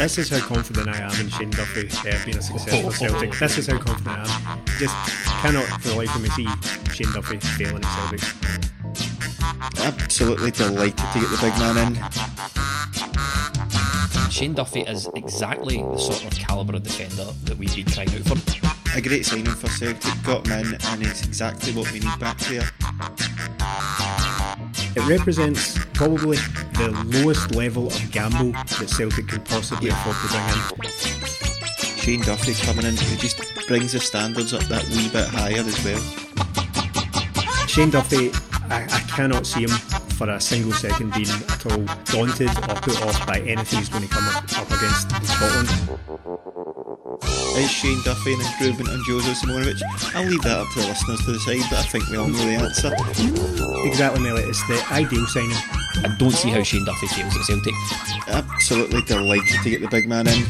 This 0.00 0.16
is 0.16 0.30
how 0.30 0.40
confident 0.40 0.88
I 0.88 0.96
am 0.96 1.20
in 1.20 1.28
Shane 1.28 1.50
Duffy 1.50 1.86
uh, 2.08 2.24
being 2.24 2.38
a 2.38 2.40
success 2.40 2.82
for 2.82 2.90
Celtic. 2.90 3.38
This 3.38 3.58
is 3.58 3.66
how 3.66 3.76
confident 3.76 4.16
I 4.16 4.54
am. 4.54 4.64
Just 4.78 4.94
cannot 5.42 5.66
for 5.82 5.88
the 5.88 5.94
life 5.94 6.16
of 6.16 6.22
me 6.22 6.30
see 6.30 6.48
Shane 6.94 7.12
Duffy 7.12 7.36
failing 7.36 7.84
at 7.84 8.08
Celtic. 8.08 8.22
Absolutely 9.84 10.52
delighted 10.52 10.96
to 10.96 11.20
get 11.20 11.28
the 11.28 11.36
big 11.42 11.52
man 11.58 11.76
in. 11.86 11.96
Shane 14.30 14.54
Duffy 14.54 14.80
is 14.80 15.06
exactly 15.14 15.82
the 15.82 15.98
sort 15.98 16.24
of 16.24 16.30
calibre 16.38 16.76
of 16.76 16.82
defender 16.82 17.30
that 17.44 17.58
we've 17.58 17.76
been 17.76 17.84
crying 17.84 18.08
out 18.08 18.20
for. 18.20 18.96
A 18.96 19.02
great 19.02 19.26
signing 19.26 19.44
for 19.44 19.68
Celtic, 19.68 20.14
got 20.22 20.46
him 20.46 20.72
in, 20.72 20.78
and 20.82 21.02
it's 21.02 21.26
exactly 21.26 21.74
what 21.74 21.92
we 21.92 22.00
need 22.00 22.18
back 22.18 22.38
there. 22.38 22.70
It 24.96 25.08
represents 25.08 25.78
probably 25.94 26.36
the 26.74 26.90
lowest 27.06 27.54
level 27.54 27.86
of 27.86 28.10
gamble 28.10 28.52
that 28.52 28.88
Celtic 28.88 29.28
can 29.28 29.40
possibly 29.44 29.90
afford 29.90 30.16
to 30.16 30.28
bring 30.28 30.42
in. 30.48 30.90
Shane 32.00 32.22
Duffy 32.22 32.54
coming 32.54 32.84
in, 32.84 32.96
who 32.96 33.16
just 33.16 33.66
brings 33.68 33.92
the 33.92 34.00
standards 34.00 34.52
up 34.52 34.62
that 34.64 34.84
wee 34.88 35.08
bit 35.10 35.28
higher 35.28 35.60
as 35.60 35.84
well. 35.84 36.00
Shane 37.68 37.90
Duffy, 37.90 38.32
I, 38.68 38.84
I 38.84 39.00
cannot 39.08 39.46
see 39.46 39.62
him 39.62 39.70
for 40.18 40.28
a 40.28 40.40
single 40.40 40.72
second 40.72 41.12
being 41.14 41.28
at 41.28 41.66
all 41.66 41.84
daunted 42.06 42.48
or 42.48 42.74
put 42.82 43.00
off 43.02 43.26
by 43.26 43.38
anything 43.40 43.78
he's 43.78 43.88
going 43.88 44.08
to 44.08 44.10
come 44.10 44.26
up, 44.28 44.58
up 44.58 44.66
against 44.66 45.10
Scotland. 45.24 46.79
Is 47.56 47.70
Shane 47.70 48.00
Duffy 48.04 48.34
an 48.34 48.40
improvement 48.40 48.90
on 48.90 48.98
Jozo 49.04 49.34
Simunovic? 49.34 49.82
I'll 50.14 50.26
leave 50.26 50.42
that 50.42 50.58
up 50.58 50.68
to 50.74 50.80
the 50.80 50.86
listeners 50.88 51.24
to 51.24 51.32
decide, 51.32 51.70
but 51.70 51.78
I 51.78 51.82
think 51.82 52.08
we 52.08 52.16
all 52.16 52.28
know 52.28 52.38
the 52.38 52.56
answer. 52.56 52.94
Exactly, 53.86 54.22
Melly. 54.22 54.42
It's 54.42 54.66
the 54.68 54.84
ideal 54.90 55.26
signing. 55.26 55.56
I 56.04 56.14
don't 56.18 56.30
see 56.30 56.50
how 56.50 56.62
Shane 56.62 56.84
Duffy 56.84 57.06
fails 57.08 57.36
at 57.36 57.44
Celtic. 57.44 57.74
Absolutely 58.28 59.02
delighted 59.02 59.62
to 59.62 59.70
get 59.70 59.80
the 59.80 59.88
big 59.88 60.08
man 60.08 60.28
in. 60.28 60.44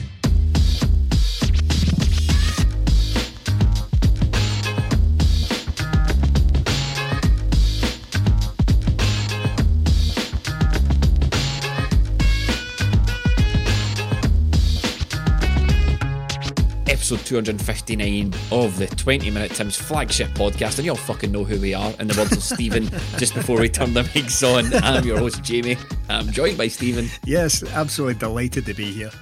259 17.30 18.35
of 18.51 18.77
the 18.77 18.89
20 18.89 19.30
Minute 19.30 19.52
Tim's 19.52 19.77
flagship 19.77 20.30
podcast, 20.30 20.79
and 20.79 20.85
you 20.85 20.91
all 20.91 20.96
fucking 20.96 21.30
know 21.30 21.45
who 21.45 21.61
we 21.61 21.73
are. 21.74 21.92
In 22.01 22.08
the 22.08 22.18
words 22.18 22.33
of 22.33 22.42
Stephen, 22.42 22.89
just 23.18 23.35
before 23.36 23.61
we 23.61 23.68
turn 23.68 23.95
the 23.95 24.02
mics 24.02 24.42
on, 24.42 24.74
I'm 24.83 25.05
your 25.05 25.17
host, 25.20 25.41
Jamie. 25.45 25.77
I'm 26.08 26.33
joined 26.33 26.58
by 26.58 26.67
Stephen 26.67 27.08
Yes, 27.24 27.63
absolutely 27.63 28.14
delighted 28.18 28.67
to 28.67 28.74
be 28.74 28.86
here. 28.91 29.13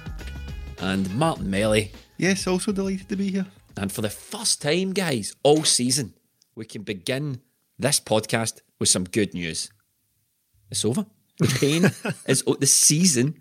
and 0.79 1.07
Martin 1.13 1.51
Melly. 1.51 1.91
Yes, 2.17 2.47
also 2.47 2.71
delighted 2.71 3.07
to 3.09 3.15
be 3.15 3.29
here. 3.29 3.45
And 3.77 3.91
for 3.91 4.01
the 4.01 4.09
first 4.09 4.59
time, 4.59 4.91
guys, 4.93 5.35
all 5.43 5.63
season, 5.63 6.15
we 6.55 6.65
can 6.65 6.81
begin 6.81 7.41
this 7.77 7.99
podcast 7.99 8.61
with 8.79 8.89
some 8.89 9.03
good 9.03 9.35
news. 9.35 9.69
It's 10.71 10.83
over. 10.83 11.05
The 11.37 11.47
pain 11.59 11.91
is 12.27 12.43
o- 12.47 12.55
the 12.55 12.65
season 12.65 13.39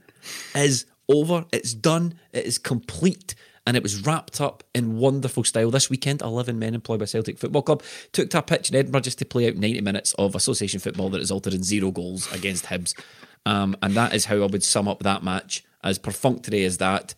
is 0.55 0.85
over. 1.09 1.47
It's 1.53 1.73
done. 1.73 2.19
It 2.35 2.45
is 2.45 2.59
complete. 2.59 3.35
And 3.69 3.77
it 3.77 3.83
was 3.83 4.07
wrapped 4.07 4.41
up 4.41 4.65
in 4.75 4.97
wonderful 4.97 5.45
style. 5.45 5.71
This 5.71 5.91
weekend, 5.91 6.23
11 6.23 6.59
men 6.59 6.75
employed 6.75 7.01
by 7.01 7.05
Celtic 7.05 7.37
Football 7.37 7.61
Club 7.61 7.83
took 8.13 8.31
to 8.31 8.39
a 8.39 8.43
pitch 8.43 8.71
in 8.71 8.77
Edinburgh 8.77 9.03
just 9.03 9.19
to 9.19 9.27
play 9.27 9.47
out 9.47 9.57
90 9.57 9.83
minutes 9.83 10.15
of 10.15 10.35
association 10.35 10.81
football 10.81 11.11
that 11.11 11.19
resulted 11.19 11.53
in 11.53 11.63
zero 11.63 11.91
goals 11.91 12.33
against 12.33 12.65
Hibs. 12.65 12.99
Um, 13.45 13.77
and 13.83 13.93
that 13.93 14.15
is 14.15 14.25
how 14.25 14.37
I 14.37 14.47
would 14.47 14.65
sum 14.65 14.89
up 14.89 15.01
that 15.01 15.23
match. 15.23 15.65
As 15.85 15.99
perfunctory 15.99 16.65
as 16.65 16.79
that, 16.79 17.15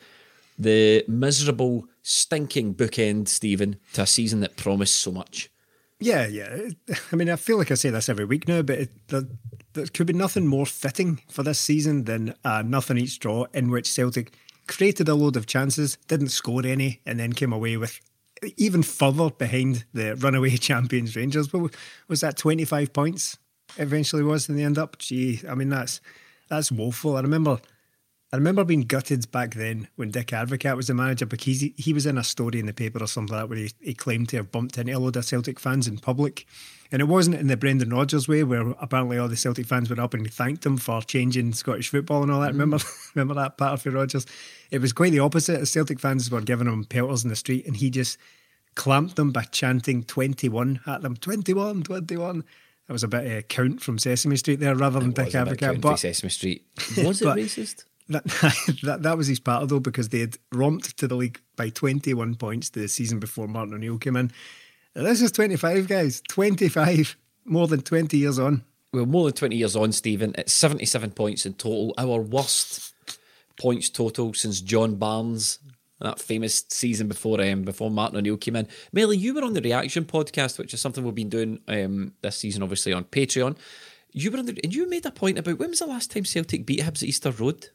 the 0.58 1.04
miserable, 1.06 1.86
stinking 2.02 2.74
bookend, 2.74 3.28
Stephen, 3.28 3.76
to 3.92 4.02
a 4.02 4.06
season 4.06 4.40
that 4.40 4.56
promised 4.56 4.96
so 4.96 5.12
much. 5.12 5.52
Yeah, 6.00 6.26
yeah. 6.26 6.70
I 7.12 7.14
mean, 7.14 7.30
I 7.30 7.36
feel 7.36 7.58
like 7.58 7.70
I 7.70 7.74
say 7.74 7.90
this 7.90 8.08
every 8.08 8.24
week 8.24 8.48
now, 8.48 8.62
but 8.62 8.78
it, 8.80 8.90
there, 9.06 9.22
there 9.74 9.86
could 9.86 10.08
be 10.08 10.14
nothing 10.14 10.48
more 10.48 10.66
fitting 10.66 11.20
for 11.30 11.44
this 11.44 11.60
season 11.60 12.06
than 12.06 12.34
a 12.42 12.64
nothing 12.64 12.98
each 12.98 13.20
draw 13.20 13.46
in 13.54 13.70
which 13.70 13.88
Celtic 13.88 14.32
created 14.70 15.08
a 15.08 15.14
load 15.14 15.36
of 15.36 15.46
chances, 15.46 15.98
didn't 16.06 16.28
score 16.28 16.64
any, 16.64 17.00
and 17.04 17.18
then 17.18 17.32
came 17.32 17.52
away 17.52 17.76
with 17.76 18.00
even 18.56 18.82
further 18.82 19.28
behind 19.30 19.84
the 19.92 20.16
runaway 20.16 20.56
champions 20.56 21.16
Rangers. 21.16 21.48
But 21.48 21.74
was 22.08 22.20
that 22.20 22.36
twenty 22.36 22.64
five 22.64 22.92
points? 22.92 23.36
Eventually 23.76 24.22
was 24.22 24.48
in 24.48 24.56
the 24.56 24.64
end 24.64 24.78
up. 24.78 24.98
Gee, 24.98 25.40
I 25.48 25.54
mean 25.54 25.68
that's 25.68 26.00
that's 26.48 26.72
woeful. 26.72 27.16
I 27.16 27.20
remember. 27.20 27.60
I 28.32 28.36
remember 28.36 28.62
being 28.62 28.82
gutted 28.82 29.28
back 29.32 29.54
then 29.54 29.88
when 29.96 30.12
Dick 30.12 30.28
Advocaat 30.28 30.76
was 30.76 30.86
the 30.86 30.94
manager 30.94 31.26
because 31.26 31.60
he, 31.60 31.74
he 31.76 31.92
was 31.92 32.06
in 32.06 32.16
a 32.16 32.22
story 32.22 32.60
in 32.60 32.66
the 32.66 32.72
paper 32.72 33.02
or 33.02 33.08
something 33.08 33.34
like 33.34 33.42
that 33.42 33.48
where 33.48 33.58
he, 33.58 33.72
he 33.80 33.92
claimed 33.92 34.28
to 34.28 34.36
have 34.36 34.52
bumped 34.52 34.78
into 34.78 34.96
a 34.96 35.00
load 35.00 35.16
of 35.16 35.24
Celtic 35.24 35.58
fans 35.58 35.88
in 35.88 35.98
public. 35.98 36.46
And 36.92 37.00
it 37.00 37.04
wasn't 37.04 37.36
in 37.36 37.46
the 37.46 37.56
Brendan 37.56 37.90
Rodgers 37.90 38.26
way 38.26 38.42
where 38.42 38.70
apparently 38.80 39.16
all 39.16 39.28
the 39.28 39.36
Celtic 39.36 39.66
fans 39.66 39.88
went 39.88 40.00
up 40.00 40.12
and 40.12 40.32
thanked 40.32 40.66
him 40.66 40.76
for 40.76 41.00
changing 41.02 41.52
Scottish 41.52 41.88
football 41.88 42.22
and 42.22 42.32
all 42.32 42.40
that. 42.40 42.50
Mm. 42.50 42.60
Remember 42.60 42.78
remember 43.14 43.34
that 43.34 43.56
part 43.56 43.80
for 43.80 43.90
Rodgers? 43.90 44.26
It 44.70 44.80
was 44.80 44.92
quite 44.92 45.12
the 45.12 45.20
opposite. 45.20 45.60
The 45.60 45.66
Celtic 45.66 46.00
fans 46.00 46.30
were 46.30 46.40
giving 46.40 46.66
him 46.66 46.84
pelters 46.84 47.22
in 47.22 47.30
the 47.30 47.36
street 47.36 47.66
and 47.66 47.76
he 47.76 47.90
just 47.90 48.18
clamped 48.74 49.16
them 49.16 49.30
by 49.30 49.42
chanting 49.42 50.02
21 50.02 50.80
at 50.86 51.02
them. 51.02 51.16
21, 51.16 51.82
21. 51.82 52.44
That 52.86 52.92
was 52.92 53.04
a 53.04 53.08
bit 53.08 53.24
of 53.24 53.32
a 53.32 53.42
count 53.42 53.80
from 53.80 53.98
Sesame 53.98 54.36
Street 54.36 54.58
there 54.58 54.74
rather 54.74 54.98
than 54.98 55.10
It 55.10 55.14
Dick 55.14 55.26
was 55.26 55.34
a 55.36 55.44
bit 55.44 55.54
Advocaat. 55.54 55.58
country 55.60 55.80
But 55.80 55.96
Sesame 55.98 56.30
Street. 56.30 56.64
Was 57.04 57.22
it 57.22 57.26
racist? 57.26 57.84
that, 58.08 58.24
that 58.82 59.02
that 59.04 59.16
was 59.16 59.28
his 59.28 59.38
part 59.38 59.68
though 59.68 59.78
because 59.78 60.08
they 60.08 60.18
had 60.18 60.36
romped 60.50 60.96
to 60.98 61.06
the 61.06 61.14
league 61.14 61.40
by 61.56 61.68
21 61.68 62.34
points 62.34 62.70
the 62.70 62.88
season 62.88 63.20
before 63.20 63.46
Martin 63.46 63.74
O'Neill 63.74 63.98
came 63.98 64.16
in. 64.16 64.32
This 64.94 65.22
is 65.22 65.30
25 65.30 65.86
guys, 65.86 66.20
25, 66.28 67.16
more 67.44 67.68
than 67.68 67.80
20 67.82 68.16
years 68.16 68.40
on. 68.40 68.64
Well, 68.92 69.06
more 69.06 69.24
than 69.24 69.34
20 69.34 69.54
years 69.54 69.76
on, 69.76 69.92
Stephen. 69.92 70.34
It's 70.36 70.52
77 70.52 71.12
points 71.12 71.46
in 71.46 71.54
total. 71.54 71.94
Our 71.96 72.20
worst 72.20 72.92
points 73.56 73.88
total 73.88 74.34
since 74.34 74.60
John 74.60 74.96
Barnes, 74.96 75.60
that 76.00 76.18
famous 76.18 76.64
season 76.70 77.06
before 77.06 77.40
um, 77.40 77.62
before 77.62 77.88
Martin 77.88 78.18
O'Neill 78.18 78.36
came 78.36 78.56
in. 78.56 78.66
Melly, 78.92 79.16
you 79.16 79.32
were 79.32 79.44
on 79.44 79.52
the 79.52 79.60
Reaction 79.60 80.06
podcast, 80.06 80.58
which 80.58 80.74
is 80.74 80.80
something 80.80 81.04
we've 81.04 81.14
been 81.14 81.28
doing 81.28 81.60
um, 81.68 82.14
this 82.22 82.38
season, 82.38 82.64
obviously, 82.64 82.92
on 82.92 83.04
Patreon. 83.04 83.56
You 84.12 84.32
were 84.32 84.38
on 84.38 84.46
the, 84.46 84.58
and 84.64 84.74
you 84.74 84.88
made 84.88 85.06
a 85.06 85.12
point 85.12 85.38
about 85.38 85.60
when 85.60 85.70
was 85.70 85.78
the 85.78 85.86
last 85.86 86.10
time 86.10 86.24
Celtic 86.24 86.66
beat 86.66 86.80
Hibs 86.80 87.02
at 87.02 87.04
Easter 87.04 87.30
Road? 87.30 87.68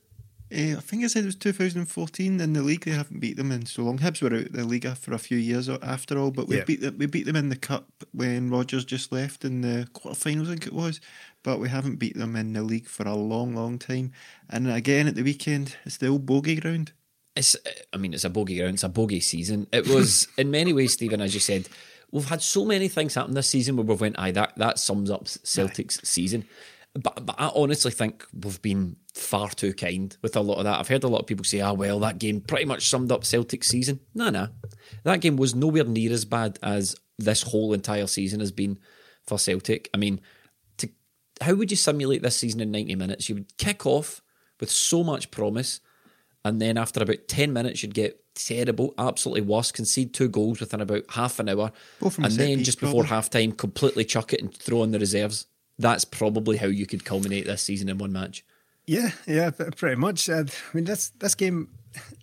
Uh, 0.55 0.77
I 0.77 0.79
think 0.81 1.03
I 1.03 1.07
said 1.07 1.23
it 1.23 1.27
was 1.27 1.35
2014 1.35 2.39
in 2.39 2.53
the 2.53 2.61
league. 2.61 2.85
They 2.85 2.91
haven't 2.91 3.19
beat 3.19 3.35
them 3.35 3.51
in 3.51 3.65
so 3.65 3.83
long. 3.83 3.97
Hibs 3.99 4.21
were 4.21 4.27
out 4.27 4.45
of 4.45 4.51
the 4.53 4.63
league 4.63 4.87
for 4.95 5.13
a 5.13 5.17
few 5.19 5.37
years 5.37 5.67
after 5.67 6.17
all, 6.17 6.31
but 6.31 6.47
we 6.47 6.57
Yeah. 6.57 6.63
beat 6.63 6.79
them, 6.81 6.97
we 6.97 7.07
beat 7.07 7.25
them 7.25 7.35
in 7.35 7.49
the 7.49 7.55
cup 7.57 7.89
when 8.13 8.49
Rodgers 8.49 8.85
just 8.85 9.11
left 9.11 9.43
in 9.43 9.61
the 9.61 9.87
quarterfinals, 9.93 10.45
I 10.45 10.51
think 10.51 10.67
it 10.67 10.73
was. 10.73 11.01
But 11.43 11.59
we 11.59 11.67
haven't 11.69 11.97
beat 11.97 12.15
them 12.17 12.35
in 12.37 12.53
the 12.53 12.63
league 12.63 12.87
for 12.87 13.03
a 13.03 13.15
long, 13.15 13.53
long 13.53 13.77
time. 13.77 14.13
And 14.49 14.71
again 14.71 15.07
at 15.07 15.15
the 15.15 15.23
weekend, 15.23 15.75
it's 15.85 15.97
the 15.97 16.07
old 16.07 16.25
bogey 16.25 16.55
ground. 16.55 16.93
It's, 17.35 17.57
I 17.91 17.97
mean, 17.97 18.13
it's 18.13 18.23
a 18.23 18.29
bogey 18.29 18.57
ground. 18.57 18.75
It's 18.75 18.83
a 18.83 18.89
bogey 18.89 19.19
season. 19.19 19.67
It 19.73 19.87
was, 19.89 20.27
in 20.37 20.51
many 20.51 20.71
ways, 20.71 20.93
Stephen, 20.93 21.19
as 21.19 21.33
you 21.33 21.41
said, 21.41 21.67
we've 22.11 22.29
had 22.29 22.41
so 22.41 22.63
many 22.63 22.87
things 22.87 23.15
happen 23.15 23.33
this 23.33 23.49
season 23.49 23.75
where 23.75 23.85
we've 23.85 23.99
went, 23.99 24.17
aye, 24.17 24.31
that, 24.31 24.53
that 24.55 24.79
sums 24.79 25.11
up 25.11 25.27
Celtic's 25.27 25.99
season. 26.07 26.45
But, 27.01 27.25
but 27.25 27.35
I 27.37 27.51
honestly 27.53 27.91
think 27.91 28.25
we've 28.33 28.61
been 28.61 28.95
far 29.13 29.49
too 29.49 29.73
kind 29.73 30.15
with 30.21 30.35
a 30.35 30.41
lot 30.41 30.59
of 30.59 30.63
that. 30.63 30.79
I've 30.79 30.87
heard 30.87 31.03
a 31.03 31.09
lot 31.09 31.19
of 31.19 31.27
people 31.27 31.43
say, 31.43 31.59
ah, 31.59 31.73
well, 31.73 31.99
that 31.99 32.19
game 32.19 32.39
pretty 32.39 32.65
much 32.65 32.89
summed 32.89 33.11
up 33.11 33.25
Celtic's 33.25 33.67
season. 33.67 33.99
No, 34.13 34.29
no. 34.29 34.47
That 35.03 35.19
game 35.19 35.35
was 35.35 35.53
nowhere 35.53 35.83
near 35.83 36.13
as 36.13 36.23
bad 36.23 36.57
as 36.63 36.95
this 37.17 37.43
whole 37.43 37.73
entire 37.73 38.07
season 38.07 38.39
has 38.39 38.51
been 38.51 38.79
for 39.27 39.37
Celtic. 39.37 39.89
I 39.93 39.97
mean, 39.97 40.21
to 40.77 40.89
how 41.41 41.53
would 41.55 41.71
you 41.71 41.77
simulate 41.77 42.21
this 42.21 42.37
season 42.37 42.61
in 42.61 42.71
90 42.71 42.95
minutes? 42.95 43.27
You 43.27 43.35
would 43.35 43.57
kick 43.57 43.85
off 43.85 44.21
with 44.59 44.71
so 44.71 45.03
much 45.03 45.31
promise, 45.31 45.81
and 46.45 46.61
then 46.61 46.77
after 46.77 47.03
about 47.03 47.27
10 47.27 47.51
minutes, 47.51 47.83
you'd 47.83 47.93
get 47.93 48.21
terrible, 48.35 48.93
absolutely 48.97 49.41
worse, 49.41 49.71
concede 49.71 50.13
two 50.13 50.29
goals 50.29 50.59
within 50.59 50.81
about 50.81 51.03
half 51.09 51.39
an 51.39 51.49
hour, 51.49 51.71
and 52.17 52.33
then 52.33 52.63
just 52.63 52.79
before 52.79 53.03
half 53.09 53.29
time, 53.29 53.51
completely 53.51 54.05
chuck 54.05 54.31
it 54.33 54.41
and 54.41 54.53
throw 54.55 54.83
in 54.83 54.91
the 54.91 54.99
reserves. 54.99 55.47
That's 55.77 56.05
probably 56.05 56.57
how 56.57 56.67
you 56.67 56.85
could 56.85 57.05
culminate 57.05 57.45
this 57.45 57.61
season 57.61 57.89
in 57.89 57.97
one 57.97 58.13
match. 58.13 58.43
Yeah, 58.87 59.11
yeah, 59.27 59.49
pretty 59.49 59.95
much. 59.95 60.29
Uh, 60.29 60.43
I 60.45 60.75
mean, 60.75 60.85
this 60.85 61.09
this 61.19 61.35
game, 61.35 61.69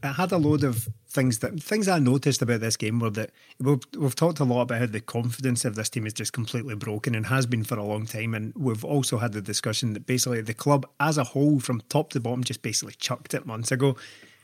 I 0.02 0.12
had 0.12 0.32
a 0.32 0.38
load 0.38 0.62
of 0.64 0.88
things 1.08 1.40
that 1.40 1.60
things 1.60 1.88
I 1.88 1.99
noticed 1.99 2.40
about 2.40 2.60
this 2.60 2.76
game 2.76 2.99
were 2.99 3.10
that 3.10 3.31
we've, 3.58 3.81
we've 3.99 4.14
talked 4.14 4.40
a 4.40 4.44
lot 4.44 4.62
about 4.62 4.78
how 4.78 4.87
the 4.87 5.00
confidence 5.00 5.64
of 5.64 5.75
this 5.75 5.90
team 5.90 6.06
is 6.06 6.14
just 6.14 6.32
completely 6.32 6.75
broken 6.75 7.14
and 7.14 7.26
has 7.26 7.44
been 7.46 7.64
for 7.64 7.76
a 7.76 7.84
long 7.84 8.06
time. 8.06 8.32
And 8.32 8.54
we've 8.56 8.84
also 8.84 9.19
had 9.19 9.32
the 9.32 9.43
discussion 9.43 9.93
that 9.93 10.06
basically 10.06 10.40
the 10.40 10.54
club 10.54 10.87
as 11.00 11.19
a 11.19 11.25
whole, 11.25 11.60
from 11.60 11.82
top 11.88 12.10
to 12.10 12.20
bottom, 12.20 12.44
just 12.44 12.62
basically 12.62 12.94
chucked 12.94 13.34
it 13.34 13.44
months 13.44 13.72
ago. 13.72 13.96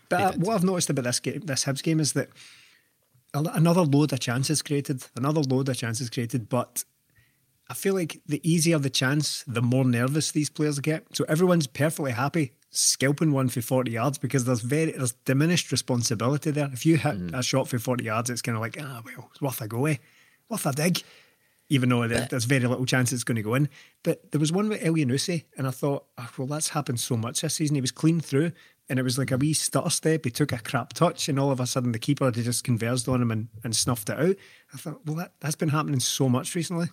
But 0.09 0.21
uh, 0.21 0.33
what 0.39 0.57
I've 0.57 0.65
noticed 0.65 0.91
about 0.91 1.05
this 1.05 1.21
game, 1.21 1.41
this 1.41 1.65
Hibs 1.65 1.83
game, 1.83 2.01
is 2.01 2.13
that 2.15 2.29
another 3.35 3.83
load 3.83 4.13
of 4.13 4.21
chances 4.21 4.61
created, 4.61 5.05
another 5.17 5.41
load 5.41 5.69
of 5.69 5.77
chances 5.77 6.11
created, 6.11 6.49
but 6.49 6.85
I 7.71 7.75
feel 7.75 7.95
like 7.95 8.21
the 8.27 8.41
easier 8.49 8.79
the 8.79 8.91
chance, 8.91 9.45
the 9.47 9.61
more 9.63 9.85
nervous 9.85 10.31
these 10.31 10.49
players 10.49 10.79
get. 10.81 11.05
So 11.15 11.25
everyone's 11.29 11.67
perfectly 11.67 12.13
happy 12.13 12.53
scalping 12.71 13.33
one 13.33 13.49
for 13.49 13.61
40 13.63 13.91
yards 13.91 14.19
because 14.19 14.45
there's 14.45 14.61
very 14.61 14.93
there's 14.93 15.13
diminished 15.25 15.71
responsibility 15.73 16.51
there. 16.51 16.71
If 16.73 16.85
you 16.87 16.97
hit 16.97 17.17
a 17.35 17.43
shot 17.43 17.69
for 17.69 17.79
40 17.79 18.05
yards, 18.05 18.31
it's 18.31 18.43
kind 18.43 18.57
of 18.57 18.61
like, 18.63 18.77
ah, 18.81 19.03
well, 19.05 19.29
it's 19.31 19.41
worth 19.41 19.61
a 19.61 19.69
go, 19.69 19.87
eh? 19.87 19.97
Worth 20.49 20.67
a 20.67 20.73
dig. 20.73 21.03
Even 21.71 21.91
though 21.91 22.09
there- 22.09 22.21
there's 22.31 22.45
very 22.47 22.65
little 22.67 22.87
chance 22.87 23.13
it's 23.13 23.25
going 23.25 23.37
to 23.37 23.43
go 23.43 23.55
in. 23.55 23.69
But 24.03 24.33
there 24.33 24.41
was 24.41 24.51
one 24.51 24.71
with 24.71 24.81
Elyounoussi, 24.83 25.45
and 25.59 25.67
I 25.67 25.71
thought, 25.71 26.07
oh, 26.17 26.31
well, 26.39 26.47
that's 26.47 26.71
happened 26.71 27.01
so 27.01 27.17
much 27.17 27.43
this 27.43 27.55
season. 27.55 27.75
He 27.75 27.83
was 27.83 27.91
clean 27.91 28.21
through, 28.21 28.53
and 28.89 28.99
it 28.99 29.03
was 29.03 29.19
like 29.19 29.31
a 29.31 29.37
wee 29.37 29.53
stutter 29.53 29.91
step. 29.91 30.25
He 30.25 30.31
took 30.31 30.51
a 30.53 30.59
crap 30.59 30.95
touch, 30.95 31.29
and 31.29 31.39
all 31.39 31.51
of 31.51 31.61
a 31.61 31.67
sudden 31.67 31.93
the 31.93 31.99
keeper 31.99 32.25
had 32.25 32.35
just 32.35 32.65
converged 32.65 33.07
on 33.07 33.21
him 33.21 33.31
and, 33.31 33.49
and 33.65 33.77
snuffed 33.77 34.09
it 34.09 34.19
out. 34.19 34.37
I 34.73 34.79
thought, 34.79 35.05
well, 35.05 35.17
that, 35.17 35.33
that's 35.41 35.57
been 35.57 35.69
happening 35.69 36.01
so 36.01 36.31
much 36.31 36.55
recently. 36.55 36.87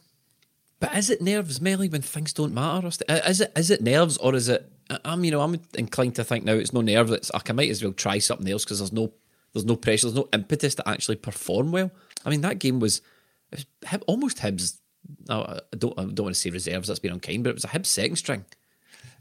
But 0.80 0.96
is 0.98 1.10
it 1.10 1.22
nerves, 1.22 1.62
Melly, 1.62 1.88
when 1.88 2.02
things 2.02 2.34
don't 2.34 2.54
matter? 2.54 2.88
Is 2.88 3.42
it 3.42 3.52
is 3.56 3.72
it 3.72 3.82
nerves 3.82 4.18
or 4.18 4.36
is 4.36 4.50
it? 4.50 4.70
I'm 5.04 5.24
you 5.24 5.32
know 5.32 5.42
I'm 5.42 5.60
inclined 5.76 6.16
to 6.16 6.24
think 6.24 6.44
now 6.44 6.54
it's 6.54 6.74
no 6.74 6.82
nerves. 6.82 7.12
It's 7.12 7.34
like 7.34 7.50
I 7.50 7.54
might 7.54 7.70
as 7.70 7.82
well 7.82 7.94
try 7.94 8.20
something 8.20 8.50
else 8.52 8.66
because 8.66 8.80
there's 8.80 8.92
no 8.92 9.14
there's 9.54 9.66
no 9.66 9.78
pressure, 9.78 10.08
there's 10.08 10.16
no 10.16 10.28
impetus 10.34 10.76
to 10.76 10.88
actually 10.88 11.16
perform 11.16 11.72
well. 11.72 11.92
I 12.26 12.30
mean 12.30 12.42
that 12.42 12.60
game 12.60 12.80
was, 12.80 13.02
was 13.52 13.66
almost 14.06 14.40
Hibs. 14.40 14.80
I 15.30 15.60
don't 15.78 15.98
I 15.98 16.04
don't 16.04 16.20
want 16.20 16.36
to 16.36 16.42
say 16.42 16.50
reserves. 16.50 16.88
That's 16.88 17.00
been 17.00 17.14
unkind, 17.14 17.44
but 17.44 17.52
it 17.52 17.56
was 17.56 17.64
a 17.64 17.70
Hibs 17.70 17.86
second 17.86 18.18
string. 18.18 18.46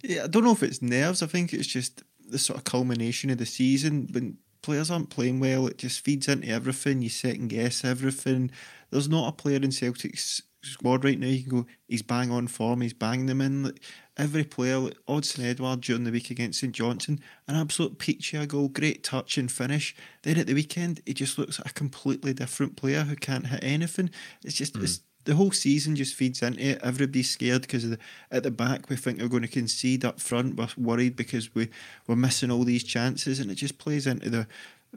Yeah, 0.03 0.25
I 0.25 0.27
don't 0.27 0.45
know 0.45 0.53
if 0.53 0.63
it's 0.63 0.83
nerves. 0.83 1.23
I 1.23 1.27
think 1.27 1.53
it's 1.53 1.69
just 1.69 2.03
the 2.29 2.39
sort 2.39 2.59
of 2.59 2.65
culmination 2.65 3.31
of 3.31 3.39
the 3.39 3.47
season. 3.47 4.09
When 4.11 4.39
players 4.61 4.91
aren't 4.91 5.11
playing 5.11 5.39
well, 5.39 5.69
it 5.69 5.79
just 5.79 6.01
feeds 6.01 6.27
into 6.27 6.49
everything. 6.49 7.01
You 7.01 7.11
second 7.11 7.49
guess 7.49 7.85
everything. 7.85 8.51
There's 8.91 9.09
not 9.09 9.29
a 9.29 9.33
player 9.33 9.57
in 9.57 9.73
Celtic's 9.73 10.43
squad 10.67 11.05
right 11.05 11.19
now 11.19 11.27
you 11.27 11.43
can 11.43 11.61
go, 11.61 11.67
he's 11.89 12.03
bang 12.03 12.31
on 12.31 12.49
form, 12.49 12.81
he's 12.81 12.93
banging 12.93 13.27
them 13.27 13.41
in. 13.41 13.65
Like, 13.65 13.81
every 14.17 14.45
player, 14.45 14.79
like 14.79 14.97
Odsonne 15.09 15.45
Edouard 15.45 15.81
during 15.81 16.05
the 16.05 16.11
week 16.11 16.31
against 16.31 16.61
St 16.61 16.73
Johnstone, 16.73 17.21
an 17.49 17.57
absolute 17.57 17.99
peachy 17.99 18.37
a 18.37 18.47
goal, 18.47 18.69
great 18.69 19.03
touch 19.03 19.39
and 19.39 19.51
finish. 19.51 19.95
Then 20.23 20.39
at 20.39 20.47
the 20.47 20.55
weekend, 20.55 21.01
he 21.05 21.15
just 21.15 21.39
looks 21.39 21.59
like 21.59 21.71
a 21.71 21.75
completely 21.75 22.33
different 22.33 22.77
player 22.77 23.03
who 23.03 23.17
can't 23.17 23.49
hit 23.49 23.63
anything. 23.63 24.11
It's 24.45 24.55
just, 24.55 24.77
it's, 24.77 24.99
hmm. 24.99 25.03
the 25.25 25.35
whole 25.35 25.53
season 25.53 25.97
just 25.97 26.15
feeds 26.15 26.43
into 26.43 26.63
it. 26.63 26.81
Everybody's 26.83 27.31
scared 27.31 27.63
because 27.63 27.97
at 28.31 28.43
the 28.43 28.51
back 28.51 28.89
we 28.89 28.97
think 28.97 29.21
we're 29.21 29.29
going 29.29 29.43
to 29.43 29.49
concede. 29.49 30.05
Up 30.05 30.21
front 30.21 30.57
we're 30.57 30.69
worried 30.77 31.17
because 31.17 31.55
we 31.55 31.71
we're 32.07 32.17
missing 32.17 32.51
all 32.51 32.65
these 32.65 32.85
chances, 32.85 33.41
and 33.41 33.51
it 33.51 33.57
just 33.57 33.79
plays 33.79 34.07
into 34.07 34.31
the 34.31 34.47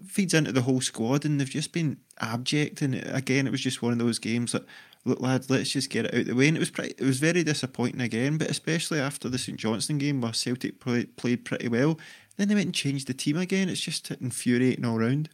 feeds 0.05 0.33
into 0.33 0.51
the 0.51 0.61
whole 0.61 0.81
squad. 0.81 1.25
And 1.25 1.39
they've 1.39 1.49
just 1.49 1.71
been 1.71 1.97
abject. 2.19 2.81
And 2.81 2.95
again, 2.95 3.47
it 3.47 3.51
was 3.51 3.61
just 3.61 3.81
one 3.81 3.93
of 3.93 3.99
those 3.99 4.19
games 4.19 4.51
that 4.51 4.65
look, 5.07 5.21
lads, 5.21 5.49
let's 5.49 5.69
just 5.69 5.89
get 5.89 6.05
it 6.05 6.13
out 6.13 6.25
the 6.25 6.35
way. 6.35 6.47
And 6.47 6.57
it 6.57 6.59
was 6.59 6.69
pretty, 6.69 6.93
it 6.97 7.05
was 7.05 7.19
very 7.19 7.43
disappointing 7.43 8.01
again, 8.01 8.37
but 8.37 8.49
especially 8.49 8.99
after 8.99 9.29
the 9.29 9.37
St 9.37 9.57
Johnstone 9.57 9.97
game 9.97 10.21
where 10.21 10.33
Celtic 10.33 10.79
played, 10.79 11.15
played 11.17 11.45
pretty 11.45 11.67
well. 11.67 11.99
Then 12.37 12.47
they 12.47 12.55
went 12.55 12.67
and 12.67 12.75
changed 12.75 13.07
the 13.07 13.13
team 13.13 13.37
again. 13.37 13.69
It's 13.69 13.81
just 13.81 14.11
infuriating 14.11 14.85
all 14.85 14.99
round. 14.99 15.29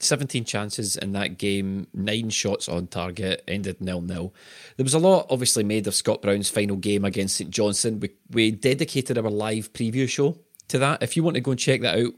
17 0.00 0.44
chances 0.44 0.96
in 0.96 1.12
that 1.12 1.38
game, 1.38 1.86
nine 1.94 2.28
shots 2.28 2.68
on 2.68 2.88
target, 2.88 3.44
ended 3.46 3.80
nil 3.80 4.00
nil. 4.00 4.34
There 4.76 4.84
was 4.84 4.94
a 4.94 4.98
lot 4.98 5.26
obviously 5.30 5.64
made 5.64 5.86
of 5.86 5.94
Scott 5.94 6.20
Brown's 6.20 6.50
final 6.50 6.76
game 6.76 7.04
against 7.04 7.36
St 7.36 7.50
Johnstone. 7.50 8.00
We, 8.00 8.10
we 8.30 8.50
dedicated 8.50 9.18
our 9.18 9.30
live 9.30 9.72
preview 9.72 10.08
show 10.08 10.36
to 10.68 10.78
that. 10.78 11.02
If 11.02 11.16
you 11.16 11.22
want 11.22 11.36
to 11.36 11.40
go 11.40 11.52
and 11.52 11.60
check 11.60 11.80
that 11.82 11.98
out, 11.98 12.14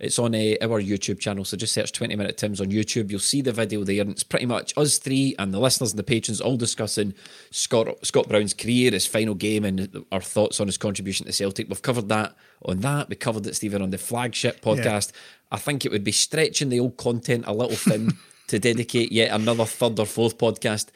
it's 0.00 0.18
on 0.18 0.34
uh, 0.34 0.54
our 0.60 0.82
YouTube 0.82 1.20
channel. 1.20 1.44
So 1.44 1.56
just 1.56 1.72
search 1.72 1.92
20 1.92 2.16
Minute 2.16 2.36
Tims 2.36 2.60
on 2.60 2.68
YouTube. 2.68 3.10
You'll 3.10 3.20
see 3.20 3.42
the 3.42 3.52
video 3.52 3.84
there. 3.84 4.00
And 4.00 4.10
it's 4.10 4.24
pretty 4.24 4.46
much 4.46 4.76
us 4.76 4.98
three 4.98 5.36
and 5.38 5.54
the 5.54 5.60
listeners 5.60 5.92
and 5.92 5.98
the 5.98 6.04
patrons 6.04 6.40
all 6.40 6.56
discussing 6.56 7.14
Scott, 7.50 8.04
Scott 8.04 8.28
Brown's 8.28 8.54
career, 8.54 8.90
his 8.90 9.06
final 9.06 9.34
game, 9.34 9.64
and 9.64 10.04
our 10.10 10.20
thoughts 10.20 10.58
on 10.58 10.66
his 10.66 10.78
contribution 10.78 11.26
to 11.26 11.32
Celtic. 11.32 11.68
We've 11.68 11.80
covered 11.80 12.08
that 12.08 12.34
on 12.64 12.80
that. 12.80 13.08
We 13.08 13.14
covered 13.14 13.46
it, 13.46 13.54
Stephen, 13.54 13.82
on 13.82 13.90
the 13.90 13.98
flagship 13.98 14.60
podcast. 14.60 15.12
I 15.52 15.58
think 15.58 15.84
it 15.84 15.92
would 15.92 16.04
be 16.04 16.12
stretching 16.12 16.70
the 16.70 16.80
old 16.80 16.96
content 16.96 17.44
a 17.46 17.52
little 17.52 17.76
thin 17.76 18.14
to 18.48 18.58
dedicate 18.58 19.12
yet 19.12 19.30
another 19.30 19.64
third 19.64 20.00
or 20.00 20.06
fourth 20.06 20.38
podcast 20.38 20.88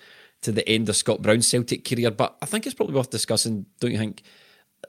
to 0.43 0.50
the 0.50 0.69
end 0.69 0.89
of 0.89 0.97
Scott 0.97 1.23
Brown's 1.23 1.47
Celtic 1.47 1.85
career. 1.85 2.11
But 2.11 2.37
I 2.43 2.47
think 2.47 2.67
it's 2.67 2.75
probably 2.75 2.97
worth 2.97 3.11
discussing, 3.11 3.67
don't 3.79 3.93
you 3.93 3.99
think? 3.99 4.23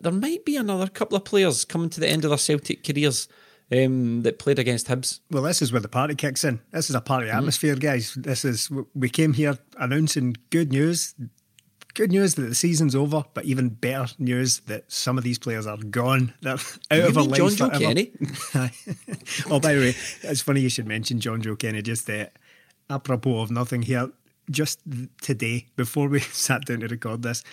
There 0.01 0.11
might 0.11 0.45
be 0.45 0.55
another 0.55 0.87
couple 0.87 1.15
of 1.15 1.25
players 1.25 1.63
coming 1.63 1.89
to 1.91 1.99
the 1.99 2.07
end 2.07 2.23
of 2.23 2.29
their 2.29 2.37
Celtic 2.37 2.83
careers 2.83 3.27
um, 3.71 4.23
that 4.23 4.39
played 4.39 4.59
against 4.59 4.87
Hibs. 4.87 5.19
Well, 5.31 5.43
this 5.43 5.61
is 5.61 5.71
where 5.71 5.81
the 5.81 5.87
party 5.87 6.15
kicks 6.15 6.43
in. 6.43 6.59
This 6.71 6.89
is 6.89 6.95
a 6.95 7.01
party 7.01 7.29
atmosphere, 7.29 7.75
guys. 7.75 8.13
This 8.15 8.43
is 8.45 8.69
we 8.95 9.09
came 9.09 9.33
here 9.33 9.57
announcing 9.77 10.35
good 10.49 10.71
news. 10.71 11.15
Good 11.95 12.11
news 12.11 12.35
that 12.35 12.43
the 12.43 12.55
season's 12.55 12.95
over, 12.95 13.25
but 13.33 13.45
even 13.45 13.69
better 13.69 14.13
news 14.19 14.59
that 14.67 14.89
some 14.91 15.17
of 15.17 15.23
these 15.23 15.39
players 15.39 15.65
are 15.65 15.75
gone. 15.77 16.33
They're 16.41 16.53
out 16.53 17.09
of 17.09 17.17
our 17.17 17.23
mean 17.23 17.31
lives 17.31 17.57
Jonjoe. 17.57 17.79
Kenny? 17.79 18.11
oh, 19.49 19.59
by 19.59 19.73
the 19.73 19.79
way, 19.81 19.95
it's 20.23 20.41
funny 20.41 20.61
you 20.61 20.69
should 20.69 20.87
mention 20.87 21.19
Jonjoe 21.19 21.57
Kenny. 21.57 21.81
Just 21.81 22.09
uh, 22.09 22.27
apropos 22.89 23.41
of 23.41 23.51
nothing 23.51 23.81
here, 23.81 24.11
just 24.51 24.79
today 25.21 25.65
before 25.75 26.07
we 26.07 26.19
sat 26.31 26.65
down 26.65 26.81
to 26.81 26.87
record 26.87 27.23
this, 27.23 27.43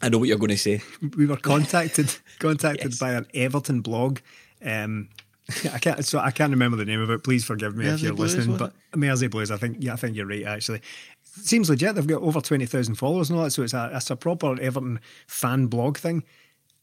I 0.00 0.08
know 0.08 0.18
what 0.18 0.28
you're 0.28 0.38
going 0.38 0.48
to 0.50 0.58
say. 0.58 0.82
we 1.16 1.26
were 1.26 1.36
contacted 1.36 2.16
contacted 2.40 2.92
Yes. 2.92 2.98
by 2.98 3.12
an 3.12 3.26
Everton 3.34 3.82
blog. 3.82 4.18
Um, 4.64 5.10
I 5.72 5.78
can't 5.78 6.04
so 6.04 6.18
I 6.18 6.30
can't 6.30 6.50
remember 6.50 6.76
the 6.76 6.84
name 6.84 7.00
of 7.00 7.10
it. 7.10 7.24
Please 7.24 7.44
forgive 7.44 7.76
me 7.76 7.86
if 7.86 8.00
you're 8.00 8.14
Blues, 8.14 8.36
listening. 8.36 8.56
But 8.56 8.72
Mersey 8.94 9.28
Blues, 9.28 9.50
I 9.50 9.56
think 9.56 9.78
yeah, 9.80 9.92
I 9.92 9.96
think 9.96 10.16
you're 10.16 10.26
right. 10.26 10.44
Actually, 10.44 10.82
seems 11.22 11.70
legit. 11.70 11.94
They've 11.94 12.06
got 12.06 12.22
over 12.22 12.40
twenty 12.40 12.66
thousand 12.66 12.96
followers 12.96 13.30
and 13.30 13.38
all 13.38 13.44
that, 13.44 13.50
so 13.50 13.62
it's 13.62 13.74
a 13.74 13.90
it's 13.94 14.10
a 14.10 14.16
proper 14.16 14.60
Everton 14.60 15.00
fan 15.26 15.66
blog 15.66 15.98
thing. 15.98 16.24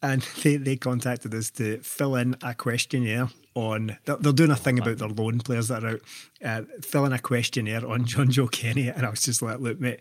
And 0.01 0.21
they, 0.43 0.55
they 0.55 0.77
contacted 0.77 1.33
us 1.33 1.49
to 1.51 1.79
fill 1.79 2.15
in 2.15 2.35
a 2.41 2.53
questionnaire 2.53 3.29
on. 3.55 3.97
They're, 4.05 4.17
they're 4.17 4.33
doing 4.33 4.51
a 4.51 4.55
thing 4.55 4.79
about 4.79 4.97
their 4.97 5.09
loan 5.09 5.39
players 5.39 5.67
that 5.67 5.83
are 5.83 5.89
out. 5.89 6.01
Uh, 6.43 6.61
fill 6.81 7.05
in 7.05 7.13
a 7.13 7.19
questionnaire 7.19 7.85
on 7.85 8.05
Jonjoe 8.05 8.51
Kenny, 8.51 8.88
and 8.88 9.05
I 9.05 9.09
was 9.09 9.23
just 9.23 9.41
like, 9.41 9.59
look, 9.59 9.79
mate 9.79 9.99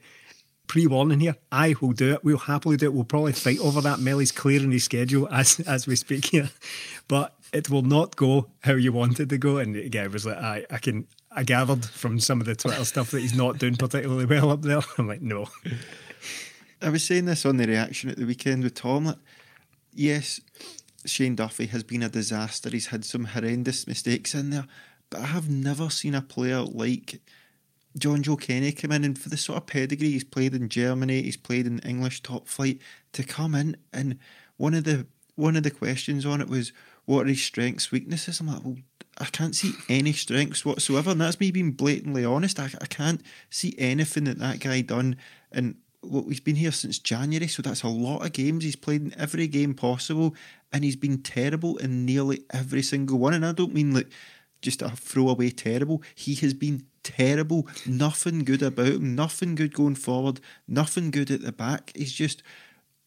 pre-warning 0.68 1.20
here. 1.20 1.36
I 1.50 1.74
will 1.80 1.92
do 1.92 2.12
it. 2.12 2.22
We'll 2.22 2.38
happily 2.38 2.76
do 2.76 2.86
it. 2.86 2.94
We'll 2.94 3.04
probably 3.04 3.32
fight 3.32 3.58
over 3.58 3.80
that. 3.80 3.98
Melly's 3.98 4.30
clearing 4.30 4.70
his 4.70 4.84
schedule 4.84 5.26
as 5.28 5.58
as 5.60 5.86
we 5.86 5.96
speak 5.96 6.26
here, 6.26 6.50
but 7.08 7.34
it 7.52 7.70
will 7.70 7.82
not 7.82 8.16
go 8.16 8.50
how 8.60 8.74
you 8.74 8.92
want 8.92 9.20
it 9.20 9.28
to 9.28 9.38
go. 9.38 9.58
And 9.58 9.76
again, 9.76 10.06
it 10.06 10.12
was 10.12 10.26
like 10.26 10.38
I 10.38 10.64
I 10.70 10.78
can 10.78 11.06
I 11.30 11.44
gathered 11.44 11.84
from 11.84 12.20
some 12.20 12.40
of 12.40 12.46
the 12.46 12.54
Twitter 12.54 12.84
stuff 12.84 13.10
that 13.10 13.20
he's 13.20 13.34
not 13.34 13.58
doing 13.58 13.76
particularly 13.76 14.26
well 14.26 14.50
up 14.50 14.62
there. 14.62 14.80
I'm 14.98 15.08
like, 15.08 15.22
no, 15.22 15.48
I 16.82 16.88
was 16.90 17.04
saying 17.04 17.26
this 17.26 17.46
on 17.46 17.56
the 17.56 17.66
reaction 17.66 18.10
at 18.10 18.16
the 18.16 18.24
weekend 18.24 18.64
with 18.64 18.74
Tom. 18.74 19.16
Yes, 19.92 20.40
Shane 21.06 21.36
Duffy 21.36 21.66
has 21.66 21.82
been 21.82 22.02
a 22.02 22.08
disaster. 22.08 22.70
He's 22.70 22.88
had 22.88 23.04
some 23.04 23.24
horrendous 23.24 23.86
mistakes 23.86 24.34
in 24.34 24.50
there, 24.50 24.66
but 25.10 25.20
I 25.20 25.26
have 25.26 25.48
never 25.48 25.90
seen 25.90 26.14
a 26.14 26.22
player 26.22 26.60
like 26.60 27.20
Jonjoe 27.98 28.40
Kenny 28.40 28.72
come 28.72 28.92
in 28.92 29.04
and 29.04 29.18
for 29.18 29.28
the 29.28 29.36
sort 29.36 29.58
of 29.58 29.66
pedigree 29.66 30.10
he's 30.10 30.24
played 30.24 30.54
in 30.54 30.68
Germany, 30.68 31.22
he's 31.22 31.36
played 31.36 31.66
in 31.66 31.78
English 31.80 32.22
top 32.22 32.46
flight 32.46 32.80
to 33.12 33.24
come 33.24 33.54
in 33.54 33.76
and 33.92 34.18
one 34.56 34.74
of 34.74 34.84
the 34.84 35.06
one 35.34 35.56
of 35.56 35.62
the 35.62 35.70
questions 35.70 36.26
on 36.26 36.40
it 36.40 36.48
was 36.48 36.72
what 37.08 37.24
are 37.24 37.30
his 37.30 37.42
strengths, 37.42 37.90
weaknesses? 37.90 38.38
I'm 38.38 38.48
like, 38.48 38.62
well, 38.62 38.76
I 39.16 39.24
can't 39.24 39.56
see 39.56 39.72
any 39.88 40.12
strengths 40.12 40.62
whatsoever, 40.62 41.10
and 41.12 41.22
that's 41.22 41.40
me 41.40 41.50
being 41.50 41.72
blatantly 41.72 42.22
honest. 42.22 42.60
I, 42.60 42.68
I 42.82 42.84
can't 42.84 43.22
see 43.48 43.74
anything 43.78 44.24
that 44.24 44.38
that 44.40 44.60
guy 44.60 44.82
done, 44.82 45.16
and 45.50 45.76
look, 46.02 46.26
he's 46.28 46.38
been 46.38 46.56
here 46.56 46.70
since 46.70 46.98
January, 46.98 47.48
so 47.48 47.62
that's 47.62 47.82
a 47.82 47.88
lot 47.88 48.26
of 48.26 48.34
games. 48.34 48.62
He's 48.62 48.76
played 48.76 49.00
in 49.00 49.18
every 49.18 49.46
game 49.46 49.72
possible, 49.72 50.34
and 50.70 50.84
he's 50.84 50.96
been 50.96 51.22
terrible 51.22 51.78
in 51.78 52.04
nearly 52.04 52.44
every 52.50 52.82
single 52.82 53.18
one. 53.18 53.32
And 53.32 53.46
I 53.46 53.52
don't 53.52 53.72
mean 53.72 53.94
like 53.94 54.10
just 54.60 54.82
a 54.82 54.90
throwaway 54.90 55.48
terrible. 55.48 56.02
He 56.14 56.34
has 56.34 56.52
been 56.52 56.84
terrible. 57.02 57.66
Nothing 57.86 58.44
good 58.44 58.62
about 58.62 58.88
him. 58.88 59.14
Nothing 59.14 59.54
good 59.54 59.72
going 59.72 59.94
forward. 59.94 60.40
Nothing 60.66 61.10
good 61.10 61.30
at 61.30 61.40
the 61.40 61.52
back. 61.52 61.90
He's 61.96 62.12
just 62.12 62.42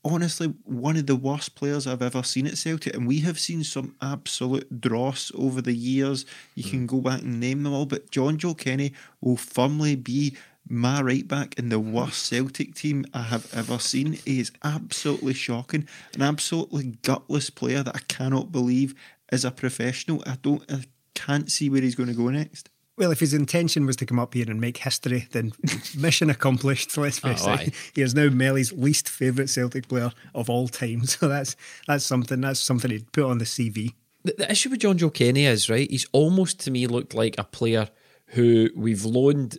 honestly 0.03 0.53
one 0.63 0.97
of 0.97 1.07
the 1.07 1.15
worst 1.15 1.55
players 1.55 1.85
I've 1.85 2.01
ever 2.01 2.23
seen 2.23 2.47
at 2.47 2.57
Celtic. 2.57 2.95
And 2.95 3.07
we 3.07 3.19
have 3.19 3.39
seen 3.39 3.63
some 3.63 3.95
absolute 4.01 4.81
dross 4.81 5.31
over 5.35 5.61
the 5.61 5.73
years. 5.73 6.25
You 6.55 6.63
can 6.63 6.83
mm. 6.83 6.87
go 6.87 7.01
back 7.01 7.21
and 7.21 7.39
name 7.39 7.63
them 7.63 7.73
all, 7.73 7.85
but 7.85 8.11
Jonjoe 8.11 8.57
Kenny 8.57 8.93
will 9.19 9.37
firmly 9.37 9.95
be 9.95 10.35
my 10.67 11.01
right 11.01 11.27
back 11.27 11.57
in 11.57 11.69
the 11.69 11.79
worst 11.79 12.25
Celtic 12.27 12.75
team 12.75 13.05
I 13.13 13.23
have 13.23 13.51
ever 13.53 13.79
seen. 13.79 14.13
He 14.13 14.39
is 14.39 14.51
absolutely 14.63 15.33
shocking, 15.33 15.87
an 16.13 16.21
absolutely 16.21 16.97
gutless 17.01 17.49
player 17.49 17.83
that 17.83 17.95
I 17.95 17.99
cannot 18.07 18.51
believe 18.51 18.95
is 19.31 19.43
a 19.43 19.51
professional. 19.51 20.23
I 20.25 20.37
don't, 20.41 20.63
I 20.71 20.83
can't 21.15 21.51
see 21.51 21.69
where 21.69 21.81
he's 21.81 21.95
going 21.95 22.09
to 22.09 22.15
go 22.15 22.29
next. 22.29 22.69
Well, 22.97 23.11
if 23.11 23.19
his 23.21 23.33
intention 23.33 23.85
was 23.85 23.95
to 23.97 24.05
come 24.05 24.19
up 24.19 24.33
here 24.33 24.45
and 24.49 24.59
make 24.61 24.77
history, 24.77 25.27
then 25.31 25.53
mission 25.97 26.29
accomplished. 26.29 26.95
Let's 26.97 27.19
oh, 27.23 27.29
face 27.29 27.43
Oh, 27.45 27.53
it. 27.53 27.59
aye. 27.59 27.71
He 27.95 28.01
is 28.01 28.13
now 28.13 28.27
Melly's 28.29 28.71
least 28.73 29.09
favourite 29.09 29.49
Celtic 29.49 29.87
player 29.87 30.11
of 30.35 30.49
all 30.49 30.67
time. 30.67 31.03
So 31.05 31.27
that's 31.27 31.55
that's 31.87 32.05
something. 32.05 32.41
That's 32.41 32.59
something 32.59 32.91
he'd 32.91 33.11
put 33.11 33.23
on 33.25 33.37
the 33.37 33.45
CV. 33.45 33.93
The, 34.23 34.35
the 34.37 34.51
issue 34.51 34.69
with 34.69 34.79
John 34.81 34.97
Joe 34.97 35.09
Kenny 35.09 35.45
is 35.45 35.69
right. 35.69 35.89
He's 35.89 36.05
almost 36.11 36.59
to 36.61 36.71
me 36.71 36.85
looked 36.85 37.13
like 37.15 37.35
a 37.37 37.43
player 37.43 37.89
who 38.27 38.69
we've 38.75 39.03
loaned, 39.03 39.57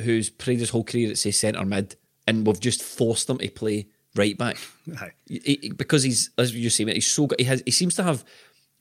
who's 0.00 0.30
played 0.30 0.60
his 0.60 0.70
whole 0.70 0.84
career 0.84 1.10
at 1.10 1.18
say 1.18 1.30
centre 1.30 1.64
mid, 1.64 1.96
and 2.26 2.46
we've 2.46 2.58
just 2.60 2.82
forced 2.82 3.28
him 3.28 3.38
to 3.38 3.50
play 3.50 3.88
right 4.14 4.38
back 4.38 4.56
He- 5.26 5.58
he- 5.62 5.70
because 5.76 6.04
he's 6.04 6.30
as 6.38 6.54
you 6.54 6.70
say, 6.70 6.84
he's 6.92 7.06
so 7.06 7.26
good. 7.26 7.38
He 7.40 7.44
has 7.46 7.62
he 7.66 7.70
seems 7.72 7.96
to 7.96 8.02
have 8.04 8.24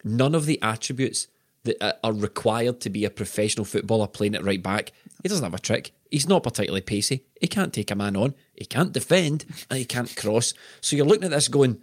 none 0.03 0.33
of 0.35 0.45
the 0.45 0.61
attributes 0.61 1.27
that 1.67 1.99
are 2.03 2.13
required 2.13 2.79
to 2.81 2.89
be 2.89 3.05
a 3.05 3.09
professional 3.09 3.65
footballer 3.65 4.07
playing 4.07 4.35
at 4.35 4.43
right 4.43 4.61
back. 4.61 4.91
He 5.21 5.29
doesn't 5.29 5.43
have 5.43 5.53
a 5.53 5.59
trick. 5.59 5.91
He's 6.09 6.27
not 6.27 6.43
particularly 6.43 6.81
pacey. 6.81 7.25
He 7.39 7.47
can't 7.47 7.73
take 7.73 7.91
a 7.91 7.95
man 7.95 8.15
on. 8.15 8.33
He 8.55 8.65
can't 8.65 8.91
defend, 8.91 9.45
and 9.69 9.77
he 9.77 9.85
can't 9.85 10.15
cross. 10.15 10.53
So 10.81 10.95
you're 10.95 11.05
looking 11.05 11.25
at 11.25 11.31
this 11.31 11.47
going, 11.47 11.81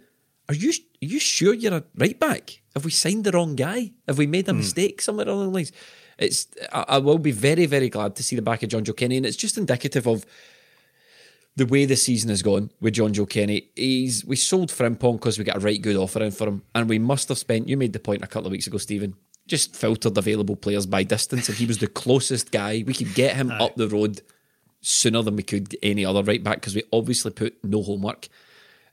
"Are 0.49 0.55
you 0.55 0.69
are 0.69 1.05
you 1.05 1.19
sure 1.19 1.53
you're 1.53 1.75
a 1.75 1.83
right 1.95 2.19
back? 2.19 2.61
Have 2.73 2.85
we 2.85 2.91
signed 2.91 3.23
the 3.23 3.31
wrong 3.31 3.55
guy? 3.55 3.91
Have 4.07 4.17
we 4.17 4.27
made 4.27 4.47
a 4.47 4.51
hmm. 4.51 4.57
mistake 4.59 5.01
somewhere 5.01 5.27
along 5.27 5.45
the 5.45 5.51
lines?" 5.51 5.71
It's. 6.17 6.47
I, 6.71 6.85
I 6.87 6.97
will 6.97 7.19
be 7.19 7.31
very 7.31 7.65
very 7.65 7.89
glad 7.89 8.15
to 8.15 8.23
see 8.23 8.35
the 8.35 8.41
back 8.41 8.63
of 8.63 8.69
Jonjoe 8.69 8.97
Kenny, 8.97 9.17
and 9.17 9.25
it's 9.25 9.37
just 9.37 9.57
indicative 9.57 10.07
of 10.07 10.25
the 11.55 11.65
way 11.65 11.85
the 11.85 11.95
season 11.95 12.29
has 12.29 12.41
gone 12.41 12.69
with 12.81 12.95
Jonjoe 12.95 13.29
Kenny, 13.29 13.69
he's 13.75 14.25
we 14.25 14.35
sold 14.35 14.69
Frimpong 14.69 15.13
because 15.13 15.37
we 15.37 15.45
got 15.45 15.57
a 15.57 15.59
right 15.59 15.81
good 15.81 15.95
offer 15.95 16.21
in 16.21 16.31
for 16.31 16.47
him, 16.47 16.63
and 16.73 16.89
we 16.89 16.99
must 16.99 17.29
have 17.29 17.37
spent. 17.37 17.69
You 17.69 17.77
made 17.77 17.93
the 17.93 17.99
point 17.99 18.23
a 18.23 18.27
couple 18.27 18.47
of 18.47 18.51
weeks 18.51 18.67
ago, 18.67 18.77
Stephen. 18.77 19.15
Just 19.47 19.75
filtered 19.75 20.17
available 20.17 20.55
players 20.55 20.85
by 20.87 21.03
distance, 21.03 21.47
and 21.49 21.57
he 21.57 21.65
was 21.67 21.77
the 21.77 21.87
closest 21.87 22.51
guy 22.51 22.83
we 22.87 22.93
could 22.93 23.13
get 23.13 23.35
him 23.35 23.51
up 23.51 23.75
the 23.75 23.87
road 23.87 24.21
sooner 24.81 25.21
than 25.21 25.35
we 25.35 25.43
could 25.43 25.75
any 25.83 26.03
other 26.05 26.23
right 26.23 26.43
back 26.43 26.57
because 26.57 26.75
we 26.75 26.83
obviously 26.91 27.31
put 27.31 27.55
no 27.63 27.81
homework 27.83 28.27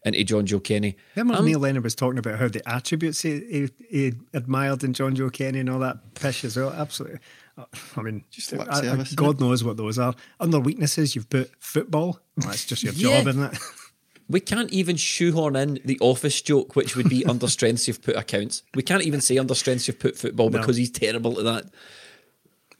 into 0.05 0.19
Jonjoe 0.25 0.63
Kenny. 0.65 0.97
Remember 1.17 1.39
Um, 1.39 1.47
Neil 1.47 1.59
Lennon 1.61 1.83
was 1.83 1.95
talking 1.95 2.19
about 2.19 2.39
how 2.39 2.49
the 2.49 2.67
attributes 2.69 3.23
he, 3.23 3.41
he, 3.41 3.71
he 3.89 4.13
admired 4.35 4.83
in 4.85 4.93
Jonjoe 4.95 5.33
Kenny 5.33 5.61
and 5.61 5.71
all 5.71 5.79
that 5.79 6.15
pish 6.15 6.45
as 6.45 6.57
well. 6.57 6.71
Absolutely. 6.71 7.19
Uh, 7.57 7.65
I 7.97 8.03
mean, 8.03 8.25
Just 8.31 8.53
I- 8.55 8.67
I- 8.69 8.81
service, 8.81 9.15
God 9.15 9.41
knows 9.41 9.63
what 9.63 9.77
those 9.77 9.99
are. 9.99 10.15
Under 10.41 10.59
weaknesses, 10.61 11.15
you've 11.15 11.31
put 11.31 11.51
football. 11.61 12.19
Well, 12.37 12.49
that's 12.49 12.65
just 12.67 12.83
your 12.83 12.93
job, 12.95 13.27
isn't 13.29 13.43
it? 13.55 13.59
We 14.29 14.41
can't 14.41 14.71
even 14.73 14.97
shoehorn 14.97 15.57
in 15.57 15.79
the 15.85 15.99
office 16.01 16.41
joke, 16.41 16.75
which 16.77 16.97
would 16.97 17.09
be 17.09 17.25
under 17.33 17.49
strengths 17.49 17.87
you've 17.89 18.03
put 18.03 18.17
accounts. 18.17 18.63
We 18.75 18.83
can't 18.83 19.03
even 19.03 19.21
say 19.21 19.39
under 19.39 19.55
strengths 19.55 19.87
you've 19.89 19.99
put 20.01 20.17
football 20.17 20.51
No. 20.51 20.59
because 20.59 20.77
he's 20.77 20.91
terrible 20.91 21.39
at 21.39 21.45
that. 21.45 21.73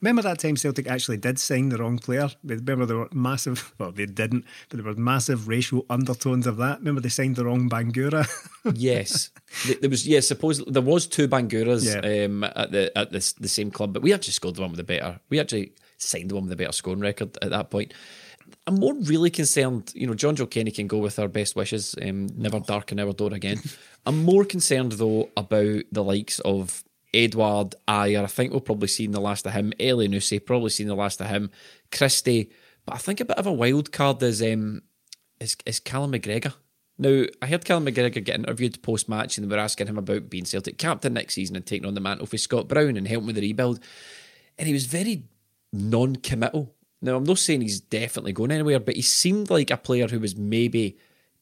Remember 0.01 0.21
that 0.23 0.39
time 0.39 0.57
Celtic 0.57 0.85
actually 0.87 1.15
did 1.15 1.39
sign 1.39 1.69
the 1.69 1.77
wrong 1.77 1.97
player? 1.97 2.29
Remember 2.43 2.85
there 2.85 2.97
were 2.97 3.07
massive, 3.13 3.73
well, 3.79 3.93
they 3.93 4.05
didn't, 4.05 4.43
but 4.67 4.77
there 4.77 4.85
were 4.85 4.99
massive 4.99 5.47
racial 5.47 5.85
undertones 5.89 6.45
of 6.45 6.57
that. 6.57 6.79
Remember 6.79 6.99
they 6.99 7.07
signed 7.07 7.37
the 7.37 7.45
wrong 7.45 7.69
Bangura? 7.69 8.27
Yes, 8.75 9.29
there 9.81 9.89
was. 9.89 10.07
Yes, 10.07 10.27
supposedly 10.27 10.71
there 10.71 10.81
was 10.81 11.05
two 11.07 11.27
Banguras 11.27 11.83
Yeah. 11.85 12.25
um, 12.25 12.43
at 12.45 12.71
the 12.71 12.97
at 12.97 13.11
the, 13.11 13.33
the 13.39 13.47
same 13.49 13.71
club, 13.71 13.93
but 13.93 14.01
we 14.01 14.13
actually 14.13 14.31
scored 14.33 14.55
the 14.55 14.61
one 14.61 14.71
with 14.71 14.77
the 14.77 14.83
better. 14.85 15.19
We 15.29 15.39
actually 15.39 15.73
signed 15.97 16.31
the 16.31 16.35
one 16.35 16.43
with 16.45 16.49
the 16.49 16.55
better 16.55 16.71
scoring 16.71 16.99
record 17.01 17.37
at 17.41 17.49
that 17.51 17.69
point. 17.69 17.93
I'm 18.65 18.75
more 18.75 18.93
really 18.93 19.29
concerned. 19.29 19.91
You 19.93 20.07
know, 20.07 20.13
Jonjoe 20.13 20.49
Kenny 20.49 20.71
can 20.71 20.87
go 20.87 20.97
with 20.97 21.19
our 21.19 21.27
best 21.27 21.55
wishes. 21.55 21.95
Um, 22.01 22.27
never 22.37 22.59
darken 22.59 22.99
our 22.99 23.11
door 23.11 23.33
again. 23.33 23.59
I'm 24.05 24.23
more 24.23 24.45
concerned 24.45 24.93
though 24.93 25.29
about 25.35 25.83
the 25.91 26.03
likes 26.03 26.39
of 26.39 26.83
Edouard 27.13 27.75
Ajer. 27.87 28.23
I 28.23 28.27
think 28.27 28.51
we'll 28.51 28.61
probably 28.61 28.87
seen 28.87 29.11
the 29.11 29.21
last 29.21 29.45
of 29.45 29.53
him. 29.53 29.73
Elyounoussi, 29.79 30.45
probably 30.45 30.69
seen 30.69 30.87
the 30.87 30.95
last 30.95 31.21
of 31.21 31.27
him. 31.27 31.51
Christie, 31.91 32.51
but 32.85 32.95
I 32.95 32.97
think 32.97 33.19
a 33.19 33.25
bit 33.25 33.37
of 33.37 33.47
a 33.47 33.53
wild 33.53 33.91
card 33.91 34.23
is 34.23 34.41
um, 34.41 34.81
is, 35.39 35.57
is 35.65 35.79
Callum 35.79 36.13
McGregor. 36.13 36.53
Now, 36.97 37.25
I 37.41 37.47
heard 37.47 37.65
Callum 37.65 37.85
McGregor 37.85 38.23
get 38.23 38.39
interviewed 38.39 38.81
post 38.83 39.09
match 39.09 39.37
and 39.37 39.49
they 39.49 39.55
were 39.55 39.61
asking 39.61 39.87
him 39.87 39.97
about 39.97 40.29
being 40.29 40.45
Celtic 40.45 40.77
captain 40.77 41.13
next 41.13 41.33
season 41.33 41.55
and 41.55 41.65
taking 41.65 41.87
on 41.87 41.95
the 41.95 41.99
mantle 41.99 42.27
for 42.27 42.37
Scott 42.37 42.67
Brown 42.67 42.97
and 42.97 43.07
helping 43.07 43.27
with 43.27 43.35
the 43.35 43.41
rebuild. 43.41 43.79
And 44.57 44.67
he 44.67 44.73
was 44.73 44.85
very 44.85 45.23
non 45.71 46.17
committal. 46.17 46.75
Now, 47.03 47.17
I'm 47.17 47.25
not 47.25 47.37
saying 47.37 47.61
he's 47.61 47.81
definitely 47.81 48.31
going 48.31 48.51
anywhere, 48.51 48.79
but 48.79 48.95
he 48.95 49.01
seemed 49.01 49.49
like 49.49 49.69
a 49.69 49.77
player 49.77 50.07
who 50.07 50.21
was 50.21 50.37
maybe 50.37 50.97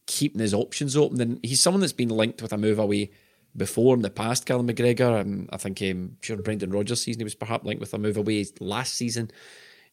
keeping 0.08 0.42
his 0.42 0.56
options 0.56 0.98
open. 0.98 1.22
And 1.22 1.40
he's 1.44 1.62
someone 1.62 1.82
that's 1.82 1.94
been 1.94 2.10
linked 2.10 2.42
with 2.42 2.52
a 2.52 2.58
move 2.58 2.80
away 2.80 3.12
before 3.56 3.96
in 3.96 4.02
the 4.02 4.10
past, 4.10 4.48
Callum 4.48 4.68
McGregor. 4.68 5.22
Um, 5.22 5.48
I 5.52 5.58
think, 5.58 5.80
um, 5.84 6.18
sure, 6.22 6.38
Brendan 6.38 6.72
Rodgers' 6.72 7.04
season, 7.04 7.20
he 7.20 7.26
was 7.26 7.36
perhaps 7.36 7.64
linked 7.64 7.80
with 7.80 7.94
a 7.94 8.00
move 8.00 8.18
away. 8.18 8.44
Last 8.60 8.96
season, 8.96 9.30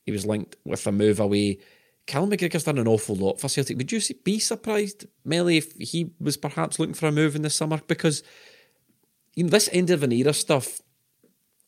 he 0.06 0.10
was 0.10 0.24
linked 0.24 0.56
with 0.64 0.86
a 0.86 0.92
move 0.92 1.20
away. 1.20 1.58
Callum 2.06 2.30
McGregor's 2.30 2.64
done 2.64 2.78
an 2.78 2.88
awful 2.88 3.16
lot 3.16 3.38
for 3.38 3.50
Celtic. 3.50 3.76
Would 3.76 3.92
you 3.92 4.00
be 4.24 4.38
surprised, 4.38 5.04
Melly, 5.22 5.58
if 5.58 5.74
he 5.74 6.12
was 6.18 6.38
perhaps 6.38 6.78
looking 6.78 6.94
for 6.94 7.08
a 7.08 7.12
move 7.12 7.36
in 7.36 7.42
the 7.42 7.50
summer? 7.50 7.82
Because 7.86 8.22
you 9.34 9.44
know, 9.44 9.50
this 9.50 9.68
end 9.70 9.90
of 9.90 10.02
an 10.02 10.12
era 10.12 10.32
stuff 10.32 10.80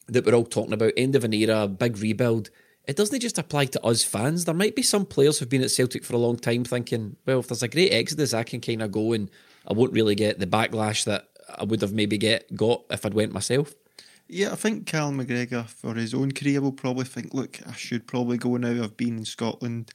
that 0.09 0.25
we're 0.25 0.33
all 0.33 0.47
talking 0.47 0.73
about, 0.73 0.95
end 0.97 1.15
of 1.15 1.25
an 1.25 1.35
era, 1.35 1.69
big 1.69 1.99
rebuild, 1.99 2.49
it 2.91 2.97
doesn't 2.97 3.21
just 3.21 3.39
apply 3.39 3.67
to 3.67 3.85
us 3.85 4.03
fans. 4.03 4.47
There 4.47 4.55
might 4.55 4.75
be 4.75 4.83
some 4.83 5.07
players 5.07 5.39
who've 5.39 5.49
been 5.49 5.63
at 5.63 5.71
Celtic 5.71 6.05
for 6.05 6.15
a 6.15 6.19
long 6.19 6.37
time 6.37 6.65
thinking, 6.65 7.15
well, 7.25 7.39
if 7.39 7.47
there's 7.47 7.63
a 7.63 7.69
great 7.69 7.93
exodus, 7.93 8.35
I 8.35 8.43
can 8.43 8.61
kind 8.61 8.83
of 8.83 8.91
go 8.91 9.13
and 9.13 9.31
I 9.65 9.75
won't 9.75 9.93
really 9.93 10.17
get 10.17 10.41
the 10.41 10.47
backlash 10.47 11.05
that 11.05 11.29
I 11.57 11.63
would 11.63 11.83
have 11.83 11.93
maybe 11.93 12.19
get 12.19 12.53
got 12.57 12.83
if 12.91 13.07
I'd 13.07 13.15
went 13.15 13.33
myself. 13.33 13.73
Yeah, 14.33 14.53
I 14.53 14.55
think 14.55 14.87
Cal 14.87 15.11
McGregor, 15.11 15.67
for 15.69 15.95
his 15.95 16.15
own 16.15 16.31
career, 16.31 16.61
will 16.61 16.71
probably 16.71 17.05
think, 17.05 17.35
look, 17.35 17.59
I 17.67 17.73
should 17.73 18.07
probably 18.07 18.39
go 18.39 18.57
now. 18.59 18.85
I've 18.85 18.97
been 18.97 19.19
in 19.19 19.25
Scotland 19.25 19.91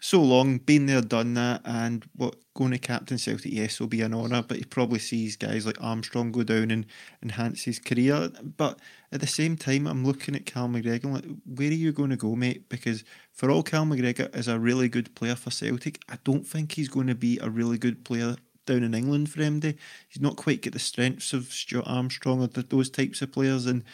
so 0.00 0.22
long, 0.22 0.58
been 0.58 0.86
there, 0.86 1.00
done 1.00 1.34
that, 1.34 1.62
and 1.64 2.06
what 2.14 2.36
going 2.54 2.70
to 2.70 2.78
captain 2.78 3.18
Celtic, 3.18 3.52
yes, 3.52 3.80
will 3.80 3.88
be 3.88 4.00
an 4.02 4.14
honour, 4.14 4.44
but 4.46 4.58
he 4.58 4.64
probably 4.64 5.00
sees 5.00 5.34
guys 5.34 5.66
like 5.66 5.82
Armstrong 5.82 6.30
go 6.30 6.44
down 6.44 6.70
and 6.70 6.86
enhance 7.20 7.64
his 7.64 7.80
career. 7.80 8.30
But 8.56 8.78
at 9.10 9.20
the 9.20 9.26
same 9.26 9.56
time, 9.56 9.88
I'm 9.88 10.04
looking 10.04 10.36
at 10.36 10.46
Cal 10.46 10.68
McGregor, 10.68 11.12
like, 11.12 11.24
where 11.44 11.70
are 11.70 11.72
you 11.72 11.90
going 11.90 12.10
to 12.10 12.16
go, 12.16 12.36
mate? 12.36 12.68
Because 12.68 13.02
for 13.32 13.50
all 13.50 13.64
Cal 13.64 13.84
McGregor 13.84 14.32
is 14.36 14.46
a 14.46 14.60
really 14.60 14.88
good 14.88 15.16
player 15.16 15.34
for 15.34 15.50
Celtic, 15.50 16.00
I 16.08 16.18
don't 16.22 16.46
think 16.46 16.70
he's 16.72 16.88
going 16.88 17.08
to 17.08 17.16
be 17.16 17.40
a 17.42 17.50
really 17.50 17.76
good 17.76 18.04
player 18.04 18.36
down 18.70 18.82
in 18.84 18.94
England 18.94 19.30
for 19.30 19.40
MD. 19.40 19.76
He's 20.08 20.22
not 20.22 20.36
quite 20.36 20.62
got 20.62 20.72
the 20.72 20.78
strengths 20.78 21.32
of 21.32 21.52
Stuart 21.52 21.86
Armstrong 21.86 22.40
or 22.42 22.48
th- 22.48 22.68
those 22.68 22.88
types 22.90 23.20
of 23.22 23.32
players. 23.32 23.66
And 23.66 23.84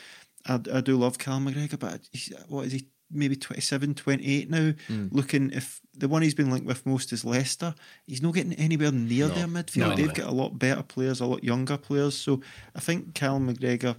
I, 0.46 0.60
I 0.72 0.80
do 0.80 0.96
love 0.96 1.18
Callum 1.18 1.46
McGregor, 1.46 1.78
but 1.78 2.00
he's, 2.12 2.32
what 2.48 2.66
is 2.66 2.72
he? 2.72 2.86
Maybe 3.08 3.36
27, 3.36 3.94
28 3.94 4.50
now. 4.50 4.72
Hmm. 4.88 5.06
Looking 5.12 5.52
if 5.52 5.80
the 5.96 6.08
one 6.08 6.22
he's 6.22 6.34
been 6.34 6.50
linked 6.50 6.66
with 6.66 6.84
most 6.84 7.12
is 7.12 7.24
Leicester, 7.24 7.72
he's 8.04 8.20
not 8.20 8.34
getting 8.34 8.52
anywhere 8.54 8.90
near 8.90 9.28
their 9.28 9.46
midfield. 9.46 9.76
no, 9.90 9.94
They've 9.94 10.08
no. 10.08 10.12
got 10.12 10.26
a 10.26 10.32
lot 10.32 10.58
better 10.58 10.82
players, 10.82 11.20
a 11.20 11.26
lot 11.26 11.44
younger 11.44 11.76
players. 11.76 12.18
So 12.18 12.40
I 12.74 12.80
think 12.80 13.14
Callum 13.14 13.48
McGregor 13.48 13.94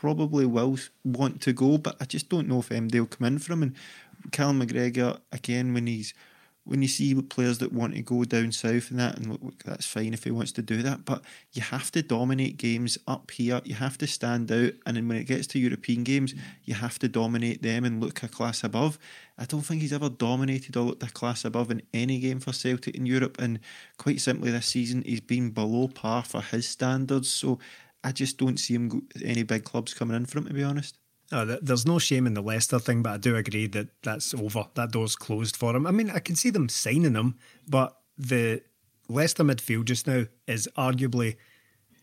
probably 0.00 0.44
will 0.44 0.76
want 1.04 1.40
to 1.42 1.54
go, 1.54 1.78
but 1.78 1.96
I 2.00 2.04
just 2.04 2.28
don't 2.28 2.48
know 2.48 2.58
if 2.60 2.68
MD 2.68 2.98
will 3.00 3.06
come 3.06 3.26
in 3.28 3.38
for 3.38 3.54
him. 3.54 3.62
And 3.62 3.74
Callum 4.30 4.60
McGregor, 4.60 5.18
again, 5.32 5.72
when 5.72 5.86
he's 5.86 6.12
when 6.64 6.82
you 6.82 6.88
see 6.88 7.14
players 7.22 7.58
that 7.58 7.72
want 7.72 7.94
to 7.94 8.02
go 8.02 8.22
down 8.24 8.52
south 8.52 8.90
and 8.90 9.00
that, 9.00 9.16
and 9.16 9.30
look, 9.30 9.42
look, 9.42 9.62
that's 9.64 9.86
fine 9.86 10.12
if 10.12 10.24
he 10.24 10.30
wants 10.30 10.52
to 10.52 10.62
do 10.62 10.82
that, 10.82 11.04
but 11.04 11.24
you 11.52 11.62
have 11.62 11.90
to 11.92 12.02
dominate 12.02 12.58
games 12.58 12.98
up 13.08 13.30
here. 13.30 13.60
You 13.64 13.74
have 13.74 13.98
to 13.98 14.06
stand 14.06 14.52
out, 14.52 14.72
and 14.86 14.96
then 14.96 15.08
when 15.08 15.16
it 15.16 15.24
gets 15.24 15.46
to 15.48 15.58
European 15.58 16.04
games, 16.04 16.34
you 16.64 16.74
have 16.74 16.98
to 17.00 17.08
dominate 17.08 17.62
them 17.62 17.84
and 17.84 18.00
look 18.00 18.22
a 18.22 18.28
class 18.28 18.62
above. 18.62 18.98
I 19.38 19.46
don't 19.46 19.62
think 19.62 19.80
he's 19.80 19.92
ever 19.92 20.10
dominated 20.10 20.76
or 20.76 20.84
looked 20.84 21.02
a 21.02 21.10
class 21.10 21.44
above 21.44 21.70
in 21.70 21.82
any 21.94 22.18
game 22.18 22.40
for 22.40 22.52
Celtic 22.52 22.94
in 22.94 23.06
Europe, 23.06 23.36
and 23.40 23.58
quite 23.96 24.20
simply 24.20 24.50
this 24.50 24.66
season 24.66 25.02
he's 25.04 25.20
been 25.20 25.50
below 25.50 25.88
par 25.88 26.22
for 26.22 26.42
his 26.42 26.68
standards. 26.68 27.30
So 27.30 27.58
I 28.04 28.12
just 28.12 28.38
don't 28.38 28.60
see 28.60 28.74
him 28.74 28.88
go, 28.88 29.00
any 29.24 29.42
big 29.42 29.64
clubs 29.64 29.94
coming 29.94 30.16
in 30.16 30.26
for 30.26 30.38
him, 30.38 30.46
to 30.46 30.54
be 30.54 30.62
honest. 30.62 30.99
Oh, 31.32 31.44
there's 31.44 31.86
no 31.86 31.98
shame 32.00 32.26
in 32.26 32.34
the 32.34 32.42
Leicester 32.42 32.78
thing, 32.80 33.02
but 33.02 33.12
I 33.12 33.16
do 33.16 33.36
agree 33.36 33.68
that 33.68 33.88
that's 34.02 34.34
over. 34.34 34.64
That 34.74 34.90
door's 34.90 35.14
closed 35.14 35.56
for 35.56 35.74
him. 35.76 35.86
I 35.86 35.92
mean, 35.92 36.10
I 36.10 36.18
can 36.18 36.34
see 36.34 36.50
them 36.50 36.68
signing 36.68 37.14
him, 37.14 37.36
but 37.68 37.96
the 38.18 38.62
Leicester 39.08 39.44
midfield 39.44 39.84
just 39.84 40.06
now 40.08 40.24
is 40.48 40.68
arguably, 40.76 41.36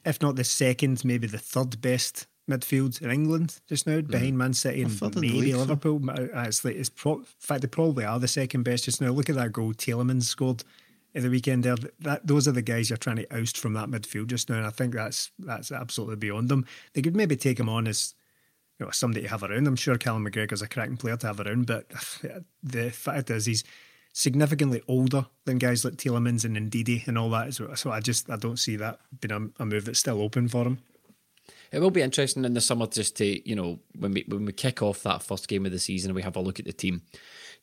if 0.05 0.21
not 0.21 0.37
the 0.37 0.43
second, 0.45 1.03
maybe 1.03 1.27
the 1.27 1.37
third 1.37 1.81
best 1.81 2.27
midfield 2.49 3.01
in 3.01 3.11
England 3.11 3.59
just 3.67 3.85
now, 3.85 3.99
behind 3.99 4.37
Man 4.37 4.53
City 4.53 4.81
and 4.81 4.91
third 4.91 5.15
in 5.15 5.21
the 5.21 5.27
maybe 5.27 5.41
league, 5.41 5.55
Liverpool. 5.55 6.01
Uh, 6.09 6.43
It's 6.47 6.63
like 6.63 6.75
it's 6.75 6.89
pro- 6.89 7.19
in 7.19 7.25
fact 7.39 7.61
they 7.61 7.67
probably 7.67 8.05
are 8.05 8.19
the 8.19 8.27
second 8.29 8.63
best 8.63 8.85
just 8.85 9.01
now. 9.01 9.09
Look 9.11 9.29
at 9.29 9.35
that 9.35 9.51
goal 9.51 9.73
Tielemans 9.73 10.23
scored 10.23 10.63
at 11.13 11.23
the 11.23 11.29
weekend 11.29 11.65
there. 11.65 11.75
That 11.99 12.25
those 12.25 12.47
are 12.47 12.53
the 12.53 12.61
guys 12.61 12.89
you're 12.89 12.95
trying 12.97 13.17
to 13.17 13.37
oust 13.37 13.57
from 13.57 13.73
that 13.73 13.89
midfield 13.89 14.27
just 14.27 14.49
now, 14.49 14.55
and 14.57 14.65
I 14.65 14.69
think 14.69 14.93
that's 14.93 15.31
that's 15.37 15.71
absolutely 15.73 16.15
beyond 16.15 16.47
them. 16.47 16.65
They 16.93 17.01
could 17.01 17.17
maybe 17.17 17.35
take 17.35 17.59
him 17.59 17.67
on 17.67 17.85
as 17.85 18.13
you 18.79 18.85
know, 18.85 18.91
somebody 18.91 19.23
to 19.23 19.29
have 19.29 19.43
around. 19.43 19.67
I'm 19.67 19.75
sure 19.75 19.97
Callum 19.97 20.25
McGregor's 20.25 20.61
a 20.61 20.67
cracking 20.67 20.97
player 20.97 21.17
to 21.17 21.27
have 21.27 21.39
around, 21.39 21.65
but 21.65 21.89
the 22.63 22.91
fact 22.91 23.29
is 23.29 23.45
he's 23.45 23.63
significantly 24.13 24.81
older 24.87 25.27
than 25.45 25.57
guys 25.57 25.85
like 25.85 25.95
Tielemans 25.95 26.43
and 26.43 26.57
Ndidi 26.57 27.07
and 27.07 27.17
all 27.17 27.29
that. 27.31 27.53
So, 27.53 27.73
so 27.75 27.91
I 27.91 27.99
just 27.99 28.29
I 28.29 28.35
don't 28.35 28.57
see 28.57 28.75
that 28.77 28.99
being 29.19 29.51
a, 29.59 29.63
a 29.63 29.65
move 29.65 29.85
that's 29.85 29.99
still 29.99 30.21
open 30.21 30.47
for 30.47 30.65
him. 30.65 30.79
It 31.71 31.79
will 31.79 31.91
be 31.91 32.01
interesting 32.01 32.45
in 32.45 32.53
the 32.53 32.61
summer 32.61 32.87
just 32.87 33.17
to, 33.17 33.49
you 33.49 33.55
know, 33.55 33.79
when 33.97 34.13
we 34.13 34.25
when 34.27 34.45
we 34.45 34.53
kick 34.53 34.81
off 34.81 35.03
that 35.03 35.21
first 35.21 35.47
game 35.47 35.65
of 35.65 35.71
the 35.71 35.79
season 35.79 36.09
and 36.09 36.15
we 36.15 36.21
have 36.21 36.35
a 36.35 36.41
look 36.41 36.59
at 36.59 36.65
the 36.65 36.73
team 36.73 37.01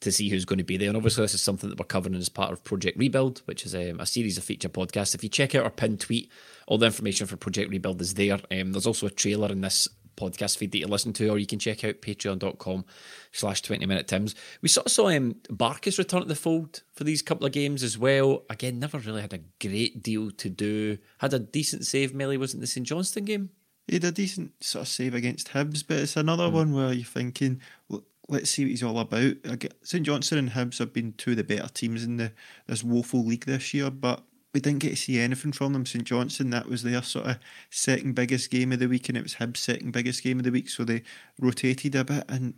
to 0.00 0.12
see 0.12 0.28
who's 0.28 0.44
going 0.44 0.58
to 0.58 0.64
be 0.64 0.76
there. 0.76 0.88
And 0.88 0.96
obviously, 0.96 1.22
this 1.22 1.34
is 1.34 1.42
something 1.42 1.70
that 1.70 1.78
we're 1.78 1.86
covering 1.86 2.14
as 2.14 2.28
part 2.28 2.52
of 2.52 2.64
Project 2.64 2.98
Rebuild, 2.98 3.42
which 3.46 3.64
is 3.64 3.74
um, 3.74 4.00
a 4.00 4.06
series 4.06 4.36
of 4.36 4.44
feature 4.44 4.68
podcasts. 4.68 5.14
If 5.14 5.22
you 5.22 5.30
check 5.30 5.54
out 5.54 5.64
our 5.64 5.70
pinned 5.70 6.00
tweet, 6.00 6.30
all 6.66 6.78
the 6.78 6.86
information 6.86 7.26
for 7.26 7.36
Project 7.36 7.70
Rebuild 7.70 8.00
is 8.00 8.14
there. 8.14 8.38
Um, 8.50 8.72
there's 8.72 8.86
also 8.86 9.06
a 9.06 9.10
trailer 9.10 9.50
in 9.50 9.62
this 9.62 9.88
podcast 10.16 10.56
feed 10.56 10.72
that 10.72 10.78
you 10.78 10.86
listen 10.86 11.12
to, 11.14 11.28
or 11.28 11.38
you 11.38 11.46
can 11.46 11.58
check 11.58 11.84
out 11.84 12.00
patreon.com 12.00 12.84
slash 13.32 13.62
20 13.62 13.86
minute 13.86 14.08
Tims. 14.08 14.34
We 14.62 14.68
sort 14.68 14.86
of 14.86 14.92
saw 14.92 15.08
um, 15.08 15.36
Barkas 15.48 15.98
return 15.98 16.22
to 16.22 16.28
the 16.28 16.34
fold 16.34 16.82
for 16.92 17.04
these 17.04 17.22
couple 17.22 17.46
of 17.46 17.52
games 17.52 17.82
as 17.82 17.98
well. 17.98 18.44
Again, 18.50 18.78
never 18.78 18.98
really 18.98 19.22
had 19.22 19.32
a 19.32 19.40
great 19.60 20.02
deal 20.02 20.30
to 20.30 20.48
do. 20.48 20.98
Had 21.18 21.34
a 21.34 21.38
decent 21.38 21.86
save, 21.86 22.14
Melly, 22.14 22.36
wasn't 22.36 22.60
the 22.60 22.66
St 22.66 22.86
Johnstone 22.86 23.24
game? 23.24 23.50
He 23.86 23.96
had 23.96 24.04
a 24.04 24.12
decent 24.12 24.64
sort 24.64 24.82
of 24.82 24.88
save 24.88 25.14
against 25.14 25.48
Hibs, 25.48 25.84
but 25.86 25.98
it's 25.98 26.16
another 26.16 26.48
one 26.48 26.72
where 26.72 26.92
you're 26.92 27.04
thinking, 27.04 27.60
"Look, 27.90 28.06
let's 28.28 28.50
see 28.50 28.64
what 28.64 28.70
he's 28.70 28.82
all 28.82 28.98
about. 28.98 29.34
St 29.82 30.04
Johnstone 30.06 30.38
and 30.38 30.50
Hibs 30.50 30.78
have 30.78 30.92
been 30.92 31.12
two 31.12 31.32
of 31.32 31.36
the 31.36 31.44
better 31.44 31.68
teams 31.68 32.04
in 32.04 32.16
the 32.16 32.32
this 32.66 32.82
woeful 32.82 33.24
league 33.24 33.44
this 33.44 33.74
year, 33.74 33.90
but 33.90 34.22
we 34.54 34.60
didn't 34.60 34.78
get 34.78 34.90
to 34.90 34.96
see 34.96 35.18
anything 35.18 35.52
from 35.52 35.72
them. 35.72 35.84
St 35.84 36.04
Johnstone, 36.04 36.50
that 36.50 36.68
was 36.68 36.84
their 36.84 37.02
sort 37.02 37.26
of 37.26 37.38
second 37.70 38.14
biggest 38.14 38.50
game 38.50 38.72
of 38.72 38.78
the 38.78 38.86
week, 38.86 39.08
and 39.08 39.18
it 39.18 39.24
was 39.24 39.34
Hibs' 39.34 39.58
second 39.58 39.92
biggest 39.92 40.22
game 40.22 40.38
of 40.38 40.44
the 40.44 40.52
week, 40.52 40.70
so 40.70 40.84
they 40.84 41.02
rotated 41.40 41.96
a 41.96 42.04
bit. 42.04 42.24
And 42.28 42.54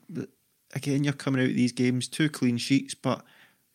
again, 0.74 1.02
you're 1.02 1.14
coming 1.14 1.42
out 1.42 1.50
of 1.50 1.56
these 1.56 1.72
games, 1.72 2.06
two 2.06 2.28
clean 2.28 2.58
sheets, 2.58 2.94
but 2.94 3.24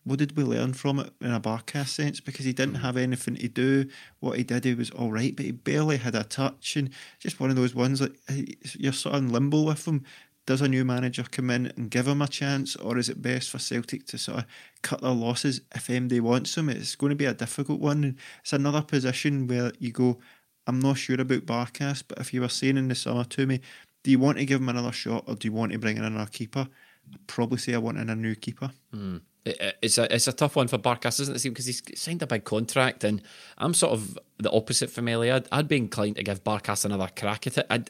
what 0.04 0.20
did 0.20 0.36
we 0.36 0.44
learn 0.44 0.74
from 0.74 1.00
it 1.00 1.14
in 1.20 1.32
a 1.32 1.40
Barkas 1.40 1.88
sense? 1.88 2.20
Because 2.20 2.46
he 2.46 2.54
didn't 2.54 2.76
hmm. 2.76 2.82
have 2.84 2.98
anything 2.98 3.36
to 3.36 3.48
do. 3.48 3.88
What 4.20 4.38
he 4.38 4.44
did, 4.44 4.66
he 4.66 4.74
was 4.74 4.92
all 4.92 5.12
right, 5.12 5.36
but 5.36 5.46
he 5.46 5.52
barely 5.52 5.98
had 5.98 6.16
a 6.16 6.24
touch. 6.24 6.76
And 6.76 6.90
just 7.20 7.40
one 7.40 7.50
of 7.50 7.56
those 7.56 7.76
ones 7.76 8.02
like 8.02 8.16
uh, 8.30 8.36
you're 8.78 8.94
sort 8.94 9.16
of 9.16 9.24
in 9.24 9.32
limbo 9.32 9.64
with 9.64 9.88
him. 9.88 10.04
Does 10.48 10.62
a 10.62 10.68
new 10.68 10.84
manager 10.84 11.24
come 11.30 11.50
in 11.52 11.68
and 11.78 11.90
give 11.92 12.08
him 12.08 12.22
a 12.22 12.28
chance, 12.28 12.76
or 12.76 12.98
is 12.98 13.10
it 13.10 13.22
best 13.22 13.50
for 13.52 13.60
Celtic 13.60 14.06
to 14.08 14.18
sort 14.18 14.40
of 14.40 14.46
cut 14.82 15.02
their 15.02 15.12
losses 15.12 15.62
if 15.76 15.88
MD 15.88 16.20
wants 16.20 16.58
him? 16.58 16.68
It's 16.70 16.96
going 16.96 17.12
to 17.12 17.16
be 17.16 17.26
a 17.26 17.34
difficult 17.34 17.80
one. 17.80 18.18
It's 18.42 18.54
another 18.54 18.82
position 18.82 19.46
where 19.48 19.72
you 19.80 19.92
go, 19.92 20.20
I'm 20.66 20.80
not 20.80 20.98
sure 20.98 21.22
about 21.22 21.46
Barkas, 21.46 22.04
but 22.08 22.18
if 22.20 22.34
you 22.34 22.42
were 22.42 22.50
saying 22.50 22.78
in 22.78 22.88
the 22.88 22.96
summer 22.96 23.24
to 23.24 23.46
me, 23.46 23.62
do 24.04 24.10
you 24.10 24.18
want 24.18 24.40
to 24.40 24.46
give 24.46 24.60
him 24.62 24.70
another 24.70 24.92
shot 24.92 25.26
or 25.28 25.36
do 25.36 25.48
you 25.48 25.52
want 25.52 25.74
to 25.74 25.78
bring 25.78 25.98
in 25.98 26.04
another 26.04 26.30
keeper? 26.32 26.68
I'd 27.14 27.28
probably 27.28 27.60
say 27.60 27.76
I 27.76 27.78
want 27.78 28.00
in 28.00 28.10
a 28.10 28.16
new 28.16 28.34
keeper. 28.36 28.72
Hmm. 28.92 29.18
it- 29.46 29.78
it's 29.82 29.98
a 30.00 30.14
it's 30.14 30.28
a 30.28 30.34
tough 30.34 30.56
one 30.56 30.68
for 30.68 30.78
Barkas, 30.80 31.20
isn't 31.20 31.36
it? 31.36 31.44
Because 31.50 31.66
he's 31.68 31.82
signed 31.96 32.22
a 32.24 32.28
big 32.28 32.44
contract, 32.46 33.04
and 33.04 33.22
I'm 33.60 33.74
sort 33.76 33.94
of 33.94 34.18
the 34.40 34.52
opposite 34.52 34.90
from 34.92 35.08
Ellie. 35.08 35.32
I'd, 35.32 35.48
I'd 35.52 35.68
be 35.68 35.78
inclined 35.78 36.16
to 36.18 36.24
give 36.24 36.44
Barkas 36.44 36.84
another 36.86 37.10
crack 37.16 37.46
at 37.48 37.58
it. 37.60 37.66
I, 37.70 37.84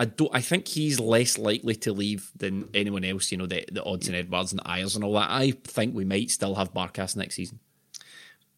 I 0.00 0.04
don't. 0.04 0.30
I 0.32 0.40
think 0.40 0.68
he's 0.68 1.00
less 1.00 1.38
likely 1.38 1.74
to 1.76 1.92
leave 1.92 2.30
than 2.36 2.68
anyone 2.72 3.04
else. 3.04 3.32
You 3.32 3.38
know, 3.38 3.46
the 3.46 3.64
the 3.70 3.84
odds 3.84 4.06
and 4.06 4.16
Edouards 4.16 4.52
and 4.52 4.60
Ajers 4.64 4.94
and 4.94 5.04
all 5.04 5.14
that. 5.14 5.30
I 5.30 5.52
think 5.64 5.94
we 5.94 6.04
might 6.04 6.30
still 6.30 6.54
have 6.54 6.72
Barkas 6.72 7.16
next 7.16 7.34
season. 7.34 7.58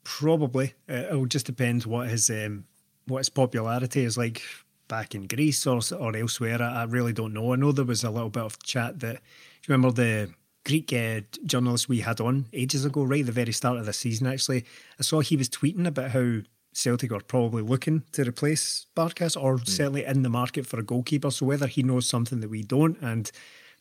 Probably. 0.05 0.75
Uh, 0.89 0.95
it'll 1.11 1.27
just 1.27 1.47
depend 1.47 1.85
what 1.85 2.09
his 2.09 2.29
um, 2.29 2.65
what 3.07 3.19
his 3.19 3.31
popularity 3.31 4.05
is 4.05 4.19
like 4.19 4.43
back 4.89 5.15
in 5.15 5.27
Greece 5.27 5.67
or 5.67 5.81
or 5.99 6.15
elsewhere. 6.15 6.61
I, 6.61 6.83
I 6.83 6.85
really 6.85 7.15
don't 7.15 7.33
know. 7.33 7.53
I 7.53 7.57
know 7.57 7.73
there 7.73 7.85
was 7.87 8.05
a 8.05 8.11
little 8.11 8.31
bit 8.31 8.43
of 8.43 8.63
chat 8.63 9.01
that. 9.01 9.17
Do 9.17 9.73
you 9.73 9.75
remember 9.75 9.93
the 9.93 10.35
Greek 10.67 10.93
uh, 10.93 11.21
journalist 11.45 11.89
we 11.89 12.01
had 12.01 12.21
on 12.21 12.47
ages 12.53 12.85
ago, 12.85 13.03
right 13.03 13.21
at 13.21 13.27
the 13.27 13.33
very 13.33 13.53
start 13.53 13.79
of 13.79 13.87
the 13.87 13.95
season? 13.95 14.27
Actually, 14.27 14.67
I 14.99 15.03
saw 15.03 15.21
he 15.21 15.37
was 15.37 15.49
tweeting 15.49 15.87
about 15.87 16.11
how 16.11 16.41
Celtic 16.73 17.13
are 17.13 17.21
probably 17.21 17.63
looking 17.63 18.05
to 18.13 18.23
replace 18.23 18.87
Barkas 18.97 19.41
or 19.41 19.59
hmm. 19.59 19.65
certainly 19.65 20.05
in 20.05 20.23
the 20.23 20.29
market 20.29 20.67
for 20.67 20.79
a 20.79 20.85
goalkeeper. 20.85 21.31
So 21.31 21.47
whether 21.47 21.67
he 21.67 21.83
knows 21.83 22.07
something 22.07 22.41
that 22.41 22.51
we 22.51 22.63
don't 22.63 23.01
and 23.01 23.31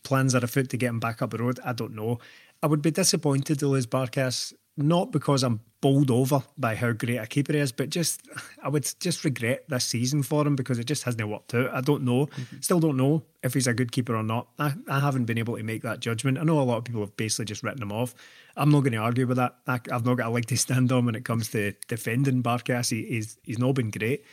plans 0.03 0.33
are 0.33 0.43
afoot 0.43 0.69
to 0.69 0.77
get 0.77 0.89
him 0.89 0.99
back 0.99 1.21
up 1.21 1.31
the 1.31 1.37
road, 1.37 1.59
I 1.63 1.73
don't 1.73 1.95
know. 1.95 2.19
I 2.61 2.67
would 2.67 2.81
be 2.81 2.91
disappointed 2.91 3.59
to 3.59 3.67
lose 3.67 3.87
Barkas, 3.87 4.53
not 4.79 5.11
because 5.11 5.43
I'm 5.43 5.61
bowled 5.81 6.11
over 6.11 6.43
by 6.57 6.75
how 6.75 6.91
great 6.91 7.17
a 7.17 7.25
keeper 7.25 7.53
he 7.53 7.59
is, 7.59 7.71
but 7.71 7.89
just 7.89 8.27
I 8.63 8.69
would 8.69 8.91
just 8.99 9.23
regret 9.23 9.65
this 9.69 9.85
season 9.85 10.23
for 10.23 10.45
him 10.45 10.55
because 10.55 10.79
it 10.79 10.85
just 10.85 11.03
hasn't 11.03 11.27
worked 11.27 11.53
out. 11.53 11.73
I 11.73 11.81
don't 11.81 12.03
know, 12.03 12.25
mm-hmm. 12.25 12.57
still 12.61 12.79
don't 12.79 12.97
know 12.97 13.23
if 13.43 13.53
he's 13.53 13.67
a 13.67 13.73
good 13.73 13.91
keeper 13.91 14.15
or 14.15 14.23
not. 14.23 14.47
I, 14.57 14.73
I 14.87 14.99
haven't 14.99 15.25
been 15.25 15.37
able 15.37 15.57
to 15.57 15.63
make 15.63 15.83
that 15.83 15.99
judgment. 15.99 16.37
I 16.37 16.43
know 16.43 16.59
a 16.59 16.63
lot 16.63 16.77
of 16.77 16.83
people 16.83 17.01
have 17.01 17.15
basically 17.15 17.45
just 17.45 17.63
written 17.63 17.81
him 17.81 17.91
off. 17.91 18.13
I'm 18.57 18.71
not 18.71 18.81
going 18.81 18.93
to 18.93 18.99
argue 18.99 19.27
with 19.27 19.37
that. 19.37 19.55
I, 19.67 19.79
I've 19.91 20.05
not 20.05 20.15
got 20.15 20.27
a 20.27 20.31
leg 20.31 20.47
to 20.47 20.57
stand 20.57 20.91
on 20.91 21.05
when 21.05 21.15
it 21.15 21.25
comes 21.25 21.49
to 21.49 21.73
defending 21.87 22.43
Barkas. 22.43 22.91
He, 22.91 23.05
he's 23.05 23.37
he's 23.43 23.59
not 23.59 23.75
been 23.75 23.91
great 23.91 24.25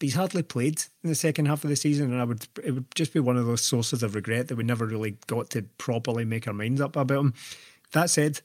but 0.00 0.06
he's 0.06 0.14
hardly 0.14 0.42
played 0.42 0.82
in 1.04 1.10
the 1.10 1.14
second 1.14 1.44
half 1.44 1.62
of 1.62 1.68
the 1.68 1.76
season, 1.76 2.10
and 2.10 2.20
I 2.20 2.24
would 2.24 2.48
it 2.64 2.70
would 2.72 2.86
just 2.94 3.12
be 3.12 3.20
one 3.20 3.36
of 3.36 3.44
those 3.44 3.60
sources 3.60 4.02
of 4.02 4.14
regret 4.14 4.48
that 4.48 4.56
we 4.56 4.64
never 4.64 4.86
really 4.86 5.18
got 5.26 5.50
to 5.50 5.62
properly 5.76 6.24
make 6.24 6.48
our 6.48 6.54
minds 6.54 6.80
up 6.80 6.96
about 6.96 7.20
him. 7.20 7.34
That 7.92 8.08
said, 8.08 8.40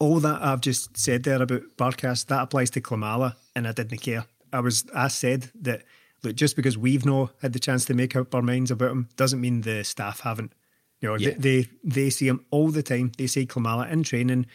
all 0.00 0.18
that 0.20 0.42
I've 0.42 0.60
just 0.60 0.96
said 0.96 1.22
there 1.22 1.40
about 1.40 1.62
Barkas 1.76 2.26
that 2.26 2.42
applies 2.42 2.70
to 2.70 2.80
Klimala, 2.80 3.36
and 3.54 3.68
I 3.68 3.72
didn't 3.72 3.98
care. 3.98 4.24
I 4.52 4.58
was 4.60 4.84
I 4.94 5.06
said 5.08 5.50
that 5.62 5.82
look, 6.24 6.34
just 6.34 6.56
because 6.56 6.76
we've 6.76 7.06
not 7.06 7.30
had 7.42 7.52
the 7.52 7.60
chance 7.60 7.84
to 7.84 7.94
make 7.94 8.16
up 8.16 8.34
our 8.34 8.42
minds 8.42 8.70
about 8.72 8.90
him 8.90 9.08
doesn't 9.16 9.40
mean 9.40 9.60
the 9.60 9.84
staff 9.84 10.20
haven't. 10.20 10.52
You 11.00 11.10
know, 11.10 11.16
Yeah. 11.16 11.30
they, 11.38 11.62
they 11.62 11.68
they 11.84 12.10
see 12.10 12.26
him 12.26 12.44
all 12.50 12.70
the 12.70 12.82
time. 12.82 13.12
They 13.16 13.26
see 13.28 13.46
Klimala 13.46 13.88
in 13.90 14.02
training. 14.02 14.46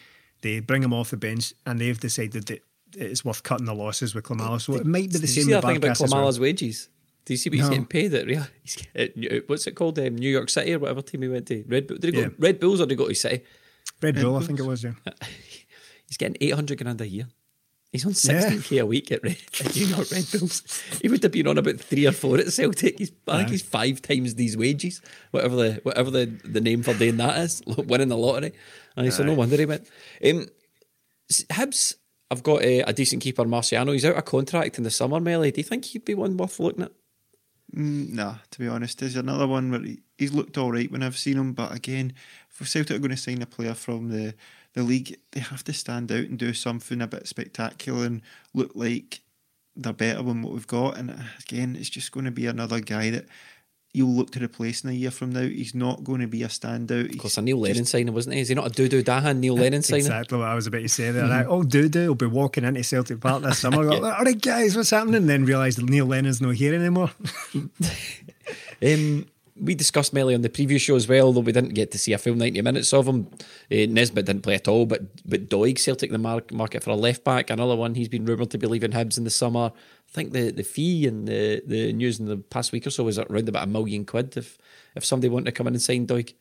They 0.42 0.60
bring 0.60 0.82
him 0.82 0.92
off 0.92 1.10
the 1.10 1.16
bench, 1.16 1.54
and 1.64 1.80
they've 1.80 1.98
decided 1.98 2.46
that 2.48 2.62
it's 2.94 3.24
worth 3.24 3.42
cutting 3.42 3.66
the 3.66 3.74
losses 3.74 4.14
with 4.14 4.24
Klimala. 4.24 4.60
So 4.60 4.74
it 4.74 4.86
might 4.86 5.10
be 5.12 5.18
the 5.18 5.18
Did 5.18 5.22
you 5.22 5.26
same 5.28 5.44
see 5.44 5.54
with 5.54 5.62
that 5.62 5.66
thing 5.68 5.76
about 5.78 5.96
Barkas 5.96 6.04
as 6.04 6.12
well. 6.12 6.40
Wages? 6.40 6.88
Do 7.24 7.32
you 7.32 7.38
see 7.38 7.50
what 7.50 7.56
he's 7.56 7.64
No. 7.64 7.70
getting 7.70 7.86
paid 7.86 8.14
at 8.14 8.26
Real? 8.26 8.46
New- 9.16 9.42
what's 9.48 9.66
it 9.66 9.72
called? 9.74 9.98
Um, 9.98 10.14
New 10.14 10.30
York 10.30 10.48
City 10.48 10.74
or 10.74 10.78
whatever 10.78 11.02
team 11.02 11.22
he 11.22 11.28
went 11.28 11.46
to? 11.48 11.64
Red 11.66 11.86
Bull. 11.88 11.96
Did 11.98 12.14
he 12.14 12.20
Yeah. 12.20 12.26
go 12.28 12.34
Red 12.38 12.60
Bulls 12.60 12.80
or 12.80 12.84
did 12.86 12.90
he 12.92 12.96
go 12.96 13.08
to 13.08 13.14
City? 13.14 13.42
Red 14.02 14.16
Bull, 14.16 14.36
I 14.36 14.40
think 14.40 14.60
it 14.60 14.64
was. 14.66 14.84
Yeah. 14.84 14.92
He's 16.06 16.16
getting 16.16 16.36
800 16.40 16.78
grand 16.78 17.00
a 17.00 17.08
year. 17.08 17.26
He's 17.92 18.04
on 18.04 18.12
16k 18.12 18.80
a 18.80 18.86
week 18.86 19.10
at, 19.10 19.22
Red, 19.22 19.38
at 19.60 19.74
New 19.74 19.86
York 19.86 20.10
Red 20.10 20.26
Bulls. 20.30 20.62
He 21.00 21.08
would 21.08 21.22
have 21.22 21.32
been 21.32 21.46
on 21.46 21.56
about 21.56 21.80
three 21.80 22.06
or 22.06 22.12
four 22.12 22.36
at 22.36 22.52
Celtic. 22.52 22.98
He's, 22.98 23.12
I 23.26 23.38
think 23.38 23.50
he's 23.50 23.62
five 23.62 24.02
times 24.02 24.34
these 24.34 24.56
wages, 24.56 25.00
whatever 25.30 25.56
the 25.56 25.80
whatever 25.82 26.10
the, 26.10 26.26
the 26.44 26.60
name 26.60 26.82
for 26.82 26.92
doing 26.94 27.16
that 27.16 27.38
is, 27.38 27.62
winning 27.66 28.08
the 28.08 28.16
lottery. 28.16 28.52
And 28.96 29.12
so 29.12 29.22
no 29.22 29.34
wonder 29.34 29.56
he 29.56 29.66
went. 29.66 29.88
Um, 30.22 30.46
Hibs, 31.30 31.94
I've 32.30 32.42
got 32.42 32.62
a, 32.62 32.80
a 32.80 32.92
decent 32.92 33.22
keeper, 33.22 33.44
Marciano. 33.44 33.92
He's 33.92 34.04
out 34.04 34.16
of 34.16 34.24
contract 34.24 34.78
in 34.78 34.84
the 34.84 34.90
summer, 34.90 35.20
Melly. 35.20 35.52
Do 35.52 35.60
you 35.60 35.64
think 35.64 35.86
he'd 35.86 36.04
be 36.04 36.14
one 36.14 36.36
worth 36.36 36.60
looking 36.60 36.84
at? 36.84 36.92
Mm, 37.74 38.12
nah, 38.12 38.36
to 38.50 38.58
be 38.58 38.68
honest, 38.68 38.98
there's 38.98 39.16
another 39.16 39.46
one 39.46 39.70
where 39.70 39.80
he, 39.80 40.00
he's 40.18 40.32
looked 40.32 40.58
all 40.58 40.72
right 40.72 40.90
when 40.90 41.02
I've 41.02 41.18
seen 41.18 41.36
him, 41.36 41.52
but 41.52 41.74
again, 41.74 42.14
if 42.60 42.68
Celtic 42.68 42.96
are 42.96 43.00
going 43.00 43.10
to 43.10 43.16
sign 43.16 43.42
a 43.42 43.46
player 43.46 43.74
from 43.74 44.08
the, 44.08 44.34
the 44.74 44.82
league, 44.82 45.16
they 45.32 45.40
have 45.40 45.64
to 45.64 45.72
stand 45.72 46.10
out 46.12 46.24
and 46.24 46.38
do 46.38 46.52
something 46.52 47.00
a 47.00 47.06
bit 47.06 47.26
spectacular 47.28 48.06
and 48.06 48.22
look 48.54 48.72
like 48.74 49.20
they're 49.74 49.92
better 49.92 50.22
than 50.22 50.42
what 50.42 50.52
we've 50.52 50.66
got. 50.66 50.96
And 50.96 51.10
uh, 51.10 51.14
again, 51.40 51.76
it's 51.78 51.90
just 51.90 52.12
going 52.12 52.24
to 52.24 52.30
be 52.30 52.46
another 52.46 52.80
guy 52.80 53.10
that 53.10 53.26
you'll 53.92 54.14
look 54.14 54.30
to 54.30 54.42
replace 54.42 54.84
in 54.84 54.90
a 54.90 54.92
year 54.92 55.10
from 55.10 55.30
now. 55.30 55.40
He's 55.40 55.74
not 55.74 56.04
going 56.04 56.20
to 56.20 56.26
be 56.26 56.42
a 56.42 56.48
standout. 56.48 57.12
Of 57.12 57.18
course, 57.18 57.38
a 57.38 57.42
Neil 57.42 57.58
Lennon 57.58 57.86
signing, 57.86 58.12
wasn't 58.12 58.34
he? 58.34 58.42
Is 58.42 58.48
he 58.48 58.54
not 58.54 58.66
a 58.66 58.70
Dudu 58.70 59.02
Dahan 59.02 59.38
Neil 59.38 59.56
Lennon 59.56 59.82
signing? 59.82 60.04
Exactly 60.04 60.38
what 60.38 60.48
I 60.48 60.54
was 60.54 60.66
about 60.66 60.82
to 60.82 60.88
say 60.88 61.10
there. 61.10 61.28
Right? 61.28 61.46
Oh, 61.46 61.62
Dudu 61.62 62.08
will 62.08 62.14
be 62.14 62.26
walking 62.26 62.64
into 62.64 62.84
Celtic 62.84 63.20
Park 63.20 63.42
this 63.42 63.58
summer. 63.58 63.84
Go, 63.88 64.04
All 64.04 64.22
right, 64.24 64.40
guys, 64.40 64.76
what's 64.76 64.90
happening? 64.90 65.16
And 65.16 65.28
then 65.28 65.44
realise 65.44 65.76
that 65.76 65.88
Neil 65.88 66.06
Lennon's 66.06 66.40
not 66.40 66.54
here 66.54 66.74
anymore. 66.74 67.10
Um, 68.84 69.26
we 69.60 69.74
discussed 69.74 70.12
Melly 70.12 70.34
on 70.34 70.42
the 70.42 70.48
previous 70.48 70.82
show 70.82 70.96
as 70.96 71.08
well, 71.08 71.32
though 71.32 71.40
we 71.40 71.52
didn't 71.52 71.74
get 71.74 71.90
to 71.92 71.98
see 71.98 72.12
a 72.12 72.18
full 72.18 72.34
90 72.34 72.60
minutes 72.62 72.92
of 72.92 73.06
him. 73.06 73.28
Uh, 73.70 73.86
Nisbet 73.88 74.26
didn't 74.26 74.42
play 74.42 74.54
at 74.54 74.68
all, 74.68 74.86
but 74.86 75.02
but 75.28 75.48
Doig, 75.48 75.78
Celtic 75.78 76.10
the 76.10 76.18
mar- 76.18 76.42
market 76.52 76.82
for 76.82 76.90
a 76.90 76.96
left 76.96 77.24
back, 77.24 77.50
another 77.50 77.76
one. 77.76 77.94
He's 77.94 78.08
been 78.08 78.26
rumoured 78.26 78.50
to 78.50 78.58
be 78.58 78.66
leaving 78.66 78.92
Hibs 78.92 79.18
in 79.18 79.24
the 79.24 79.30
summer. 79.30 79.72
I 79.74 80.12
think 80.12 80.32
the, 80.32 80.50
the 80.50 80.62
fee 80.62 81.06
and 81.06 81.26
the, 81.26 81.62
the 81.66 81.92
news 81.92 82.20
in 82.20 82.26
the 82.26 82.36
past 82.36 82.72
week 82.72 82.86
or 82.86 82.90
so 82.90 83.04
was 83.04 83.18
around 83.18 83.48
about 83.48 83.64
a 83.64 83.70
million 83.70 84.04
quid 84.04 84.36
if, 84.36 84.56
if 84.94 85.04
somebody 85.04 85.28
wanted 85.28 85.46
to 85.46 85.52
come 85.52 85.66
in 85.66 85.74
and 85.74 85.82
sign 85.82 86.06
Doig. 86.06 86.34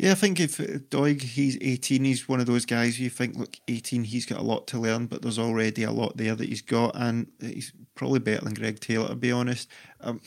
Yeah, 0.00 0.12
I 0.12 0.14
think 0.14 0.40
if 0.40 0.56
Doig, 0.56 1.20
he's 1.20 1.58
18, 1.60 2.04
he's 2.04 2.26
one 2.26 2.40
of 2.40 2.46
those 2.46 2.64
guys 2.64 2.98
you 2.98 3.10
think, 3.10 3.36
look, 3.36 3.56
18, 3.68 4.04
he's 4.04 4.24
got 4.24 4.38
a 4.38 4.42
lot 4.42 4.66
to 4.68 4.78
learn, 4.78 5.06
but 5.06 5.20
there's 5.20 5.38
already 5.38 5.82
a 5.82 5.90
lot 5.90 6.16
there 6.16 6.34
that 6.34 6.48
he's 6.48 6.62
got, 6.62 6.92
and 6.94 7.26
he's 7.38 7.74
probably 7.94 8.18
better 8.18 8.42
than 8.42 8.54
Greg 8.54 8.80
Taylor, 8.80 9.08
to 9.08 9.14
be 9.14 9.30
honest. 9.30 9.68
Um, 10.00 10.22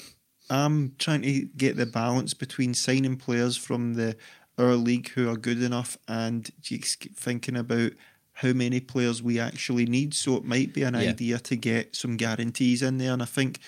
I'm 0.49 0.95
trying 0.99 1.21
to 1.23 1.41
get 1.57 1.77
the 1.77 1.85
balance 1.85 2.33
between 2.33 2.73
signing 2.73 3.17
players 3.17 3.57
from 3.57 3.93
the 3.95 4.15
our 4.57 4.75
league 4.75 5.09
who 5.09 5.29
are 5.29 5.35
good 5.35 5.63
enough 5.63 5.97
and 6.07 6.49
just 6.61 7.03
thinking 7.15 7.57
about 7.57 7.91
how 8.33 8.53
many 8.53 8.79
players 8.79 9.21
we 9.23 9.39
actually 9.39 9.85
need. 9.85 10.13
So 10.13 10.35
it 10.37 10.43
might 10.43 10.73
be 10.73 10.83
an 10.83 10.93
Yeah. 10.93 11.09
idea 11.09 11.39
to 11.39 11.55
get 11.55 11.95
some 11.95 12.17
guarantees 12.17 12.81
in 12.83 12.97
there, 12.97 13.13
and 13.13 13.21
I 13.21 13.25
think 13.25 13.59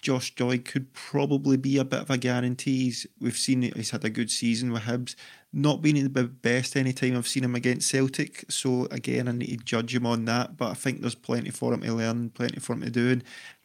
Josh 0.00 0.34
Doig 0.34 0.64
could 0.64 0.92
probably 0.94 1.56
be 1.56 1.76
a 1.78 1.84
bit 1.84 2.00
of 2.00 2.10
a 2.10 2.18
guarantee. 2.18 2.92
We've 3.20 3.36
seen 3.38 3.62
he's 3.62 3.90
had 3.90 4.04
a 4.04 4.10
good 4.10 4.30
season 4.30 4.72
with 4.72 4.82
Hibs. 4.82 5.14
Not 5.52 5.80
been 5.80 6.12
the 6.12 6.24
best 6.24 6.76
any 6.76 6.92
time 6.92 7.16
I've 7.16 7.28
seen 7.28 7.44
him 7.44 7.54
against 7.54 7.88
Celtic. 7.88 8.44
So 8.48 8.86
again, 8.90 9.28
I 9.28 9.32
need 9.32 9.58
to 9.58 9.64
judge 9.64 9.94
him 9.94 10.06
on 10.06 10.24
that. 10.24 10.56
But 10.56 10.70
I 10.70 10.74
think 10.74 11.02
there's 11.02 11.14
plenty 11.14 11.50
for 11.50 11.72
him 11.72 11.82
to 11.82 11.92
learn, 11.94 12.30
plenty 12.30 12.58
for 12.58 12.72
him 12.72 12.80
to 12.80 12.90
do. 12.90 13.10
And 13.10 13.24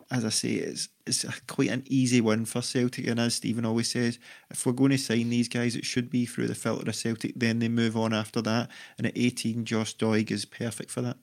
as 0.10 0.24
I 0.24 0.30
say, 0.30 0.50
it's 0.50 0.89
it's 1.06 1.26
quite 1.48 1.70
an 1.70 1.84
easy 1.88 2.22
win 2.22 2.46
for 2.46 2.62
Celtic. 2.62 3.08
And 3.08 3.20
as 3.20 3.36
Stephen 3.36 3.65
always 3.65 3.91
says, 3.91 4.20
if 4.50 4.65
we're 4.65 4.74
going 4.74 4.91
to 4.91 4.98
sign 4.98 5.30
these 5.30 5.48
guys, 5.48 5.76
it 5.76 5.86
should 5.86 6.10
be 6.10 6.26
through 6.26 6.48
the 6.48 6.56
filter 6.56 6.89
of 6.89 6.96
Celtic. 6.96 7.34
Then 7.36 7.60
they 7.60 7.70
move 7.70 7.96
on 7.98 8.13
after 8.13 8.41
that. 8.41 8.70
And 8.98 9.08
at 9.08 9.17
18, 9.17 9.65
Josh 9.65 9.96
Doig 9.96 10.32
is 10.32 10.46
perfect 10.46 10.91
for 10.91 11.02
that. 11.02 11.17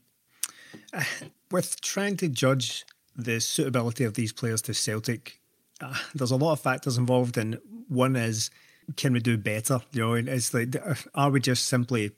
with 1.51 1.81
trying 1.81 2.16
to 2.18 2.29
judge 2.29 2.85
the 3.16 3.40
suitability 3.40 4.05
of 4.05 4.14
these 4.14 4.33
players 4.33 4.62
to 4.62 4.75
Celtic, 4.75 5.40
uh, 5.81 5.94
there's 6.14 6.31
a 6.31 6.37
lot 6.37 6.53
of 6.53 6.61
factors 6.61 6.99
involved, 6.99 7.37
and 7.37 7.59
one 7.88 8.16
is 8.16 8.51
can 8.97 9.12
we 9.12 9.20
do 9.20 9.37
better? 9.38 9.81
You 9.92 10.01
know, 10.03 10.14
it's 10.14 10.53
like 10.53 10.77
are 11.14 11.31
we 11.31 11.40
just 11.40 11.66
simply 11.66 12.12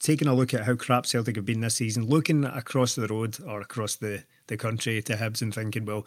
taking 0.00 0.28
a 0.28 0.34
look 0.34 0.54
at 0.54 0.64
how 0.64 0.74
crap 0.74 1.06
Celtic 1.06 1.36
have 1.36 1.44
been 1.44 1.60
this 1.60 1.76
season, 1.76 2.06
looking 2.06 2.44
across 2.44 2.94
the 2.94 3.06
road 3.06 3.38
or 3.46 3.60
across 3.60 3.96
the, 3.96 4.24
the 4.48 4.56
country 4.56 5.02
to 5.02 5.16
Hibs 5.16 5.42
and 5.42 5.54
thinking, 5.54 5.84
well, 5.84 6.06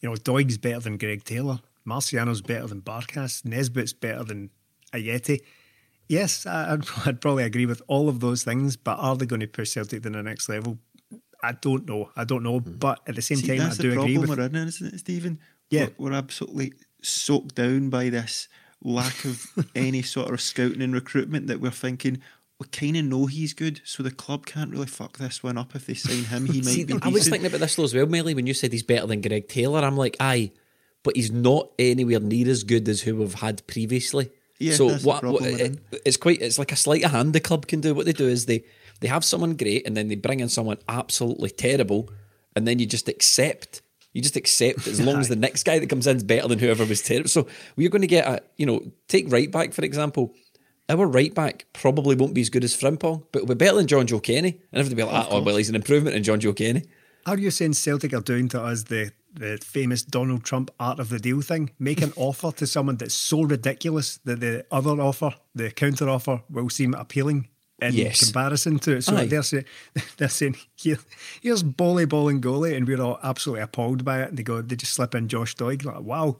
you 0.00 0.08
know, 0.08 0.16
Doig's 0.16 0.58
better 0.58 0.80
than 0.80 0.98
Greg 0.98 1.24
Taylor, 1.24 1.60
Marciano's 1.86 2.40
better 2.40 2.66
than 2.66 2.82
Barkas, 2.82 3.44
Nisbet's 3.44 3.92
better 3.92 4.24
than 4.24 4.50
Ajeti. 4.92 5.40
Yes, 6.08 6.46
I'd, 6.46 6.84
I'd 7.06 7.20
probably 7.20 7.44
agree 7.44 7.66
with 7.66 7.82
all 7.88 8.08
of 8.08 8.20
those 8.20 8.44
things, 8.44 8.76
but 8.76 8.98
are 8.98 9.16
they 9.16 9.26
going 9.26 9.40
to 9.40 9.46
push 9.46 9.70
Celtic 9.70 10.02
to 10.02 10.10
the 10.10 10.22
next 10.22 10.48
level? 10.48 10.78
I 11.42 11.52
don't 11.52 11.86
know. 11.86 12.10
I 12.16 12.24
don't 12.24 12.42
know. 12.42 12.58
Hmm. 12.58 12.72
But 12.72 13.00
at 13.06 13.14
the 13.14 13.22
same 13.22 13.38
See, 13.38 13.46
time, 13.48 13.60
I 13.60 13.64
that's 13.64 13.78
do 13.78 13.90
the 13.90 14.00
agree 14.00 14.14
problem 14.14 14.30
with 14.30 14.38
we're 14.38 14.60
in, 14.60 14.68
isn't 14.68 14.94
it, 14.94 14.98
Stephen? 14.98 15.38
Yeah. 15.70 15.88
We're, 15.96 16.10
we're 16.10 16.16
absolutely 16.16 16.72
soaked 17.02 17.54
down 17.54 17.90
by 17.90 18.08
this 18.08 18.48
lack 18.82 19.24
of 19.24 19.46
any 19.74 20.02
sort 20.02 20.32
of 20.32 20.40
scouting 20.40 20.82
and 20.82 20.94
recruitment 20.94 21.46
that 21.48 21.60
we're 21.60 21.70
thinking, 21.70 22.20
we 22.60 22.66
kind 22.68 22.96
of 22.96 23.04
know 23.04 23.26
he's 23.26 23.54
good, 23.54 23.80
so 23.84 24.02
the 24.02 24.10
club 24.10 24.44
can't 24.44 24.70
really 24.70 24.86
fuck 24.86 25.18
this 25.18 25.42
one 25.42 25.56
up 25.56 25.74
if 25.76 25.86
they 25.86 25.94
sign 25.94 26.24
him. 26.24 26.46
He 26.46 26.60
might 26.62 26.64
See, 26.64 26.84
be 26.84 26.94
I 26.94 26.96
decent. 26.96 27.12
was 27.14 27.28
thinking 27.28 27.46
about 27.46 27.60
this 27.60 27.76
though 27.76 27.84
as 27.84 27.94
well, 27.94 28.06
Melly, 28.06 28.34
when 28.34 28.46
you 28.46 28.54
said 28.54 28.72
he's 28.72 28.82
better 28.82 29.06
than 29.06 29.20
Greg 29.20 29.48
Taylor. 29.48 29.80
I'm 29.80 29.96
like, 29.96 30.16
aye, 30.18 30.50
but 31.04 31.14
he's 31.14 31.30
not 31.30 31.70
anywhere 31.78 32.20
near 32.20 32.48
as 32.48 32.64
good 32.64 32.88
as 32.88 33.02
who 33.02 33.16
we've 33.16 33.34
had 33.34 33.64
previously. 33.66 34.30
Yeah, 34.58 34.74
so 34.74 34.90
what, 34.98 35.22
what 35.22 35.42
it, 35.42 35.78
it's 36.04 36.16
quite 36.16 36.42
it's 36.42 36.58
like 36.58 36.72
a 36.72 36.76
sleight 36.76 37.04
of 37.04 37.12
hand 37.12 37.32
the 37.32 37.38
club 37.38 37.68
can 37.68 37.80
do. 37.80 37.94
What 37.94 38.06
they 38.06 38.12
do 38.12 38.26
is 38.26 38.46
they 38.46 38.64
they 39.00 39.06
have 39.06 39.24
someone 39.24 39.54
great 39.54 39.86
and 39.86 39.96
then 39.96 40.08
they 40.08 40.16
bring 40.16 40.40
in 40.40 40.48
someone 40.48 40.78
absolutely 40.88 41.50
terrible, 41.50 42.10
and 42.56 42.66
then 42.66 42.80
you 42.80 42.86
just 42.86 43.08
accept. 43.08 43.82
You 44.14 44.22
just 44.22 44.34
accept 44.36 44.88
as 44.88 45.00
long 45.00 45.20
as 45.20 45.28
the 45.28 45.36
next 45.36 45.62
guy 45.62 45.78
that 45.78 45.88
comes 45.88 46.08
in 46.08 46.16
is 46.16 46.24
better 46.24 46.48
than 46.48 46.58
whoever 46.58 46.84
was 46.84 47.02
terrible. 47.02 47.28
So 47.28 47.46
we're 47.76 47.90
going 47.90 48.02
to 48.02 48.08
get 48.08 48.26
a 48.26 48.42
you 48.56 48.66
know 48.66 48.82
take 49.06 49.30
right 49.30 49.48
back 49.48 49.72
for 49.72 49.84
example. 49.84 50.34
Our 50.90 51.06
right 51.06 51.34
back 51.34 51.66
probably 51.74 52.16
won't 52.16 52.32
be 52.34 52.40
as 52.40 52.48
good 52.48 52.64
as 52.64 52.74
Frimpong, 52.74 53.24
but 53.32 53.42
it'll 53.42 53.54
be 53.54 53.54
better 53.54 53.76
than 53.76 53.86
Jonjoe 53.86 54.22
Kenny. 54.22 54.58
And 54.72 54.80
everybody 54.80 55.02
will 55.02 55.10
be 55.10 55.16
like, 55.16 55.26
ah, 55.26 55.28
oh, 55.30 55.42
well, 55.42 55.56
he's 55.56 55.68
an 55.68 55.74
improvement 55.74 56.16
in 56.16 56.22
Jonjoe 56.22 56.56
Kenny. 56.56 56.84
Are 57.26 57.36
you 57.36 57.50
saying 57.50 57.74
Celtic 57.74 58.14
are 58.14 58.20
doing 58.22 58.48
to 58.48 58.62
us 58.62 58.84
the, 58.84 59.12
the 59.34 59.58
famous 59.62 60.02
Donald 60.02 60.44
Trump 60.44 60.70
art 60.80 60.98
of 60.98 61.10
the 61.10 61.18
deal 61.18 61.42
thing? 61.42 61.70
Make 61.78 62.00
an 62.00 62.14
offer 62.16 62.52
to 62.52 62.66
someone 62.66 62.96
that's 62.96 63.14
so 63.14 63.42
ridiculous 63.42 64.18
that 64.24 64.40
the 64.40 64.64
other 64.70 64.92
offer, 65.00 65.34
the 65.54 65.70
counter 65.70 66.08
offer, 66.08 66.42
will 66.48 66.70
seem 66.70 66.94
appealing 66.94 67.48
in 67.82 67.92
Yes. 67.92 68.24
comparison 68.24 68.78
to 68.80 68.96
it. 68.96 69.02
So 69.02 69.14
Aye. 69.16 69.26
they're 69.26 69.42
saying, 69.42 69.66
they're 70.16 70.28
saying 70.30 70.56
Here, 70.74 70.98
here's 71.42 71.62
Boli 71.62 72.06
Bolingoli, 72.06 72.74
and 72.74 72.88
we're 72.88 73.02
all 73.02 73.20
absolutely 73.22 73.62
appalled 73.62 74.06
by 74.06 74.22
it. 74.22 74.30
And 74.30 74.38
they 74.38 74.42
go, 74.42 74.62
they 74.62 74.74
just 74.76 74.94
slip 74.94 75.14
in 75.14 75.28
Josh 75.28 75.54
Doig. 75.54 75.84
Like, 75.84 76.00
wow, 76.00 76.38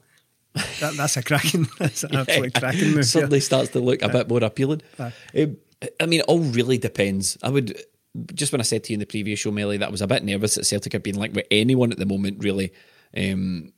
that, 0.53 0.93
that's 0.97 1.17
a 1.17 1.23
cracking, 1.23 1.67
that's 1.79 2.03
an 2.03 2.15
absolute 2.15 2.53
cracking 2.53 2.93
move. 2.93 3.05
suddenly 3.05 3.37
yeah. 3.37 3.43
starts 3.43 3.69
to 3.71 3.79
look 3.79 4.01
a 4.01 4.09
bit 4.09 4.29
more 4.29 4.43
appealing. 4.43 4.81
Um, 4.97 5.57
I 5.99 6.05
mean, 6.05 6.19
it 6.21 6.25
all 6.27 6.39
really 6.39 6.77
depends. 6.77 7.37
I 7.43 7.49
would 7.49 7.81
just 8.33 8.51
when 8.51 8.61
I 8.61 8.63
said 8.63 8.83
to 8.85 8.91
you 8.91 8.95
in 8.95 8.99
the 8.99 9.05
previous 9.05 9.39
show, 9.39 9.51
Melly, 9.51 9.77
that 9.77 9.87
I 9.87 9.91
was 9.91 10.01
a 10.01 10.07
bit 10.07 10.23
nervous 10.23 10.55
that 10.55 10.65
Celtic 10.65 10.93
had 10.93 11.03
been 11.03 11.15
like 11.15 11.33
with 11.33 11.45
anyone 11.51 11.91
at 11.91 11.97
the 11.97 12.05
moment, 12.05 12.43
really, 12.43 12.73
um, 13.15 13.71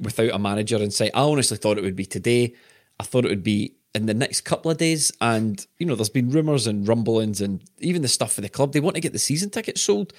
without 0.00 0.30
a 0.30 0.38
manager 0.38 0.76
in 0.76 0.90
sight. 0.90 1.12
I 1.14 1.22
honestly 1.22 1.56
thought 1.56 1.78
it 1.78 1.84
would 1.84 1.96
be 1.96 2.06
today. 2.06 2.54
I 3.00 3.04
thought 3.04 3.24
it 3.24 3.30
would 3.30 3.42
be 3.42 3.74
in 3.94 4.06
the 4.06 4.14
next 4.14 4.42
couple 4.42 4.70
of 4.70 4.78
days. 4.78 5.12
And, 5.20 5.64
you 5.78 5.86
know, 5.86 5.94
there's 5.94 6.08
been 6.08 6.30
rumours 6.30 6.66
and 6.66 6.86
rumblings 6.86 7.40
and 7.40 7.62
even 7.78 8.02
the 8.02 8.08
stuff 8.08 8.32
for 8.32 8.40
the 8.40 8.48
club. 8.48 8.72
They 8.72 8.80
want 8.80 8.96
to 8.96 9.00
get 9.00 9.12
the 9.12 9.18
season 9.18 9.50
tickets 9.50 9.82
sold. 9.82 10.12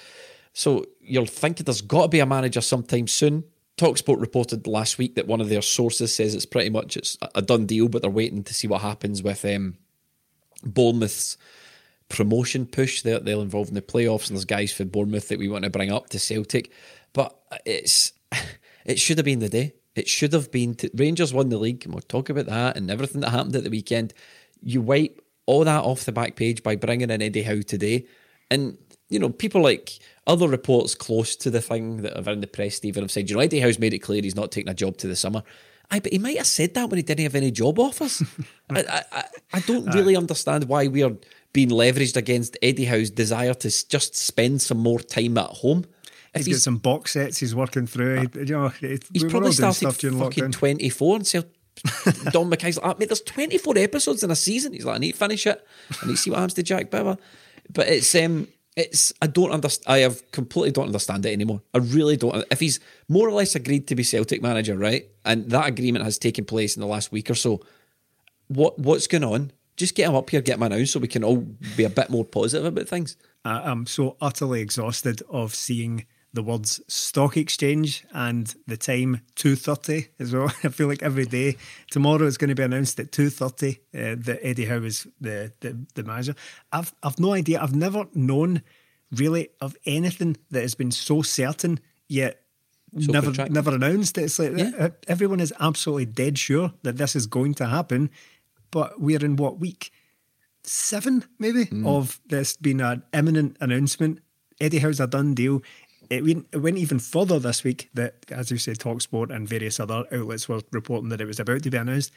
So 0.52 0.84
you're 1.00 1.26
thinking 1.26 1.64
there's 1.64 1.80
got 1.80 2.02
to 2.02 2.08
be 2.08 2.20
a 2.20 2.26
manager 2.26 2.60
sometime 2.60 3.06
soon. 3.06 3.44
Talksport 3.80 4.20
reported 4.20 4.66
last 4.66 4.98
week 4.98 5.14
that 5.14 5.26
one 5.26 5.40
of 5.40 5.48
their 5.48 5.62
sources 5.62 6.14
says 6.14 6.34
it's 6.34 6.44
pretty 6.44 6.68
much 6.68 6.98
it's 6.98 7.16
a 7.34 7.40
done 7.40 7.64
deal, 7.64 7.88
but 7.88 8.02
they're 8.02 8.10
waiting 8.10 8.44
to 8.44 8.52
see 8.52 8.68
what 8.68 8.82
happens 8.82 9.22
with 9.22 9.42
um, 9.42 9.78
Bournemouth's 10.62 11.38
promotion 12.10 12.66
push. 12.66 13.00
They're, 13.00 13.20
they're 13.20 13.38
involved 13.38 13.70
in 13.70 13.74
the 13.74 13.80
playoffs, 13.80 14.28
and 14.28 14.36
there's 14.36 14.44
guys 14.44 14.70
for 14.70 14.84
Bournemouth 14.84 15.28
that 15.28 15.38
we 15.38 15.48
want 15.48 15.64
to 15.64 15.70
bring 15.70 15.90
up 15.90 16.10
to 16.10 16.18
Celtic. 16.18 16.70
But 17.14 17.34
it's 17.64 18.12
it 18.84 18.98
should 18.98 19.16
have 19.16 19.24
been 19.24 19.38
the 19.38 19.48
day. 19.48 19.72
It 19.94 20.08
should 20.08 20.34
have 20.34 20.52
been. 20.52 20.76
Rangers 20.92 21.32
won 21.32 21.48
the 21.48 21.56
league, 21.56 21.86
and 21.86 21.94
we'll 21.94 22.02
talk 22.02 22.28
about 22.28 22.46
that 22.46 22.76
and 22.76 22.90
everything 22.90 23.22
that 23.22 23.30
happened 23.30 23.56
at 23.56 23.64
the 23.64 23.70
weekend. 23.70 24.12
You 24.62 24.82
wipe 24.82 25.24
all 25.46 25.64
that 25.64 25.84
off 25.84 26.04
the 26.04 26.12
back 26.12 26.36
page 26.36 26.62
by 26.62 26.76
bringing 26.76 27.08
in 27.08 27.22
Eddie 27.22 27.44
Howe 27.44 27.62
today, 27.62 28.04
and 28.50 28.76
you 29.08 29.18
know 29.18 29.30
people 29.30 29.62
like 29.62 30.00
other 30.30 30.48
reports 30.48 30.94
close 30.94 31.34
to 31.36 31.50
the 31.50 31.60
thing 31.60 31.98
that 32.02 32.16
are 32.16 32.32
in 32.32 32.40
the 32.40 32.46
press. 32.46 32.76
Stephen 32.76 33.02
have 33.02 33.10
said, 33.10 33.28
you 33.28 33.36
know, 33.36 33.42
Eddie 33.42 33.60
Howe's 33.60 33.78
made 33.78 33.92
it 33.92 33.98
clear 33.98 34.22
he's 34.22 34.36
not 34.36 34.52
taking 34.52 34.70
a 34.70 34.74
job 34.74 34.96
to 34.98 35.08
the 35.08 35.16
summer. 35.16 35.42
I 35.90 35.98
but 35.98 36.12
he 36.12 36.18
might 36.18 36.36
have 36.36 36.46
said 36.46 36.74
that 36.74 36.88
when 36.88 36.98
he 36.98 37.02
didn't 37.02 37.24
have 37.24 37.34
any 37.34 37.50
job 37.50 37.78
offers. 37.80 38.22
I, 38.70 39.02
I, 39.12 39.24
I, 39.54 39.60
don't 39.60 39.92
really 39.92 40.16
understand 40.16 40.64
why 40.64 40.86
we 40.86 41.02
are 41.02 41.16
being 41.52 41.70
leveraged 41.70 42.16
against 42.16 42.56
Eddie 42.62 42.84
Howe's 42.84 43.10
desire 43.10 43.54
to 43.54 43.88
just 43.88 44.14
spend 44.14 44.62
some 44.62 44.78
more 44.78 45.00
time 45.00 45.36
at 45.36 45.50
home. 45.50 45.84
If 46.32 46.46
He's 46.46 46.58
got 46.58 46.62
some 46.62 46.78
box 46.78 47.14
sets 47.14 47.38
he's 47.38 47.56
working 47.56 47.88
through. 47.88 48.28
He- 48.32 48.38
you 48.38 48.44
know, 48.46 48.68
He's 48.68 49.00
we 49.12 49.28
probably 49.28 49.50
started 49.50 49.92
fucking 49.92 50.12
lockdown. 50.12 50.52
24 50.52 51.16
and 51.16 51.26
said, 51.26 51.50
Don 52.30 52.48
McKay's 52.48 52.76
like, 52.76 52.86
"Ah, 52.86 52.94
mate, 52.96 53.08
there's 53.08 53.22
24 53.22 53.78
episodes 53.78 54.22
in 54.22 54.30
a 54.30 54.36
season. 54.36 54.72
He's 54.72 54.84
like, 54.84 54.94
I 54.94 54.98
need 54.98 55.12
to 55.12 55.18
finish 55.18 55.44
it. 55.46 55.66
I 56.00 56.06
need 56.06 56.12
to 56.12 56.18
see 56.18 56.30
what 56.30 56.36
happens 56.36 56.54
to 56.54 56.62
Jack 56.62 56.90
Bauer. 56.90 57.16
But 57.72 57.88
it's, 57.88 58.14
um, 58.14 58.46
it's, 58.76 59.12
I 59.20 59.26
don't 59.26 59.50
understand. 59.50 59.94
I 59.94 59.98
have 59.98 60.30
completely 60.30 60.70
don't 60.70 60.86
understand 60.86 61.26
it 61.26 61.32
anymore. 61.32 61.62
I 61.74 61.78
really 61.78 62.16
don't. 62.16 62.44
If 62.50 62.60
he's 62.60 62.80
more 63.08 63.28
or 63.28 63.32
less 63.32 63.54
agreed 63.54 63.88
to 63.88 63.94
be 63.94 64.02
Celtic 64.02 64.42
manager, 64.42 64.76
right? 64.76 65.08
And 65.24 65.50
that 65.50 65.66
agreement 65.68 66.04
has 66.04 66.18
taken 66.18 66.44
place 66.44 66.76
in 66.76 66.80
the 66.80 66.86
last 66.86 67.12
week 67.12 67.30
or 67.30 67.34
so, 67.34 67.60
what 68.48 68.78
what's 68.78 69.06
going 69.06 69.24
on? 69.24 69.52
Just 69.76 69.94
get 69.94 70.08
him 70.08 70.14
up 70.14 70.30
here, 70.30 70.40
get 70.40 70.56
him 70.56 70.62
announced 70.62 70.92
so 70.92 71.00
we 71.00 71.08
can 71.08 71.24
all 71.24 71.38
be 71.76 71.84
a 71.84 71.90
bit 71.90 72.10
more 72.10 72.24
positive 72.24 72.66
about 72.66 72.88
things. 72.88 73.16
I'm 73.44 73.86
so 73.86 74.16
utterly 74.20 74.60
exhausted 74.60 75.22
of 75.30 75.54
seeing 75.54 76.06
the 76.32 76.42
words 76.42 76.80
stock 76.86 77.36
exchange 77.36 78.04
and 78.12 78.54
the 78.66 78.76
time 78.76 79.20
2.30 79.36 80.08
as 80.20 80.32
well. 80.32 80.44
I 80.64 80.68
feel 80.68 80.86
like 80.88 81.02
every 81.02 81.26
day. 81.26 81.56
Tomorrow 81.90 82.26
it's 82.26 82.36
going 82.36 82.50
to 82.50 82.54
be 82.54 82.62
announced 82.62 83.00
at 83.00 83.10
2.30 83.10 83.76
uh, 83.76 84.16
that 84.24 84.38
Eddie 84.42 84.66
Howe 84.66 84.82
is 84.84 85.06
the, 85.20 85.52
the, 85.60 85.76
the 85.94 86.04
manager. 86.04 86.34
I've, 86.72 86.94
I've 87.02 87.18
no 87.18 87.32
idea. 87.34 87.60
I've 87.60 87.74
never 87.74 88.06
known 88.14 88.62
really 89.12 89.48
of 89.60 89.76
anything 89.86 90.36
that 90.52 90.60
has 90.62 90.74
been 90.76 90.92
so 90.92 91.20
certain 91.22 91.80
yet 92.08 92.42
So 92.98 93.10
never 93.12 93.26
contracted. 93.26 93.54
never 93.54 93.74
announced. 93.74 94.16
It's 94.18 94.38
like 94.38 94.52
Yeah. 94.56 94.70
uh, 94.78 94.90
everyone 95.08 95.40
is 95.40 95.52
absolutely 95.58 96.06
dead 96.06 96.38
sure 96.38 96.72
that 96.84 96.96
this 96.96 97.16
is 97.16 97.26
going 97.26 97.54
to 97.54 97.66
happen. 97.66 98.08
But 98.70 99.00
we're 99.00 99.24
in 99.24 99.34
what 99.36 99.58
week? 99.58 99.90
seven, 100.62 101.24
maybe, 101.38 101.64
Mm. 101.66 101.86
of 101.86 102.20
this 102.28 102.54
being 102.56 102.80
an 102.82 103.02
imminent 103.14 103.56
announcement. 103.60 104.20
Eddie 104.60 104.78
Howe's 104.78 105.00
a 105.00 105.06
done 105.06 105.32
deal. 105.34 105.62
It 106.10 106.24
went, 106.24 106.46
it 106.52 106.58
went 106.58 106.76
even 106.76 106.98
further 106.98 107.38
this 107.38 107.62
week 107.64 107.88
that, 107.94 108.26
as 108.30 108.50
you 108.50 108.58
say, 108.58 108.72
Talksport 108.72 109.30
and 109.34 109.48
various 109.48 109.78
other 109.78 110.04
outlets 110.12 110.48
were 110.48 110.60
reporting 110.72 111.08
that 111.10 111.20
it 111.20 111.26
was 111.26 111.38
about 111.40 111.62
to 111.62 111.70
be 111.70 111.76
announced. 111.76 112.12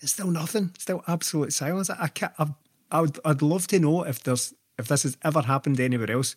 It's 0.00 0.12
still 0.12 0.30
nothing. 0.30 0.70
Still 0.78 1.04
absolute 1.06 1.52
silence. 1.52 1.90
I 1.90 2.08
can't. 2.08 2.32
I, 2.38 2.46
I 2.90 3.00
would. 3.02 3.18
I'd 3.24 3.42
love 3.42 3.66
to 3.68 3.78
know 3.78 4.02
if 4.02 4.22
there's 4.22 4.54
if 4.78 4.88
this 4.88 5.02
has 5.04 5.16
ever 5.22 5.42
happened 5.42 5.78
anywhere 5.78 6.10
else. 6.10 6.34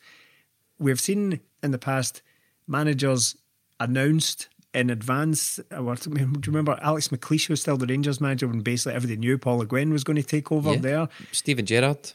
We've 0.80 1.00
seen 1.02 1.39
in 1.63 1.72
the 1.72 1.80
past 1.80 2.22
managers 2.67 3.36
announced 3.80 4.50
in 4.74 4.89
advance. 4.89 5.60
uh, 5.72 5.82
Do 5.96 6.10
you 6.12 6.41
remember 6.48 6.78
Alex 6.82 7.08
McLeish 7.08 7.50
was 7.50 7.62
still 7.62 7.78
the 7.78 7.88
Rangers 7.88 8.20
manager 8.22 8.48
when 8.48 8.60
basically 8.60 8.93
everybody 8.96 9.17
knew 9.20 9.38
Paul 9.38 9.60
Le 9.60 9.65
Guen 9.65 9.91
was 9.91 10.04
going 10.04 10.17
to 10.17 10.24
take 10.24 10.52
over 10.52 10.74
Yeah. 10.74 10.80
there. 10.80 11.10
Steven 11.32 11.65
Gerrard. 11.65 12.12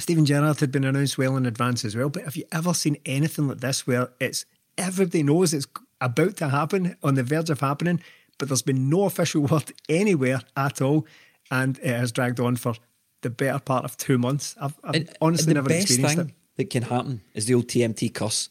Steven 0.00 0.24
Gerrard 0.24 0.60
had 0.60 0.72
been 0.72 0.84
announced 0.84 1.18
well 1.18 1.36
in 1.36 1.46
advance 1.46 1.84
as 1.84 1.94
well. 1.96 2.08
But 2.08 2.24
have 2.24 2.36
you 2.36 2.44
ever 2.52 2.74
seen 2.74 2.96
anything 3.06 3.48
like 3.48 3.60
this 3.60 3.86
where 3.86 4.10
it's 4.20 4.44
everybody 4.76 5.22
knows 5.22 5.54
it's 5.54 5.66
about 6.00 6.36
to 6.38 6.48
happen, 6.48 6.96
on 7.02 7.14
the 7.14 7.22
verge 7.22 7.50
of 7.50 7.60
happening, 7.60 8.00
but 8.38 8.48
there's 8.48 8.62
been 8.62 8.88
no 8.88 9.04
official 9.04 9.42
word 9.50 9.72
anywhere 9.88 10.40
at 10.56 10.80
all, 10.80 11.06
and 11.50 11.78
it 11.78 11.94
has 11.94 12.12
dragged 12.12 12.40
on 12.40 12.56
for 12.56 12.74
the 13.22 13.30
better 13.30 13.58
part 13.58 13.84
of 13.84 13.96
two 13.98 14.16
months. 14.18 14.56
I've, 14.60 14.74
I've 14.82 14.94
And- 14.94 15.08
uh, 15.08 15.12
honestly 15.20 15.42
and 15.42 15.50
the 15.50 15.54
never 15.54 15.68
best 15.68 15.90
experienced 15.90 16.16
thing 16.16 16.34
that 16.56 16.70
can 16.70 16.82
happen 16.84 17.20
is 17.34 17.46
the 17.46 17.54
old 17.54 17.68
TMT 17.68 18.12
cuss. 18.14 18.48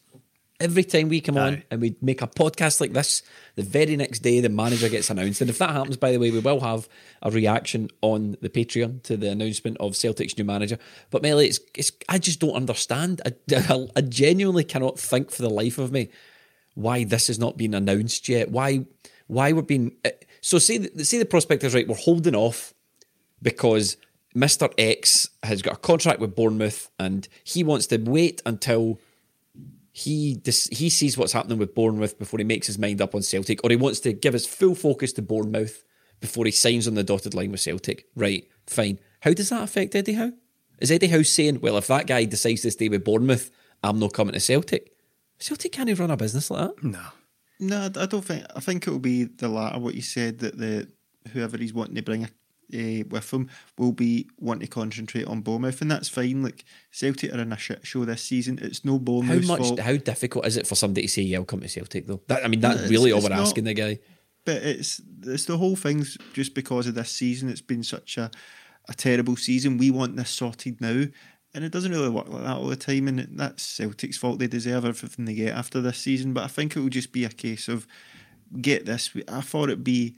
Every 0.60 0.84
time 0.84 1.08
we 1.08 1.22
come 1.22 1.38
on 1.38 1.62
and 1.70 1.80
we 1.80 1.96
make 2.02 2.20
a 2.20 2.26
podcast 2.26 2.80
like 2.80 2.92
this, 2.92 3.22
the 3.54 3.62
very 3.62 3.96
next 3.96 4.18
day 4.18 4.40
the 4.40 4.50
manager 4.50 4.90
gets 4.90 5.08
announced. 5.08 5.40
And 5.40 5.48
if 5.48 5.56
that 5.58 5.70
happens, 5.70 5.96
by 5.96 6.12
the 6.12 6.18
way, 6.18 6.30
we 6.30 6.38
will 6.38 6.60
have 6.60 6.86
a 7.22 7.30
reaction 7.30 7.88
on 8.02 8.36
the 8.42 8.50
Patreon 8.50 9.02
to 9.04 9.16
the 9.16 9.30
announcement 9.30 9.78
of 9.80 9.96
Celtic's 9.96 10.36
new 10.36 10.44
manager. 10.44 10.78
But 11.10 11.22
Melly, 11.22 11.46
it's, 11.46 11.60
it's 11.74 11.92
I 12.10 12.18
just 12.18 12.40
don't 12.40 12.54
understand. 12.54 13.22
I, 13.24 13.32
I, 13.70 13.86
I 13.96 14.00
genuinely 14.02 14.64
cannot 14.64 14.98
think 14.98 15.30
for 15.30 15.40
the 15.40 15.50
life 15.50 15.78
of 15.78 15.92
me 15.92 16.10
why 16.74 17.04
this 17.04 17.28
has 17.28 17.38
not 17.38 17.56
been 17.56 17.74
announced 17.74 18.28
yet. 18.28 18.50
Why 18.50 18.84
why 19.26 19.52
we're 19.52 19.62
being 19.62 19.96
uh, 20.04 20.10
so 20.40 20.58
say 20.58 20.78
the, 20.78 21.04
say 21.04 21.18
the 21.18 21.24
prospect 21.24 21.64
is 21.64 21.74
right. 21.74 21.88
We're 21.88 21.96
holding 21.96 22.34
off 22.34 22.74
because 23.42 23.96
Mr. 24.34 24.72
X 24.78 25.28
has 25.42 25.62
got 25.62 25.74
a 25.74 25.78
contract 25.78 26.20
with 26.20 26.36
Bournemouth 26.36 26.90
and 26.98 27.26
he 27.42 27.64
wants 27.64 27.86
to 27.88 27.96
wait 27.98 28.42
until 28.46 29.00
he 29.92 30.34
dis- 30.34 30.68
he 30.72 30.88
sees 30.90 31.18
what's 31.18 31.32
happening 31.32 31.58
with 31.58 31.74
Bournemouth 31.74 32.18
before 32.18 32.38
he 32.38 32.44
makes 32.44 32.66
his 32.66 32.78
mind 32.78 33.00
up 33.00 33.14
on 33.14 33.22
Celtic, 33.22 33.62
or 33.64 33.70
he 33.70 33.76
wants 33.76 34.00
to 34.00 34.12
give 34.12 34.32
his 34.32 34.46
full 34.46 34.74
focus 34.74 35.12
to 35.14 35.22
Bournemouth 35.22 35.84
before 36.20 36.44
he 36.44 36.50
signs 36.50 36.86
on 36.86 36.94
the 36.94 37.02
dotted 37.02 37.34
line 37.34 37.50
with 37.50 37.60
Celtic. 37.60 38.06
Right, 38.14 38.46
fine. 38.66 39.00
How 39.20 39.32
does 39.32 39.48
that 39.50 39.62
affect 39.62 39.94
Eddie 39.94 40.14
Howe? 40.14 40.32
Is 40.80 40.90
Eddie 40.90 41.08
Howe 41.08 41.22
saying, 41.22 41.60
well, 41.60 41.76
if 41.76 41.88
that 41.88 42.06
guy 42.06 42.24
decides 42.24 42.62
to 42.62 42.70
stay 42.70 42.88
with 42.88 43.04
Bournemouth, 43.04 43.50
I'm 43.82 43.98
not 43.98 44.12
coming 44.12 44.34
to 44.34 44.40
Celtic? 44.40 44.92
Celtic 45.38 45.72
can't 45.72 45.98
run 45.98 46.10
a 46.10 46.16
business 46.16 46.50
like 46.50 46.74
that. 46.74 46.84
No. 46.84 47.02
No, 47.58 47.84
I 47.84 48.06
don't 48.06 48.24
think. 48.24 48.44
I 48.56 48.60
think 48.60 48.86
it 48.86 48.90
will 48.90 48.98
be 48.98 49.24
the 49.24 49.48
latter. 49.48 49.78
What 49.78 49.94
you 49.94 50.00
said 50.00 50.38
that 50.38 50.56
the 50.56 50.88
whoever 51.32 51.58
he's 51.58 51.74
wanting 51.74 51.96
to 51.96 52.02
bring 52.02 52.28
uh, 52.74 53.04
with 53.08 53.32
him 53.32 53.48
will 53.78 53.92
be 53.92 54.28
wanting 54.38 54.66
to 54.66 54.72
concentrate 54.72 55.26
on 55.26 55.40
Bournemouth, 55.40 55.80
and 55.80 55.90
that's 55.90 56.08
fine. 56.08 56.42
Like 56.42 56.64
Celtic 56.90 57.32
are 57.32 57.40
in 57.40 57.52
a 57.52 57.56
shit 57.58 57.86
show 57.86 58.04
this 58.04 58.22
season. 58.22 58.58
It's 58.62 58.84
no 58.84 58.98
Bournemouth. 58.98 59.42
How 59.42 59.46
much? 59.56 59.60
fault. 59.66 59.80
How 59.80 59.96
difficult 59.96 60.46
is 60.46 60.56
it 60.56 60.66
for 60.66 60.74
somebody 60.74 61.02
to 61.06 61.08
say, 61.12 61.22
"Yeah, 61.22 61.38
I'll 61.38 61.44
come 61.44 61.60
to 61.60 61.68
Celtic"? 61.68 62.06
Though, 62.06 62.20
that, 62.28 62.44
I 62.44 62.48
mean, 62.48 62.60
that's 62.60 62.76
it's- 62.76 62.90
really 62.90 63.12
all 63.12 63.22
we're 63.22 63.28
not- 63.30 63.40
asking 63.40 63.64
the 63.64 63.74
guy. 63.74 63.98
but 64.44 64.62
it's 64.62 65.00
it's 65.24 65.44
the 65.44 65.58
whole 65.58 65.76
thing's 65.76 66.16
just 66.32 66.54
because 66.54 66.86
of 66.86 66.94
this 66.94 67.10
season. 67.10 67.48
It's 67.48 67.60
been 67.60 67.82
such 67.82 68.16
a 68.18 68.30
a 68.88 68.94
terrible 68.94 69.36
season. 69.36 69.76
We 69.78 69.90
want 69.90 70.16
this 70.16 70.30
sorted 70.30 70.80
now, 70.80 71.04
and 71.54 71.64
it 71.64 71.70
doesn't 71.72 71.92
really 71.92 72.08
work 72.08 72.28
like 72.28 72.42
that 72.44 72.56
all 72.56 72.66
the 72.68 72.76
time. 72.76 73.06
And 73.08 73.38
that's 73.38 73.62
Celtic's 73.62 74.16
fault. 74.16 74.38
They 74.38 74.46
deserve 74.46 74.84
everything 74.84 75.26
they 75.26 75.34
get 75.34 75.54
after 75.54 75.80
this 75.80 75.98
season. 75.98 76.32
But 76.32 76.44
I 76.44 76.48
think 76.48 76.74
it 76.74 76.80
will 76.80 76.88
just 76.88 77.12
be 77.12 77.24
a 77.24 77.28
case 77.28 77.68
of 77.68 77.86
get 78.60 78.86
this. 78.86 79.10
I 79.28 79.42
thought 79.42 79.68
it'd 79.68 79.84
be. 79.84 80.16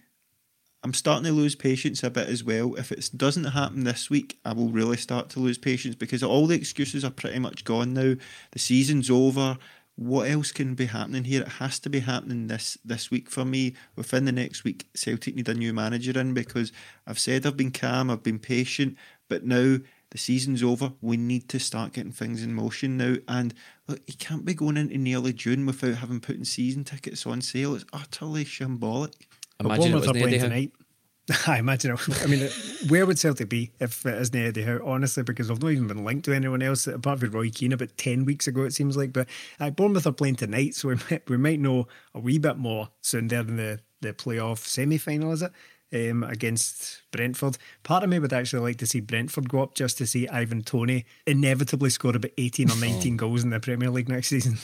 I'm 0.84 0.94
starting 0.94 1.24
to 1.24 1.32
lose 1.32 1.54
patience 1.54 2.02
a 2.02 2.10
bit 2.10 2.28
as 2.28 2.42
well. 2.42 2.74
If 2.74 2.90
it 2.90 3.10
doesn't 3.16 3.44
happen 3.44 3.84
this 3.84 4.10
week, 4.10 4.38
I 4.44 4.52
will 4.52 4.70
really 4.70 4.96
start 4.96 5.28
to 5.30 5.40
lose 5.40 5.58
patience 5.58 5.94
because 5.94 6.22
all 6.24 6.46
the 6.46 6.56
excuses 6.56 7.04
are 7.04 7.10
pretty 7.10 7.38
much 7.38 7.64
gone 7.64 7.94
now. 7.94 8.14
The 8.50 8.58
season's 8.58 9.08
over. 9.08 9.58
What 9.94 10.28
else 10.28 10.50
can 10.50 10.74
be 10.74 10.86
happening 10.86 11.24
here? 11.24 11.42
It 11.42 11.48
has 11.48 11.78
to 11.80 11.90
be 11.90 12.00
happening 12.00 12.48
this 12.48 12.78
this 12.84 13.10
week 13.10 13.30
for 13.30 13.44
me. 13.44 13.74
Within 13.94 14.24
the 14.24 14.32
next 14.32 14.64
week, 14.64 14.88
Celtic 14.94 15.36
need 15.36 15.48
a 15.48 15.54
new 15.54 15.72
manager 15.72 16.18
in 16.18 16.34
because 16.34 16.72
I've 17.06 17.18
said 17.18 17.46
I've 17.46 17.56
been 17.56 17.70
calm, 17.70 18.10
I've 18.10 18.22
been 18.22 18.40
patient, 18.40 18.96
but 19.28 19.44
now 19.44 19.78
the 20.10 20.18
season's 20.18 20.62
over. 20.62 20.92
We 21.00 21.16
need 21.16 21.48
to 21.50 21.60
start 21.60 21.92
getting 21.92 22.12
things 22.12 22.42
in 22.42 22.54
motion 22.54 22.96
now. 22.96 23.16
And 23.28 23.54
look, 23.86 24.00
you 24.06 24.14
can't 24.18 24.44
be 24.44 24.54
going 24.54 24.76
into 24.76 24.98
nearly 24.98 25.32
June 25.32 25.64
without 25.64 25.96
having 25.96 26.20
putting 26.20 26.44
season 26.44 26.84
tickets 26.84 27.24
on 27.24 27.40
sale. 27.40 27.74
It's 27.74 27.84
utterly 27.92 28.44
shambolic. 28.44 29.26
Imagine 29.66 29.82
it 29.84 29.86
Bournemouth 29.90 30.00
was 30.00 30.08
are 30.08 30.12
playing 30.20 30.40
tonight. 30.40 30.72
I 31.46 31.58
imagine. 31.58 31.92
it- 31.92 32.22
I 32.22 32.26
mean, 32.26 32.48
where 32.88 33.06
would 33.06 33.18
Celtic 33.18 33.48
be 33.48 33.70
if 33.78 34.04
it 34.04 34.20
isn't 34.20 34.34
Eddie 34.36 34.62
Howe? 34.62 34.80
Honestly, 34.84 35.22
because 35.22 35.48
they've 35.48 35.62
not 35.62 35.70
even 35.70 35.86
been 35.86 36.04
linked 36.04 36.24
to 36.24 36.32
anyone 36.34 36.62
else 36.62 36.86
apart 36.88 37.20
from 37.20 37.30
Roy 37.30 37.48
Keane 37.50 37.72
about 37.72 37.96
ten 37.96 38.24
weeks 38.24 38.48
ago. 38.48 38.62
It 38.64 38.72
seems 38.74 38.96
like, 38.96 39.12
but 39.12 39.28
uh, 39.60 39.70
Bournemouth 39.70 40.06
are 40.06 40.12
playing 40.12 40.34
tonight, 40.36 40.74
so 40.74 40.88
we 40.88 40.96
might, 41.10 41.30
we 41.30 41.36
might 41.36 41.60
know 41.60 41.86
a 42.14 42.18
wee 42.20 42.38
bit 42.38 42.58
more 42.58 42.88
soon. 43.02 43.28
There 43.28 43.40
in 43.40 43.56
the 43.56 43.80
the 44.00 44.12
playoff 44.12 44.58
semi 44.58 44.98
final, 44.98 45.30
is 45.32 45.42
it? 45.42 45.52
Um, 45.94 46.24
against 46.24 47.02
Brentford. 47.12 47.58
Part 47.82 48.02
of 48.02 48.08
me 48.08 48.18
would 48.18 48.32
actually 48.32 48.62
like 48.62 48.78
to 48.78 48.86
see 48.86 49.00
Brentford 49.00 49.48
go 49.50 49.62
up 49.62 49.74
just 49.74 49.98
to 49.98 50.06
see 50.06 50.26
Ivan 50.26 50.62
Toney 50.62 51.04
inevitably 51.26 51.90
score 51.90 52.16
about 52.16 52.30
18 52.38 52.70
or 52.70 52.76
19 52.78 53.18
goals 53.18 53.44
in 53.44 53.50
the 53.50 53.60
Premier 53.60 53.90
League 53.90 54.08
next 54.08 54.28
season. 54.30 54.54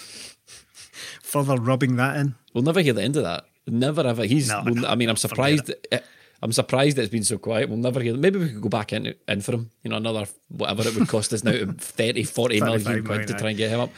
Further 1.22 1.56
rubbing 1.56 1.96
that 1.96 2.16
in. 2.16 2.34
We'll 2.54 2.64
never 2.64 2.80
hear 2.80 2.94
the 2.94 3.02
end 3.02 3.16
of 3.16 3.24
that. 3.24 3.44
Never 3.68 4.06
ever. 4.06 4.24
He's. 4.24 4.48
No, 4.48 4.64
I 4.86 4.94
mean, 4.94 5.08
I'm 5.08 5.16
surprised. 5.16 5.66
That, 5.66 5.86
eh, 5.92 6.00
I'm 6.40 6.52
surprised 6.52 6.96
that 6.96 7.02
it's 7.02 7.10
been 7.10 7.24
so 7.24 7.38
quiet. 7.38 7.68
We'll 7.68 7.78
never 7.78 8.00
hear. 8.00 8.16
Maybe 8.16 8.38
we 8.38 8.48
could 8.48 8.60
go 8.60 8.68
back 8.68 8.92
in, 8.92 9.14
in 9.26 9.40
for 9.40 9.52
him. 9.52 9.70
You 9.82 9.90
know, 9.90 9.96
another 9.96 10.26
whatever 10.48 10.86
it 10.86 10.94
would 10.94 11.08
cost 11.08 11.32
us 11.32 11.42
now, 11.42 11.52
30, 11.78 12.22
40 12.24 12.60
million 12.60 12.80
35 12.80 13.04
quid 13.04 13.28
to 13.28 13.34
try 13.34 13.48
and 13.50 13.58
get 13.58 13.70
him 13.70 13.80
up. 13.80 13.90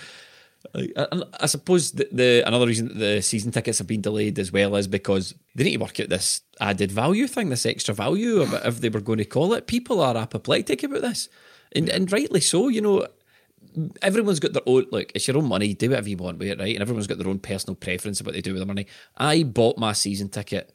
I, 0.75 1.23
I, 1.41 1.47
suppose 1.47 1.93
the, 1.93 2.09
the 2.13 2.43
another 2.47 2.67
reason 2.67 2.89
that 2.89 2.99
the 2.99 3.23
season 3.23 3.51
tickets 3.51 3.79
have 3.79 3.87
been 3.87 4.03
delayed 4.03 4.39
as 4.39 4.53
well 4.53 4.77
is 4.77 4.87
because 4.87 5.35
they 5.55 5.65
need 5.65 5.73
to 5.73 5.83
work 5.83 5.99
out 5.99 6.11
this 6.11 6.43
added 6.61 6.93
value 6.93 7.27
thing, 7.27 7.49
this 7.49 7.65
extra 7.65 7.95
value, 7.95 8.43
of 8.43 8.53
if 8.53 8.81
they 8.81 8.91
were 8.91 9.01
going 9.01 9.19
to 9.19 9.25
call 9.25 9.55
it. 9.55 9.67
People 9.67 10.03
are 10.03 10.17
apoplectic 10.17 10.83
about 10.83 11.01
this, 11.01 11.31
and, 11.73 11.89
and 11.89 12.13
rightly 12.13 12.41
so. 12.41 12.69
You 12.69 12.83
know, 12.83 13.07
everyone's 14.03 14.41
got 14.41 14.53
their 14.53 14.63
own 14.67 14.87
like 14.91 15.13
it's 15.15 15.27
your 15.27 15.37
own 15.37 15.47
money 15.47 15.75
do 15.75 15.91
whatever 15.91 16.09
you 16.09 16.17
want 16.17 16.39
with 16.39 16.49
it 16.49 16.59
right? 16.59 16.75
And 16.75 16.83
everyone's 16.83 17.07
got 17.07 17.19
their 17.19 17.29
own 17.29 17.39
personal 17.39 17.75
preference 17.75 18.21
of 18.21 18.27
what 18.27 18.35
they 18.35 18.41
do 18.41 18.53
with 18.53 18.61
their 18.61 18.67
money. 18.67 18.87
I 19.17 19.43
bought 19.43 19.79
my 19.79 19.93
season 19.93 20.29
ticket 20.29 20.73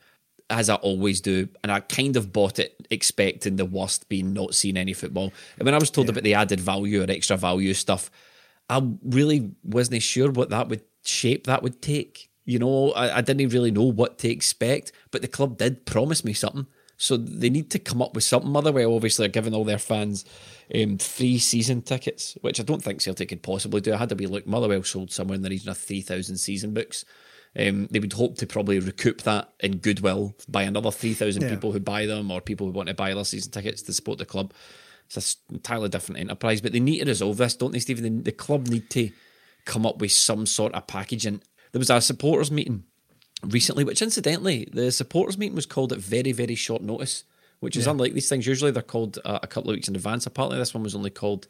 as 0.49 0.69
i 0.69 0.75
always 0.75 1.21
do 1.21 1.47
and 1.63 1.71
i 1.71 1.79
kind 1.79 2.15
of 2.15 2.31
bought 2.31 2.60
it 2.60 2.86
expecting 2.91 3.55
the 3.55 3.65
worst 3.65 4.08
being 4.10 4.31
not 4.31 4.53
seeing 4.53 4.77
any 4.77 4.93
football. 4.93 5.34
And 5.58 5.65
when 5.65 5.73
i 5.73 5.79
was 5.79 5.91
told 5.91 6.10
about 6.10 6.23
the 6.23 6.36
added 6.36 6.60
value 6.60 7.01
or 7.01 7.10
extra 7.10 7.38
value 7.38 7.73
stuff 7.73 8.12
i 8.69 8.81
really 9.03 9.51
wasn't 9.63 10.03
sure 10.03 10.31
what 10.31 10.49
that 10.51 10.69
would 10.69 10.84
shape 11.03 11.47
that 11.47 11.63
would 11.63 11.81
take. 11.81 12.29
You 12.45 12.60
know 12.60 12.91
i, 12.91 13.17
I 13.17 13.21
didn't 13.21 13.49
really 13.49 13.71
know 13.71 13.84
what 13.84 14.19
to 14.19 14.29
expect 14.29 14.91
but 15.12 15.21
the 15.21 15.27
club 15.27 15.58
did 15.58 15.86
promise 15.86 16.23
me 16.23 16.34
something. 16.34 16.67
So 16.97 17.17
they 17.17 17.49
need 17.49 17.71
to 17.71 17.79
come 17.79 18.01
up 18.01 18.15
with 18.15 18.23
something. 18.23 18.49
Motherwell 18.49 18.95
obviously 18.95 19.23
they're 19.23 19.31
giving 19.31 19.53
all 19.53 19.65
their 19.65 19.77
fans 19.79 20.23
um, 20.73 20.97
free 20.97 21.38
season 21.38 21.82
tickets, 21.82 22.38
which 22.41 22.60
I 22.60 22.63
don't 22.63 22.84
think 22.84 23.01
Celtic 23.01 23.30
could 23.30 23.43
possibly 23.43 23.82
do. 23.82 23.93
I 23.93 23.97
had 23.97 24.10
to 24.10 24.15
be 24.15 24.28
look, 24.28 24.47
Motherwell 24.47 24.84
sold 24.84 25.12
somewhere 25.12 25.36
in 25.36 25.41
the 25.41 25.49
region 25.49 25.69
of 25.69 25.78
3,000 25.78 26.38
season 26.38 26.73
books. 26.73 27.06
Um, 27.58 27.88
they 27.89 27.99
would 27.99 28.13
hope 28.13 28.38
to 28.39 28.47
probably 28.47 28.80
recoup 28.80 29.21
that 29.21 29.54
in 29.62 29.78
goodwill 29.78 30.36
by 30.49 30.63
another 30.63 30.91
3,000 30.91 31.41
Yeah. 31.41 31.49
people 31.49 31.71
who 31.71 31.80
buy 31.80 32.06
them 32.06 32.30
or 32.32 32.41
people 32.41 32.67
who 32.67 32.73
want 32.73 32.89
to 32.89 32.95
buy 32.95 33.13
their 33.13 33.23
season 33.23 33.51
tickets 33.51 33.82
to 33.84 33.93
support 33.93 34.17
the 34.17 34.25
club. 34.25 34.54
It's 35.06 35.38
an 35.49 35.56
entirely 35.56 35.88
different 35.89 36.19
enterprise, 36.19 36.62
but 36.62 36.73
they 36.73 36.80
need 36.80 36.99
to 36.99 37.06
resolve 37.06 37.38
this, 37.38 37.56
don't 37.56 37.71
they, 37.71 37.80
Stephen? 37.80 38.17
The, 38.17 38.23
the 38.23 38.32
club 38.32 38.67
need 38.67 38.89
to 38.89 39.12
come 39.63 39.86
up 39.86 39.99
with 39.99 40.12
some 40.12 40.45
sort 40.45 40.73
of 40.73 40.88
packaging. 40.88 41.41
There 41.71 41.80
was 41.80 41.89
a 41.89 42.01
supporters 42.01 42.51
meeting 42.51 42.84
recently, 43.43 43.84
which 43.84 44.01
incidentally, 44.01 44.67
the 44.73 44.91
supporters 44.91 45.38
meeting 45.38 45.56
was 45.56 45.65
called 45.65 45.93
at 45.93 45.99
very, 45.99 46.32
very 46.32 46.56
short 46.56 46.82
notice, 46.82 47.23
which 47.65 47.75
is 47.75 47.88
unlike 47.88 48.13
these 48.13 48.30
things. 48.30 48.45
Usually 48.45 48.69
they're 48.69 48.84
called 48.84 49.17
uh, 49.25 49.39
a 49.41 49.47
couple 49.47 49.71
of 49.71 49.75
weeks 49.75 49.88
in 49.88 49.95
advance. 49.95 50.28
Apparently, 50.28 50.60
this 50.60 50.75
one 50.75 50.84
was 50.84 50.93
only 50.93 51.10
called, 51.10 51.47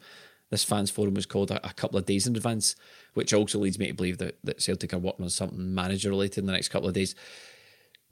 this 0.48 0.64
fans 0.64 0.90
forum 0.90 1.12
was 1.12 1.26
called 1.26 1.50
a, 1.50 1.68
a 1.68 1.74
couple 1.74 1.98
of 1.98 2.06
days 2.06 2.26
in 2.26 2.34
advance, 2.34 2.74
which 3.12 3.34
also 3.34 3.58
leads 3.58 3.78
me 3.78 3.88
to 3.88 3.92
believe 3.92 4.16
that, 4.16 4.38
that 4.42 4.62
Celtic 4.62 4.94
are 4.94 4.98
working 4.98 5.26
on 5.26 5.30
something 5.30 5.74
manager 5.74 6.08
related 6.08 6.38
in 6.38 6.46
the 6.46 6.52
next 6.52 6.68
couple 6.68 6.88
of 6.88 6.94
days. 6.94 7.14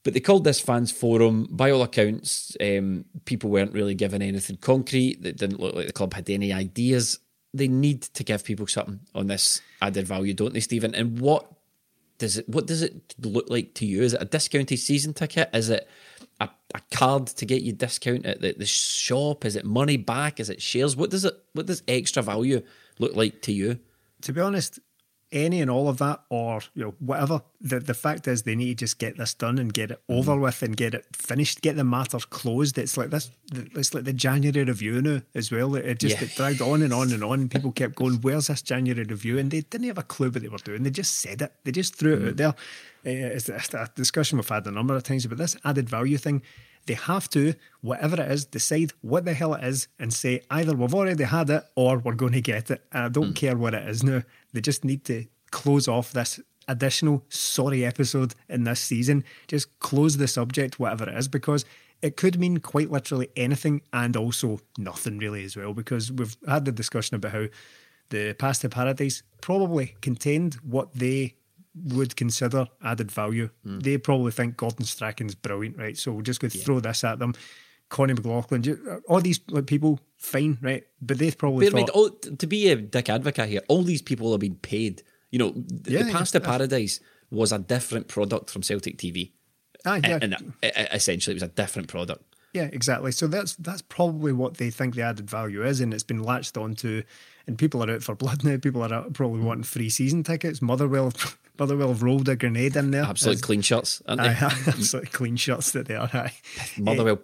But 0.03 0.12
they 0.12 0.21
called 0.21 0.45
this 0.45 0.61
fans 0.61 0.93
forum. 0.93 1.49
By 1.51 1.71
all 1.71 1.83
accounts, 1.83 2.55
um, 2.61 3.07
people 3.25 3.49
weren't 3.49 3.73
really 3.73 3.95
given 3.95 4.21
anything 4.21 4.59
concrete. 4.59 5.25
It 5.25 5.38
didn't 5.38 5.61
look 5.61 5.75
like 5.75 5.87
the 5.87 5.95
club 5.95 6.12
had 6.12 6.29
any 6.29 6.53
ideas. 6.53 7.21
They 7.55 7.69
need 7.69 8.03
to 8.03 8.23
give 8.23 8.45
people 8.45 8.67
something 8.67 9.01
on 9.14 9.29
this 9.29 9.62
added 9.81 10.07
value, 10.07 10.35
don't 10.35 10.53
they, 10.53 10.61
Stephen? 10.61 10.95
And 10.95 11.21
what 11.21 11.51
does 12.19 12.37
it 12.37 12.49
what 12.49 12.67
does 12.67 12.83
it 12.83 13.14
look 13.19 13.49
like 13.49 13.73
to 13.75 13.87
you? 13.87 14.03
Is 14.03 14.12
it 14.12 14.21
a 14.21 14.27
discounted 14.27 14.79
season 14.79 15.14
ticket? 15.14 15.49
Is 15.55 15.71
it 15.71 15.88
a, 16.40 16.49
a 16.75 16.81
card 16.90 17.27
to 17.29 17.47
get 17.47 17.62
you 17.62 17.73
discount 17.73 18.27
at 18.27 18.40
the, 18.40 18.55
the 18.57 18.66
shop? 18.66 19.44
Is 19.44 19.57
it 19.57 19.64
money 19.64 19.97
back? 19.97 20.40
Is 20.40 20.51
it 20.51 20.62
shares? 20.62 20.97
What 20.97 21.11
does 21.11 21.25
it 21.25 21.35
what 21.53 21.66
does 21.66 21.83
extra 21.88 22.23
value 22.23 22.62
look 22.99 23.14
like 23.16 23.42
to 23.42 23.53
you? 23.53 23.79
to 24.25 24.33
be 24.33 24.40
honest, 24.40 24.81
any 25.35 25.61
and 25.61 25.70
all 25.70 25.88
of 25.88 25.99
that, 25.99 26.20
or 26.31 26.62
you 26.75 26.85
know 26.85 26.94
whatever. 27.01 27.42
The 27.61 27.81
the 27.81 27.92
fact 27.92 28.27
is 28.27 28.42
they 28.44 28.55
need 28.55 28.79
to 28.79 28.85
just 28.85 28.99
get 28.99 29.18
this 29.18 29.35
done 29.35 29.59
and 29.59 29.73
get 29.75 29.90
it 29.90 30.01
over 30.09 30.33
Mm-hmm. 30.33 30.40
with 30.42 30.62
and 30.62 30.77
get 30.77 30.94
it 30.94 31.05
finished, 31.12 31.61
get 31.61 31.77
the 31.77 31.85
matter 31.85 32.18
closed. 32.18 32.79
It's 32.79 32.97
like 32.97 33.11
this. 33.11 33.31
It's 33.53 33.92
like 33.92 34.05
the 34.05 34.12
January 34.12 34.64
review 34.64 35.03
now 35.03 35.20
as 35.35 35.51
well. 35.51 35.75
It 35.75 35.99
just 35.99 36.16
Yeah. 36.20 36.25
it 36.25 36.35
dragged 36.37 36.62
on 36.62 36.81
and 36.83 36.92
on 36.94 37.12
and 37.12 37.23
on. 37.25 37.49
People 37.51 37.73
kept 37.73 37.97
going, 37.97 38.20
"Where's 38.23 38.47
this 38.47 38.62
January 38.62 39.05
review?" 39.05 39.38
And 39.38 39.51
they 39.51 39.61
didn't 39.62 39.88
have 39.88 39.99
a 39.99 40.03
clue 40.05 40.31
what 40.31 40.40
they 40.42 40.49
were 40.49 40.59
doing. 40.59 40.85
They 40.85 40.90
just 40.90 41.16
said 41.16 41.42
it. 41.42 41.53
They 41.64 41.73
just 41.73 41.97
threw 41.97 42.14
it 42.14 42.29
out 42.29 42.37
there. 42.37 42.55
Uh, 43.07 43.35
it's, 43.37 43.49
a 43.51 43.90
discussion 43.94 44.38
we've 44.38 44.49
had 44.49 44.66
a 44.66 44.70
number 44.70 44.94
of 44.97 45.03
times 45.03 45.27
about 45.27 45.37
this 45.38 45.57
added 45.64 45.90
value 45.90 46.16
thing. 46.16 46.40
They 46.87 46.94
have 46.94 47.31
to, 47.31 47.55
whatever 47.81 48.20
it 48.20 48.31
is, 48.31 48.44
decide 48.44 48.92
what 49.01 49.25
the 49.25 49.33
hell 49.33 49.55
it 49.55 49.64
is 49.64 49.88
and 49.99 50.12
say 50.12 50.42
either 50.51 50.75
we've 50.75 50.94
already 50.94 51.25
had 51.25 51.49
it 51.49 51.64
or 51.77 51.97
we're 51.99 52.14
going 52.14 52.33
to 52.35 52.42
get 52.42 52.70
it. 52.70 52.83
And 52.92 53.05
I 53.05 53.09
don't 53.09 53.33
care 53.33 53.57
what 53.57 53.73
it 53.73 53.88
is 53.88 54.03
now. 54.03 54.23
They 54.55 54.62
just 54.62 54.85
need 54.85 55.05
to 55.05 55.27
close 55.51 55.87
off 55.87 56.12
this 56.12 56.40
additional 56.67 57.23
sorry 57.29 57.85
episode 57.85 58.35
in 58.49 58.64
this 58.64 58.81
season. 58.81 59.25
Just 59.47 59.79
close 59.81 60.17
the 60.17 60.27
subject, 60.27 60.81
whatever 60.81 61.11
it 61.11 61.19
is, 61.19 61.29
because 61.29 61.67
it 62.01 62.17
could 62.17 62.38
mean 62.38 62.59
quite 62.59 62.90
literally 62.90 63.29
anything 63.37 63.83
and 63.93 64.17
also 64.17 64.61
nothing 64.79 65.19
really 65.19 65.45
as 65.45 65.57
well. 65.57 65.75
Because 65.75 66.11
we've 66.11 66.37
had 66.49 66.64
the 66.64 66.73
discussion 66.73 67.17
about 67.17 67.33
how 67.33 67.47
the 68.11 68.33
Path 68.35 68.61
to 68.61 68.69
Paradise 68.69 69.23
probably 69.40 69.97
contained 70.01 70.55
what 70.62 70.95
they 70.95 71.35
would 71.75 72.17
consider 72.17 72.67
added 72.83 73.11
value. 73.11 73.51
Hmm. 73.64 73.81
They 73.81 73.99
probably 73.99 74.33
think 74.33 74.57
Gordon 74.57 74.87
Strachan's 74.87 75.35
brilliant, 75.35 75.77
right? 75.77 75.99
So 75.99 76.12
we're 76.12 76.23
just 76.23 76.40
going 76.40 76.53
to 76.53 76.59
throw 76.59 76.81
this 76.81 77.05
at 77.05 77.19
them. 77.19 77.35
Connie 77.88 78.14
McLaughlin, 78.14 79.03
all 79.09 79.21
these 79.21 79.38
people, 79.67 80.01
fine, 80.25 80.59
right? 80.63 80.85
But 81.01 81.19
they've 81.19 81.37
probably 81.37 81.67
thought, 81.67 81.75
mind, 81.77 81.91
all, 81.91 82.11
to 82.11 82.47
be 82.47 82.69
a 82.71 82.77
dick 82.77 83.09
advocate 83.09 83.49
here, 83.49 83.61
all 83.69 83.83
these 83.83 84.03
people 84.03 84.31
have 84.33 84.41
been 84.41 84.57
paid. 84.57 85.03
You 85.31 85.39
know, 85.39 85.53
the, 85.55 85.93
Yeah, 85.93 86.03
the 86.03 86.07
yeah, 86.11 86.13
Pass 86.13 86.31
to 86.33 86.41
yeah. 86.41 86.47
Paradise 86.47 87.01
was 87.31 87.53
a 87.53 87.59
different 87.59 88.09
product 88.09 88.51
from 88.51 88.63
Celtic 88.63 88.99
TV. 88.99 89.33
ah, 89.85 90.01
yeah, 90.03 90.19
And, 90.23 90.35
and 90.35 90.55
essentially, 90.93 91.33
it 91.33 91.37
was 91.37 91.43
a 91.43 91.49
different 91.49 91.89
product. 91.89 92.23
Yeah, 92.53 92.69
exactly. 92.73 93.11
So 93.11 93.27
that's 93.27 93.57
that's 93.57 93.83
probably 93.83 94.33
what 94.33 94.59
they 94.59 94.71
think 94.71 94.95
the 94.95 95.03
added 95.03 95.29
value 95.29 95.65
is, 95.65 95.81
and 95.81 95.93
it's 95.93 96.05
been 96.05 96.23
latched 96.23 96.57
onto. 96.57 97.03
And 97.47 97.59
people 97.59 97.83
are 97.85 97.91
out 97.91 98.03
for 98.03 98.15
blood 98.15 98.45
now. 98.45 98.57
People 98.57 98.83
are 98.83 98.95
out 98.95 99.13
probably 99.13 99.41
wanting 99.41 99.65
free 99.65 99.91
season 99.91 100.23
tickets. 100.23 100.63
Motherwell, 100.63 101.13
Motherwell 101.59 101.89
have 101.89 102.03
rolled 102.05 102.29
a 102.29 102.37
grenade 102.37 102.77
in 102.77 102.93
there. 102.93 103.03
Absolute 103.03 103.43
clean 103.43 103.61
shirts, 103.61 104.01
aren't 104.07 104.23
they? 104.23 104.29
Aye, 104.41 104.63
absolutely 104.69 105.11
clean 105.11 105.37
shots 105.37 105.73
that 105.73 105.89
they 105.89 105.97
are. 105.97 106.09
Aye. 106.13 106.33
Motherwell, 106.79 107.21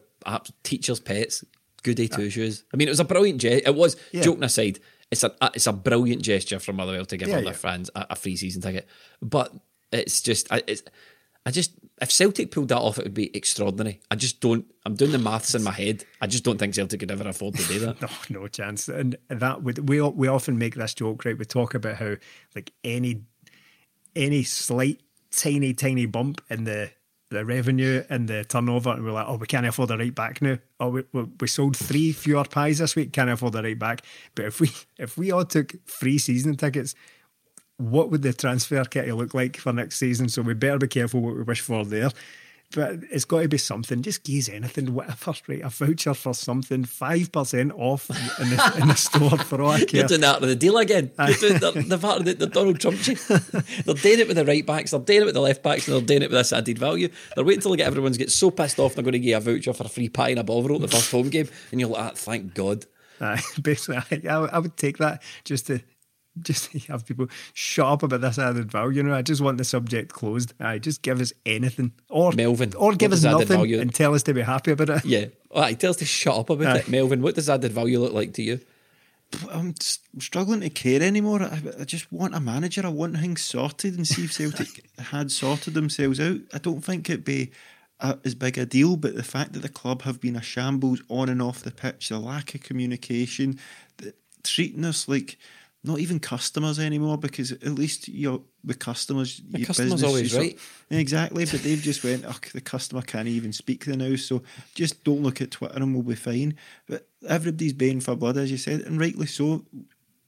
teachers' 0.65 1.01
pets, 1.01 1.45
goody 1.81 2.09
two 2.09 2.31
shoes. 2.31 2.63
Ah. 2.67 2.71
I 2.75 2.77
mean, 2.77 2.89
it 2.89 2.93
was 2.93 3.01
a 3.01 3.05
brilliant 3.05 3.41
gesture. 3.41 3.63
It 3.69 3.75
was, 3.75 3.97
Yeah. 4.13 4.23
joking 4.23 4.45
aside, 4.45 4.79
it's 5.11 5.25
a 5.25 5.35
it's 5.55 5.67
a 5.67 5.73
brilliant 5.73 6.23
gesture 6.23 6.59
from 6.61 6.77
Motherwell 6.77 7.05
to 7.07 7.17
give 7.17 7.29
Yeah, 7.29 7.37
all 7.37 7.43
their 7.43 7.53
yeah. 7.53 7.59
fans 7.59 7.91
a, 7.95 8.07
a 8.11 8.17
free 8.17 8.37
season 8.37 8.63
ticket. 8.63 8.87
But 9.21 9.53
it's 9.93 10.21
just, 10.21 10.53
I, 10.53 10.63
it's, 10.69 10.83
I 11.45 11.51
just, 11.51 11.73
if 12.01 12.13
Celtic 12.13 12.51
pulled 12.53 12.69
that 12.69 12.79
off, 12.79 12.99
it 12.99 13.05
would 13.05 13.15
be 13.15 13.35
extraordinary. 13.37 14.01
I 14.11 14.15
just 14.15 14.41
don't. 14.41 14.65
I'm 14.87 14.95
doing 14.95 15.11
the 15.11 15.19
maths 15.19 15.55
in 15.55 15.63
my 15.65 15.73
head. 15.73 16.05
I 16.21 16.27
just 16.27 16.45
don't 16.45 16.59
think 16.59 16.75
Celtic 16.75 17.01
could 17.01 17.11
ever 17.11 17.29
afford 17.29 17.57
to 17.57 17.65
do 17.67 17.79
that. 17.81 18.01
No, 18.31 18.41
no 18.43 18.47
chance. 18.49 18.89
And 18.89 19.17
that 19.29 19.63
would 19.63 19.89
we 19.89 20.01
we 20.01 20.29
often 20.29 20.59
make 20.59 20.75
this 20.77 20.95
joke, 20.95 21.25
right? 21.25 21.37
We 21.37 21.45
talk 21.45 21.75
about 21.75 21.97
how 21.97 22.15
like 22.55 22.73
any 22.85 23.23
any 24.15 24.43
slight 24.45 25.01
tiny 25.31 25.73
tiny 25.75 26.07
bump 26.07 26.41
in 26.51 26.65
the 26.65 26.91
the 27.31 27.45
revenue 27.45 28.05
and 28.11 28.29
the 28.29 28.45
turnover, 28.45 28.91
and 28.91 29.05
we're 29.05 29.13
like, 29.13 29.27
oh, 29.29 29.37
we 29.37 29.47
can't 29.47 29.65
afford 29.65 29.89
the 29.89 29.97
right 29.97 30.15
back 30.15 30.43
now. 30.43 30.59
Oh, 30.81 30.89
we, 30.89 31.05
we, 31.13 31.47
sold 31.47 31.77
three 31.77 32.13
fewer 32.13 32.45
pies 32.45 32.79
this 32.79 32.97
week, 32.97 33.13
can't 33.13 33.31
afford 33.31 33.53
the 33.53 33.63
right 33.63 33.79
back. 33.79 34.03
But 34.35 34.47
if 34.47 34.61
we 34.61 34.71
if 34.99 35.17
we 35.17 35.31
all 35.31 35.45
took 35.45 35.75
free 35.87 36.19
season 36.19 36.57
tickets, 36.57 36.95
what 37.77 38.11
would 38.11 38.23
the 38.23 38.33
transfer 38.33 38.85
kitty 38.85 39.13
look 39.13 39.33
like 39.33 39.57
for 39.57 39.73
next 39.73 39.99
season? 39.99 40.29
So 40.29 40.43
we 40.43 40.55
better 40.55 40.79
be 40.79 40.89
careful 40.89 41.21
what 41.21 41.37
we 41.37 41.43
wish 41.43 41.61
for 41.61 41.85
there. 41.85 42.11
But 42.73 43.01
it's 43.11 43.25
got 43.25 43.43
to 43.43 43.49
be 43.49 43.59
something. 43.59 44.01
Just 44.03 44.23
geese 44.23 44.49
anything, 44.49 44.95
whatever, 44.95 45.35
right? 45.49 45.63
A 45.63 45.69
voucher 45.69 46.15
for 46.15 46.33
something, 46.35 46.85
five 46.85 47.33
percent 47.33 47.73
off 47.75 48.09
in 48.41 48.51
the, 48.51 48.79
in 48.81 48.89
the 48.89 48.95
store 48.95 49.37
for 49.39 49.61
all 49.61 49.71
I 49.71 49.85
care. 49.85 50.01
You're 50.01 50.09
doing 50.09 50.21
that 50.21 50.41
with 50.41 50.51
the 50.51 50.57
deal 50.57 50.79
again. 50.79 51.11
You're 51.19 51.35
doing 51.35 51.59
the, 51.59 51.85
the, 51.89 51.99
part 51.99 52.21
of 52.21 52.25
the, 52.27 52.35
the 52.35 52.47
Donald 52.47 52.79
Trump. 52.79 52.99
They're 53.85 53.95
doing 53.95 54.21
it 54.21 54.29
with 54.29 54.37
the 54.37 54.45
right 54.45 54.65
backs, 54.65 54.93
they're 54.93 55.01
doing 55.01 55.23
it 55.23 55.25
with 55.25 55.35
the 55.35 55.41
left 55.41 55.63
backs, 55.63 55.89
and 55.89 55.97
they're 55.97 56.07
doing 56.07 56.23
it 56.23 56.31
with 56.31 56.39
this 56.39 56.53
added 56.53 56.79
value. 56.79 57.09
They're 57.35 57.45
waiting 57.45 57.59
until 57.59 57.73
they 57.73 57.79
get 57.79 57.89
everyone's 57.89 58.19
get 58.19 58.31
so 58.31 58.51
pissed 58.51 58.79
off 58.79 58.95
they're 58.95 59.03
going 59.05 59.13
to 59.13 59.19
give 59.19 59.31
you 59.31 59.37
a 59.37 59.41
voucher 59.41 59.73
for 59.73 59.85
a 59.85 59.89
free 59.89 60.09
pie 60.09 60.31
and 60.31 60.39
a 60.39 60.45
Bovril 60.45 60.77
at 60.77 60.83
the 60.83 60.97
first 60.97 61.11
home 61.11 61.29
game, 61.29 61.49
and 61.73 61.81
you're 61.81 61.91
like, 61.91 62.13
ah, 62.13 62.13
thank 62.15 62.55
God. 62.55 62.87
Aye, 63.21 63.43
basically, 63.63 64.29
I, 64.29 64.33
I 64.33 64.59
would 64.59 64.77
take 64.77 64.99
that 64.99 65.23
just 65.45 65.67
to 65.67 65.81
just 66.41 66.73
have 66.89 67.07
people 67.07 67.29
shut 67.55 67.87
up 67.87 68.03
about 68.03 68.21
this 68.21 68.39
added 68.39 68.71
value. 68.71 68.99
You 68.99 69.03
know, 69.05 69.15
I 69.15 69.23
just 69.23 69.41
want 69.41 69.59
the 69.59 69.65
subject 69.65 70.13
closed. 70.13 70.53
I 70.61 70.79
just 70.79 71.03
give 71.03 71.21
us 71.21 71.33
anything, 71.47 71.93
or 72.09 72.33
Melvin, 72.33 72.75
or 72.75 72.95
give 72.95 73.13
us 73.13 73.23
nothing 73.23 73.47
value- 73.49 73.81
and 73.81 73.95
tell 73.95 74.15
us 74.15 74.23
to 74.25 74.35
be 74.35 74.43
happy 74.43 74.73
about 74.73 74.91
it. 74.91 75.05
Yeah. 75.05 75.27
All 75.51 75.63
right, 75.63 75.79
tell 75.79 75.91
us 75.91 75.97
to 75.97 76.05
shut 76.05 76.37
up 76.37 76.51
about 76.51 76.77
Aye. 76.77 76.81
it. 76.81 76.89
Melvin, 76.89 77.23
what 77.23 77.35
does 77.35 77.51
added 77.51 77.73
value 77.73 77.99
look 77.99 78.13
like 78.13 78.35
to 78.35 78.43
you? 78.43 78.61
I'm 79.51 79.75
struggling 80.19 80.61
to 80.61 80.71
care 80.71 81.03
anymore. 81.03 81.43
I, 81.43 81.63
I 81.81 81.85
just 81.85 82.13
want 82.13 82.35
a 82.35 82.41
manager. 82.41 82.83
I 82.85 82.89
want 82.89 83.17
things 83.17 83.43
sorted 83.43 83.97
and 83.97 84.07
see 84.07 84.25
if 84.25 84.33
Celtic 84.33 84.85
had 84.99 85.31
sorted 85.31 85.75
themselves 85.75 86.19
out. 86.19 86.41
I 86.53 86.59
don't 86.59 86.81
think 86.81 87.09
it'd 87.09 87.25
be 87.25 87.53
a, 88.01 88.19
as 88.25 88.35
big 88.35 88.59
a 88.59 88.67
deal, 88.67 88.97
but 88.97 89.15
the 89.15 89.23
fact 89.23 89.53
that 89.53 89.61
the 89.61 89.69
club 89.69 90.03
have 90.03 90.21
been 90.21 90.35
a 90.35 90.43
shambles 90.43 91.03
on 91.09 91.29
and 91.29 91.41
off 91.41 91.63
the 91.63 91.71
pitch, 91.71 92.09
the 92.09 92.19
lack 92.19 92.55
of 92.57 92.63
communication, 92.63 93.61
the, 93.99 94.15
treating 94.43 94.85
us 94.85 95.07
like 95.09 95.39
not 95.83 95.99
even 95.99 96.21
customers 96.21 96.79
anymore, 96.79 97.17
because 97.17 97.53
at 97.53 97.75
least 97.75 98.09
you're 98.09 98.41
the 98.65 98.75
customers. 98.75 99.41
The 99.49 99.61
your 99.61 99.67
customer's 99.67 99.93
business, 99.93 100.09
always 100.09 100.23
you 100.25 100.29
sort- 100.29 100.43
right. 100.43 100.59
Exactly, 100.91 101.45
but 101.47 101.63
they've 101.63 101.81
just 101.81 102.05
went, 102.05 102.25
oh, 102.27 102.37
the 102.53 102.61
customer 102.61 103.03
can't 103.03 103.29
even 103.29 103.53
speak 103.53 103.85
the 103.85 103.97
now, 103.97 104.17
so 104.17 104.43
just 104.75 105.03
don't 105.05 105.23
look 105.23 105.41
at 105.41 105.53
Twitter 105.53 105.77
and 105.77 105.95
we'll 105.95 106.03
be 106.03 106.15
fine. 106.15 106.55
But 106.87 107.09
everybody's 107.27 107.73
baying 107.73 108.01
for 108.01 108.15
blood, 108.15 108.37
as 108.37 108.51
you 108.51 108.59
said, 108.59 108.81
and 108.81 109.01
rightly 109.01 109.27
so. 109.27 109.65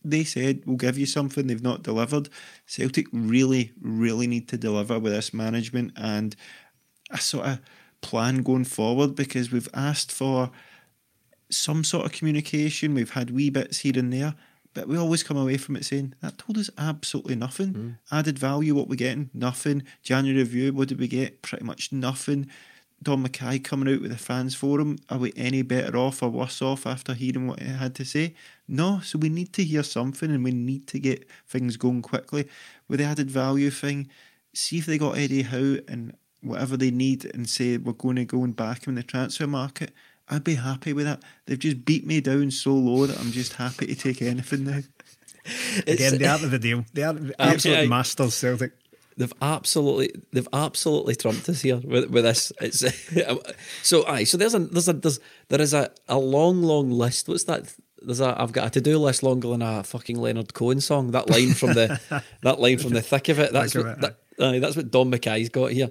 They 0.05 0.25
said, 0.25 0.63
we'll 0.67 0.79
give 0.79 0.99
you 0.99 1.07
something, 1.07 1.47
they've 1.47 1.63
not 1.63 1.85
delivered. 1.85 2.29
Celtic 2.67 3.07
really, 3.13 3.71
really 3.81 4.27
need 4.27 4.49
to 4.49 4.57
deliver 4.57 4.99
with 4.99 5.13
this 5.13 5.33
management 5.33 5.93
and 5.95 6.35
a 7.13 7.19
sort 7.19 7.47
of 7.47 7.61
plan 8.01 8.43
going 8.43 8.65
forward 8.65 9.15
because 9.15 9.53
we've 9.53 9.69
asked 9.73 10.11
for 10.11 10.51
some 11.51 11.85
sort 11.85 12.05
of 12.05 12.13
communication. 12.13 12.95
We've 12.95 13.11
had 13.13 13.31
wee 13.31 13.49
bits 13.49 13.79
here 13.79 13.97
and 13.97 14.13
there, 14.13 14.35
but 14.75 14.89
we 14.89 14.97
always 14.97 15.23
come 15.23 15.37
away 15.37 15.57
from 15.57 15.77
it 15.77 15.85
saying 15.85 16.15
that 16.21 16.39
told 16.39 16.59
us 16.59 16.71
absolutely 16.79 17.35
nothing. 17.35 17.69
Hmm. 17.69 17.91
Added 18.11 18.39
value, 18.39 18.75
what 18.75 18.89
we 18.89 18.97
getting? 18.97 19.31
Nothing. 19.35 19.83
January 20.03 20.39
review, 20.39 20.73
what 20.73 20.89
did 20.89 20.99
we 20.99 21.09
get? 21.09 21.43
Pretty 21.43 21.65
much 21.65 21.93
nothing. 21.93 22.49
Dom 23.03 23.27
McKay 23.27 23.63
coming 23.63 23.93
out 23.93 24.01
with 24.01 24.13
the 24.13 24.17
fans 24.17 24.55
forum. 24.55 24.97
Are 25.11 25.19
we 25.19 25.33
any 25.37 25.63
better 25.63 25.97
off 25.97 26.23
or 26.23 26.29
worse 26.29 26.63
off 26.63 26.87
after 26.87 27.15
hearing 27.15 27.49
what 27.49 27.61
he 27.61 27.69
had 27.69 27.95
to 27.97 28.05
say? 28.05 28.35
No. 28.69 29.01
So 29.01 29.19
we 29.19 29.29
need 29.29 29.53
to 29.55 29.65
hear 29.65 29.83
something 29.83 30.31
and 30.31 30.45
we 30.45 30.53
need 30.53 30.87
to 30.89 31.01
get 31.01 31.29
things 31.47 31.77
going 31.77 32.03
quickly. 32.03 32.49
With 32.89 33.01
the 33.01 33.07
added 33.07 33.31
value 33.31 33.71
thing, 33.71 34.09
see 34.55 34.79
if 34.79 34.87
they 34.87 34.99
got 34.99 35.19
Eddie 35.19 35.43
Howe 35.43 35.79
and 35.89 36.15
whatever 36.43 36.77
they 36.77 36.91
need 36.91 37.25
and 37.35 37.49
say 37.49 37.77
we're 37.77 37.93
going 37.93 38.17
to 38.17 38.25
go 38.25 38.45
and 38.45 38.55
back 38.55 38.87
him 38.87 38.93
in 38.93 38.95
the 38.97 39.03
transfer 39.03 39.47
market. 39.47 39.93
I'd 40.29 40.45
be 40.45 40.55
happy 40.55 40.93
with 40.93 41.07
that. 41.07 41.23
They've 41.47 41.59
just 41.59 41.85
beat 41.85 42.07
me 42.07 42.21
down 42.21 42.51
so 42.51 42.73
low 42.73 43.07
that 43.07 43.19
I'm 43.19 43.33
just 43.33 43.55
happy 43.55 43.87
to 43.87 43.95
take 43.95 44.23
anything 44.23 44.65
now. 44.65 44.81
Again, 45.87 46.19
the 46.19 46.27
art 46.27 46.43
of 46.43 46.51
the 46.51 46.59
deal. 46.59 46.85
They 46.93 47.03
are 47.03 47.13
the 47.13 47.35
absolute 47.41 47.79
Aye. 47.79 47.87
masters, 47.87 48.35
Celtic. 48.35 48.73
They've 49.17 49.33
absolutely, 49.43 50.13
they've 50.33 50.49
absolutely 50.53 51.17
trumped 51.17 51.49
us 51.49 51.61
here 51.61 51.77
with, 51.77 52.09
with 52.11 52.25
this. 52.25 52.51
It's 52.61 52.85
so 53.83 54.07
aye. 54.07 54.25
So 54.25 54.39
there's 54.39 54.55
a 54.55 54.61
there's 54.61 54.89
a 54.89 54.95
there's 54.95 55.21
there 55.49 55.61
is 55.61 55.75
a, 55.75 55.91
a 56.09 56.19
long 56.19 56.63
long 56.63 56.91
list. 56.91 57.29
What's 57.29 57.45
that? 57.45 57.75
There's 58.01 58.21
a 58.21 58.41
I've 58.41 58.53
got 58.53 58.69
a 58.69 58.71
to 58.71 58.81
do 58.81 58.99
list 58.99 59.23
longer 59.23 59.49
than 59.49 59.61
a 59.61 59.83
fucking 59.85 60.19
Leonard 60.19 60.55
Cohen 60.55 60.81
song. 60.81 61.11
That 61.11 61.29
line 61.29 61.53
from 61.53 61.75
the 61.75 62.01
that 62.43 62.59
line 62.59 62.79
from 62.79 62.93
the 62.95 63.03
thick 63.03 63.29
of 63.29 63.39
it. 63.39 63.53
That's 63.53 63.75
Thick 63.75 63.85
what 63.85 63.93
of 63.93 63.99
it, 63.99 64.17
that, 64.39 64.45
aye, 64.47 64.59
that's 64.61 64.77
what 64.77 64.91
Dom 64.91 65.13
McKay's 65.13 65.51
got 65.51 65.73
here. 65.73 65.91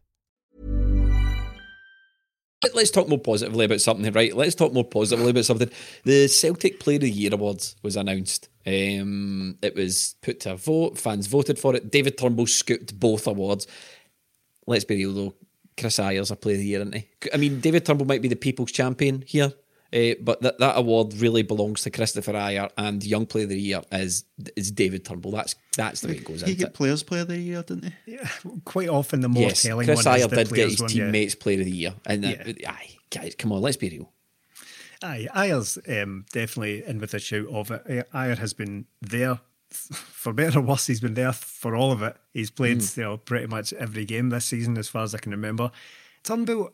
Let- 2.63 2.75
Let's 2.75 2.91
talk 2.91 3.07
more 3.07 3.19
positively 3.19 3.65
about 3.65 3.81
something, 3.81 4.11
right? 4.13 4.35
Let's 4.35 4.55
talk 4.55 4.73
more 4.73 4.83
positively 4.83 5.31
about 5.31 5.45
something. 5.45 5.69
The 6.03 6.27
Celtic 6.27 6.79
Player 6.79 6.97
of 6.97 7.01
the 7.01 7.09
Year 7.11 7.33
Awards 7.33 7.75
was 7.81 7.95
announced. 7.95 8.49
Um, 8.65 9.57
it 9.61 9.75
was 9.75 10.15
put 10.21 10.39
to 10.41 10.53
a 10.53 10.55
vote. 10.57 10.97
Fans 10.99 11.27
voted 11.27 11.57
for 11.57 11.75
it. 11.75 11.91
David 11.91 12.17
Turnbull 12.17 12.45
scooped 12.47 12.99
both 12.99 13.25
awards. 13.27 13.65
Let's 14.67 14.85
be 14.85 14.97
real 14.97 15.13
though. 15.13 15.33
Chris 15.77 15.97
Ajer's 15.97 16.29
a 16.29 16.35
Player 16.35 16.55
of 16.55 16.59
the 16.59 16.65
Year, 16.67 16.81
isn't 16.81 16.93
he? 16.95 17.07
I 17.33 17.37
mean, 17.37 17.59
David 17.59 17.85
Turnbull 17.85 18.05
might 18.05 18.21
be 18.21 18.27
the 18.27 18.35
People's 18.35 18.71
Champion 18.71 19.23
here, 19.25 19.51
uh, 19.93 20.15
but 20.21 20.41
that, 20.41 20.57
that 20.59 20.77
award 20.77 21.13
really 21.15 21.41
belongs 21.43 21.81
to 21.83 21.91
Kristoffer 21.91 22.33
Ajer, 22.33 22.69
and 22.77 23.03
Young 23.03 23.25
Player 23.25 23.43
of 23.43 23.49
the 23.49 23.59
Year 23.59 23.81
is 23.91 24.23
is 24.55 24.71
David 24.71 25.03
Turnbull. 25.05 25.31
That's 25.31 25.55
that's 25.75 26.01
the 26.01 26.07
way 26.09 26.15
it 26.15 26.23
goes. 26.25 26.41
He 26.41 26.47
isn't 26.51 26.59
get 26.59 26.67
it? 26.69 26.73
Players 26.73 27.03
Player 27.03 27.21
of 27.23 27.27
the 27.27 27.37
Year, 27.39 27.63
didn't 27.63 27.93
he? 28.05 28.13
Yeah, 28.13 28.27
quite 28.65 28.89
often 28.89 29.21
the 29.21 29.29
more 29.29 29.43
Yes, 29.43 29.63
telling 29.63 29.85
Chris 29.85 30.05
one 30.05 30.15
Ajer 30.15 30.25
is 30.25 30.27
the 30.27 30.35
did 30.35 30.49
get 30.53 30.69
his 30.69 30.81
one, 30.81 30.89
yeah. 30.91 31.03
teammates 31.05 31.35
Player 31.35 31.59
of 31.59 31.65
the 31.65 31.71
Year, 31.71 31.93
and 32.05 32.25
uh, 32.25 32.29
Yeah. 32.57 32.71
aye, 32.71 32.89
guys, 33.09 33.35
come 33.37 33.51
on, 33.51 33.61
let's 33.61 33.77
be 33.77 33.89
real. 33.89 34.11
Aye, 35.03 35.27
Ajer's 35.35 35.77
um, 36.01 36.25
definitely 36.31 36.83
in 36.85 36.99
with 36.99 37.13
a 37.13 37.19
shout 37.19 37.47
of 37.47 37.71
it. 37.71 37.81
Uh, 38.13 38.17
Ajer 38.17 38.37
has 38.37 38.53
been 38.53 38.85
there 39.01 39.39
for 39.71 40.33
better 40.33 40.59
or 40.59 40.63
worse. 40.63 40.87
He's 40.87 40.99
been 41.01 41.13
there 41.15 41.31
for 41.33 41.75
all 41.75 41.91
of 41.91 42.01
it. 42.03 42.15
He's 42.33 42.51
played 42.51 42.81
Hmm. 42.83 42.99
you 42.99 43.03
know 43.07 43.17
pretty 43.17 43.47
much 43.47 43.73
every 43.73 44.05
game 44.05 44.29
this 44.29 44.45
season, 44.45 44.77
as 44.77 44.87
far 44.89 45.03
as 45.03 45.15
I 45.15 45.17
can 45.17 45.31
remember. 45.31 45.71
Turnbull, 46.23 46.69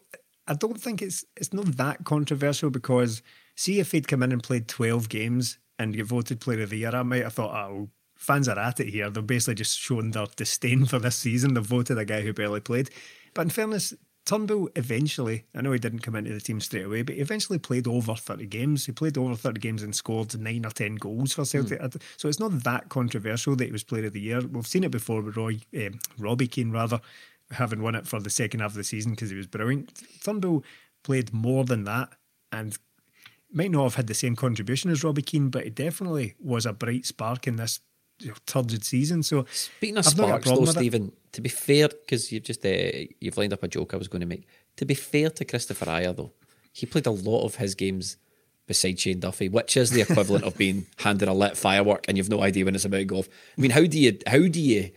I 0.47 0.53
don't 0.53 0.79
think 0.79 1.01
it's 1.01 1.25
it's 1.35 1.53
not 1.53 1.77
that 1.77 2.05
controversial 2.05 2.69
because 2.69 3.21
see 3.55 3.79
if 3.79 3.91
he'd 3.91 4.07
come 4.07 4.23
in 4.23 4.31
and 4.31 4.43
played 4.43 4.67
twelve 4.67 5.09
games 5.09 5.59
and 5.79 5.95
you 5.95 6.03
voted 6.03 6.39
Player 6.39 6.63
of 6.63 6.69
the 6.71 6.77
Year, 6.77 6.95
I 6.95 7.03
might 7.03 7.23
have 7.23 7.33
thought, 7.33 7.53
oh, 7.53 7.89
fans 8.17 8.47
are 8.47 8.57
at 8.57 8.79
it 8.79 8.89
here. 8.89 9.09
They're 9.09 9.21
basically 9.23 9.55
just 9.55 9.77
showing 9.77 10.11
their 10.11 10.25
disdain 10.35 10.85
for 10.85 10.99
this 10.99 11.15
season. 11.15 11.53
They've 11.53 11.63
voted 11.63 11.97
a 11.97 12.05
guy 12.05 12.21
who 12.21 12.33
barely 12.33 12.61
played. 12.61 12.89
But 13.33 13.43
in 13.43 13.49
fairness, 13.49 13.93
Turnbull 14.27 14.69
eventually, 14.75 15.45
I 15.55 15.61
know 15.61 15.71
he 15.71 15.79
didn't 15.79 15.99
come 15.99 16.15
into 16.15 16.33
the 16.33 16.41
team 16.41 16.59
straight 16.59 16.85
away, 16.85 17.01
but 17.01 17.15
he 17.15 17.21
eventually 17.21 17.59
played 17.59 17.87
over 17.87 18.13
30 18.13 18.45
games. 18.47 18.85
He 18.85 18.91
played 18.91 19.17
over 19.17 19.35
30 19.35 19.59
games 19.61 19.83
and 19.83 19.95
scored 19.95 20.37
nine 20.37 20.65
or 20.65 20.71
10 20.71 20.95
goals 20.95 21.31
for 21.31 21.45
Celtic. 21.45 21.79
So 22.17 22.27
it's 22.27 22.39
not 22.39 22.63
that 22.63 22.89
controversial 22.89 23.55
that 23.55 23.65
he 23.65 23.71
was 23.71 23.85
player 23.85 24.07
of 24.07 24.13
the 24.13 24.19
year. 24.19 24.41
We've 24.41 24.67
seen 24.67 24.83
it 24.83 24.91
before 24.91 25.21
with 25.21 25.37
Roy, 25.37 25.59
um, 25.77 25.99
Robbie 26.19 26.47
Keane, 26.47 26.71
rather, 26.71 26.99
having 27.51 27.81
won 27.81 27.95
it 27.95 28.07
for 28.07 28.19
the 28.19 28.29
second 28.29 28.59
half 28.59 28.71
of 28.71 28.77
the 28.77 28.83
season 28.83 29.11
because 29.11 29.29
he 29.29 29.37
was 29.37 29.47
brilliant. 29.47 30.01
Turnbull 30.23 30.63
played 31.03 31.33
more 31.33 31.63
than 31.63 31.83
that 31.85 32.09
and 32.51 32.77
might 33.51 33.71
not 33.71 33.83
have 33.83 33.95
had 33.95 34.07
the 34.07 34.13
same 34.13 34.35
contribution 34.35 34.91
as 34.91 35.03
Robbie 35.03 35.21
Keane, 35.21 35.49
but 35.49 35.65
it 35.65 35.75
definitely 35.75 36.35
was 36.39 36.65
a 36.65 36.73
bright 36.73 37.05
spark 37.05 37.47
in 37.47 37.55
this 37.55 37.79
turgid 38.45 38.83
season. 38.83 39.23
So 39.23 39.45
Speaking 39.51 39.97
of 39.97 40.07
I've 40.07 40.17
not 40.17 40.27
got 40.27 40.39
a 40.39 40.41
sparks, 40.41 40.45
though, 40.45 40.49
problem 40.51 40.67
with 40.67 40.75
it. 40.75 40.79
Stephen, 40.79 41.11
to 41.31 41.41
be 41.41 41.49
fair, 41.49 41.87
because 41.87 42.31
you've 42.31 42.43
just 42.43 42.65
uh, 42.65 42.69
you've 43.19 43.37
lined 43.37 43.53
up 43.53 43.63
a 43.63 43.67
joke 43.67 43.93
I 43.93 43.97
was 43.97 44.07
going 44.07 44.21
to 44.21 44.27
make. 44.27 44.47
To 44.77 44.85
be 44.85 44.93
fair 44.93 45.29
to 45.29 45.45
Kristoffer 45.45 45.87
Ajer, 45.87 46.15
though, 46.15 46.33
he 46.73 46.85
played 46.85 47.07
a 47.07 47.11
lot 47.11 47.45
of 47.45 47.55
his 47.55 47.75
games 47.75 48.17
beside 48.67 48.99
Shane 48.99 49.19
Duffy, 49.21 49.47
which 49.47 49.77
is 49.77 49.91
the 49.91 50.01
equivalent 50.01 50.43
of 50.43 50.57
being 50.57 50.85
handed 50.97 51.29
a 51.29 51.33
lit 51.33 51.55
firework 51.57 52.05
and 52.07 52.17
you've 52.17 52.29
no 52.29 52.43
idea 52.43 52.65
when 52.65 52.75
it's 52.75 52.85
about 52.85 52.97
to 52.97 53.05
go 53.05 53.17
off. 53.17 53.29
I 53.57 53.61
mean, 53.61 53.71
how 53.71 53.85
do 53.85 53.97
you 53.97 54.19
how 54.27 54.39
do 54.39 54.59
you 54.59 54.91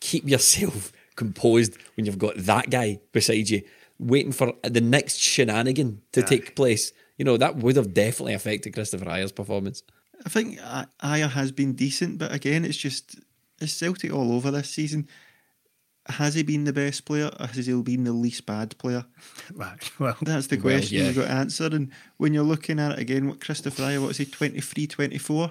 keep 0.00 0.28
yourself 0.28 0.92
composed 1.16 1.76
when 1.96 2.06
you've 2.06 2.18
got 2.18 2.36
that 2.36 2.70
guy 2.70 3.00
beside 3.12 3.48
you, 3.50 3.62
waiting 3.98 4.32
for 4.32 4.52
the 4.62 4.80
next 4.80 5.16
shenanigan 5.18 6.02
to 6.12 6.22
take 6.22 6.54
place? 6.56 6.92
You 7.18 7.24
know 7.24 7.36
that 7.38 7.56
would 7.56 7.76
have 7.76 7.94
definitely 7.94 8.34
affected 8.34 8.74
Kristoffer 8.74 9.06
Ajer's 9.06 9.32
performance. 9.32 9.82
I 10.24 10.28
think 10.28 10.58
A- 10.60 10.88
Ajer 11.02 11.30
has 11.30 11.52
been 11.52 11.72
decent, 11.74 12.18
but 12.18 12.32
again, 12.32 12.64
it's 12.64 12.76
just 12.78 13.16
it's 13.60 13.72
Celtic 13.72 14.12
all 14.12 14.32
over 14.32 14.50
this 14.50 14.70
season. 14.70 15.08
Has 16.08 16.34
he 16.34 16.44
been 16.44 16.62
the 16.64 16.72
best 16.72 17.04
player, 17.04 17.30
or 17.40 17.46
has 17.48 17.66
he 17.66 17.82
been 17.82 18.04
the 18.04 18.12
least 18.12 18.46
bad 18.46 18.76
player? 18.78 19.04
Right, 19.54 19.90
well, 19.98 20.16
That's 20.22 20.46
the 20.46 20.56
Well, 20.56 20.74
question 20.76 20.98
yeah. 20.98 21.06
you've 21.06 21.16
got 21.16 21.24
to 21.26 21.30
answer. 21.32 21.66
And 21.66 21.90
when 22.18 22.32
you're 22.32 22.44
looking 22.44 22.78
at 22.78 22.92
it 22.92 22.98
again, 23.00 23.26
what 23.28 23.40
Kristoffer 23.40 23.80
Ajer, 23.82 24.00
what 24.02 24.10
is 24.12 24.18
he, 24.18 24.24
23, 24.26 24.86
24? 24.86 25.50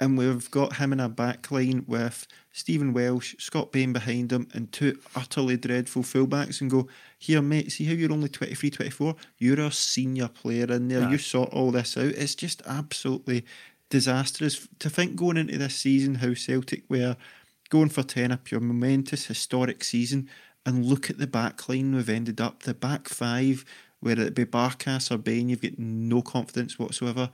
And 0.00 0.18
we've 0.18 0.50
got 0.50 0.76
him 0.76 0.92
in 0.92 0.98
a 1.00 1.08
back 1.08 1.50
line 1.52 1.84
with 1.86 2.26
Stephen 2.52 2.92
Welsh, 2.92 3.36
Scott 3.38 3.70
Bain 3.70 3.92
behind 3.92 4.32
him, 4.32 4.48
and 4.52 4.72
two 4.72 4.98
utterly 5.14 5.56
dreadful 5.56 6.02
fullbacks, 6.02 6.60
and 6.60 6.70
go, 6.70 6.88
Here, 7.18 7.40
mate, 7.40 7.70
see 7.70 7.84
how 7.84 7.92
you're 7.92 8.12
only 8.12 8.28
23, 8.28 8.70
24? 8.70 9.14
You're 9.38 9.60
a 9.60 9.70
senior 9.70 10.28
player 10.28 10.70
in 10.72 10.88
there. 10.88 11.08
You 11.10 11.18
sort 11.18 11.50
all 11.50 11.70
this 11.70 11.96
out. 11.96 12.06
It's 12.06 12.34
just 12.34 12.62
absolutely 12.66 13.44
disastrous. 13.88 14.66
To 14.80 14.90
think 14.90 15.14
going 15.14 15.36
into 15.36 15.58
this 15.58 15.76
season 15.76 16.16
how 16.16 16.34
Celtic 16.34 16.82
were 16.88 17.16
going 17.70 17.88
for 17.88 18.02
10 18.02 18.32
up 18.32 18.50
your 18.50 18.60
momentous, 18.60 19.26
historic 19.26 19.84
season, 19.84 20.28
and 20.66 20.84
look 20.84 21.10
at 21.10 21.18
the 21.18 21.26
back 21.26 21.68
line 21.68 21.94
we've 21.94 22.08
ended 22.08 22.40
up. 22.40 22.62
The 22.62 22.74
back 22.74 23.08
five, 23.08 23.64
whether 24.00 24.22
it 24.22 24.34
be 24.34 24.44
Barkas 24.44 25.10
or 25.10 25.18
Bain, 25.18 25.48
you've 25.48 25.62
got 25.62 25.78
no 25.78 26.22
confidence 26.22 26.78
whatsoever. 26.78 27.30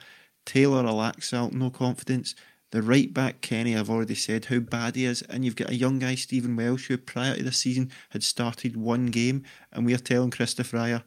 Taylor 0.47 0.81
or 0.81 0.93
Laxalt, 0.93 1.53
no 1.53 1.71
confidence. 1.71 2.35
The 2.71 2.83
right 2.83 3.13
back, 3.13 3.41
Kenny, 3.41 3.77
I've 3.77 3.91
already 3.91 4.15
said 4.15 4.45
how 4.45 4.61
bad 4.61 4.97
he 4.97 5.05
is. 5.05 5.23
And 5.23 5.45
you've 5.45 5.57
got 5.57 5.71
a 5.71 5.77
young 5.77 5.99
guy, 5.99 6.15
Stephen 6.15 6.55
Welsh, 6.57 6.89
who 6.89 6.99
prior 6.99 7.37
to 7.37 7.43
this 7.43 7.59
season 7.59 7.91
had 8.11 8.23
started 8.23 8.77
one 8.77 9.07
game. 9.07 9.43
And 9.73 9.85
we're 9.85 9.99
telling 9.99 10.31
Kristoffer 10.31 10.79
Ajer, 10.79 11.03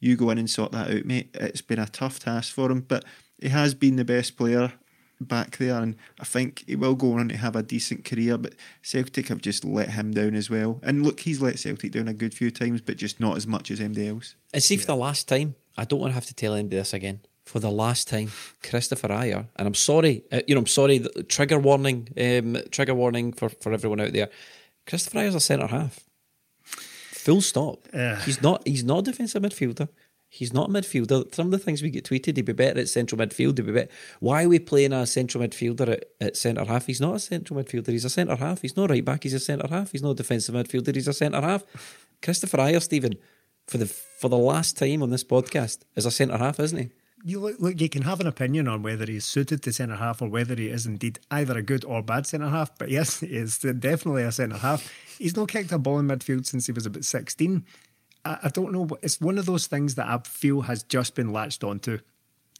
you 0.00 0.16
go 0.16 0.30
in 0.30 0.38
and 0.38 0.50
sort 0.50 0.72
that 0.72 0.90
out, 0.90 1.04
mate. 1.04 1.30
It's 1.34 1.62
been 1.62 1.78
a 1.78 1.86
tough 1.86 2.18
task 2.18 2.52
for 2.52 2.70
him, 2.70 2.80
but 2.80 3.04
he 3.40 3.48
has 3.48 3.74
been 3.74 3.96
the 3.96 4.04
best 4.04 4.36
player 4.36 4.72
back 5.20 5.56
there, 5.56 5.80
and 5.80 5.96
I 6.20 6.24
think 6.24 6.64
he 6.66 6.76
will 6.76 6.94
go 6.94 7.14
on 7.14 7.28
to 7.28 7.36
have 7.36 7.56
a 7.56 7.62
decent 7.62 8.04
career. 8.04 8.36
But 8.36 8.54
Celtic 8.82 9.28
have 9.28 9.40
just 9.40 9.64
let 9.64 9.90
him 9.90 10.12
down 10.12 10.34
as 10.34 10.50
well. 10.50 10.80
And 10.82 11.02
look, 11.02 11.20
he's 11.20 11.40
let 11.40 11.58
Celtic 11.58 11.92
down 11.92 12.08
a 12.08 12.14
good 12.14 12.34
few 12.34 12.50
times, 12.50 12.80
but 12.80 12.96
just 12.96 13.20
not 13.20 13.36
as 13.36 13.46
much 13.46 13.70
as 13.70 13.80
anybody 13.80 14.08
else. 14.08 14.34
And 14.52 14.62
see, 14.62 14.76
for 14.76 14.86
the 14.86 14.96
last 14.96 15.28
time, 15.28 15.54
I 15.76 15.84
don't 15.84 16.00
want 16.00 16.10
to 16.10 16.14
have 16.14 16.26
to 16.26 16.34
tell 16.34 16.54
anybody 16.54 16.76
this 16.76 16.92
again. 16.92 17.20
For 17.46 17.60
the 17.60 17.70
last 17.70 18.08
time, 18.08 18.32
Kristoffer 18.60 19.08
Ajer, 19.08 19.46
and 19.54 19.68
I'm 19.68 19.74
sorry, 19.74 20.24
uh, 20.32 20.40
you 20.48 20.56
know, 20.56 20.60
I'm 20.60 20.66
sorry. 20.66 20.98
Trigger 21.28 21.60
warning, 21.60 22.08
um, 22.18 22.58
trigger 22.72 22.94
warning 22.94 23.32
for, 23.32 23.48
for 23.48 23.72
everyone 23.72 24.00
out 24.00 24.12
there. 24.12 24.28
Kristoffer 24.84 25.20
Ajer's 25.22 25.36
a 25.36 25.40
centre 25.40 25.68
half. 25.68 26.00
Full 26.64 27.40
stop. 27.40 27.86
Yeah. 27.94 28.20
He's 28.20 28.42
not. 28.42 28.66
He's 28.66 28.82
not 28.82 28.98
a 28.98 29.02
defensive 29.02 29.42
midfielder. 29.42 29.88
He's 30.28 30.52
not 30.52 30.70
a 30.70 30.72
midfielder. 30.72 31.32
Some 31.32 31.46
of 31.46 31.52
the 31.52 31.58
things 31.58 31.82
we 31.82 31.90
get 31.90 32.04
tweeted, 32.04 32.36
he'd 32.36 32.44
be 32.44 32.52
better 32.52 32.80
at 32.80 32.88
central 32.88 33.20
midfield. 33.20 33.58
He'd 33.58 33.66
be 33.66 33.72
better. 33.72 33.90
Why 34.18 34.44
are 34.44 34.48
we 34.48 34.58
playing 34.58 34.92
a 34.92 35.06
central 35.06 35.44
midfielder 35.44 35.88
at, 35.88 36.04
at 36.20 36.36
centre 36.36 36.64
half? 36.64 36.86
He's 36.86 37.00
not 37.00 37.14
a 37.14 37.20
central 37.20 37.62
midfielder. 37.62 37.88
He's 37.88 38.04
a 38.04 38.10
centre 38.10 38.36
half. 38.36 38.62
He's 38.62 38.76
not 38.76 38.90
right 38.90 39.04
back. 39.04 39.22
He's 39.22 39.34
a 39.34 39.40
centre 39.40 39.68
half. 39.68 39.92
He's 39.92 40.02
not 40.02 40.10
a 40.10 40.14
defensive 40.16 40.54
midfielder. 40.54 40.94
He's 40.94 41.08
a 41.08 41.12
centre 41.12 41.40
half. 41.40 41.64
Kristoffer 42.22 42.58
Ajer, 42.58 42.82
Stephen, 42.82 43.14
for 43.68 43.78
the 43.78 43.86
for 43.86 44.28
the 44.28 44.36
last 44.36 44.76
time 44.76 45.02
on 45.02 45.10
this 45.10 45.24
podcast, 45.24 45.78
is 45.94 46.06
a 46.06 46.10
centre 46.10 46.38
half, 46.38 46.58
isn't 46.58 46.78
he? 46.78 46.90
You 47.24 47.40
look, 47.40 47.56
look, 47.58 47.80
you 47.80 47.88
can 47.88 48.02
have 48.02 48.20
an 48.20 48.26
opinion 48.26 48.68
on 48.68 48.82
whether 48.82 49.06
he's 49.06 49.24
suited 49.24 49.62
to 49.62 49.72
centre 49.72 49.96
half 49.96 50.20
or 50.20 50.28
whether 50.28 50.54
he 50.54 50.68
is 50.68 50.86
indeed 50.86 51.18
either 51.30 51.56
a 51.56 51.62
good 51.62 51.84
or 51.84 52.02
bad 52.02 52.26
centre 52.26 52.48
half. 52.48 52.76
But 52.78 52.90
yes, 52.90 53.20
he 53.20 53.26
is 53.28 53.58
definitely 53.78 54.22
a 54.22 54.32
centre 54.32 54.58
half. 54.58 54.92
He's 55.18 55.36
not 55.36 55.48
kicked 55.48 55.72
a 55.72 55.78
ball 55.78 55.98
in 55.98 56.08
midfield 56.08 56.46
since 56.46 56.66
he 56.66 56.72
was 56.72 56.86
about 56.86 57.04
sixteen. 57.04 57.64
I, 58.24 58.38
I 58.44 58.48
don't 58.50 58.72
know. 58.72 58.88
It's 59.02 59.20
one 59.20 59.38
of 59.38 59.46
those 59.46 59.66
things 59.66 59.94
that 59.94 60.06
I 60.06 60.18
feel 60.18 60.62
has 60.62 60.82
just 60.82 61.14
been 61.14 61.32
latched 61.32 61.64
onto. 61.64 61.98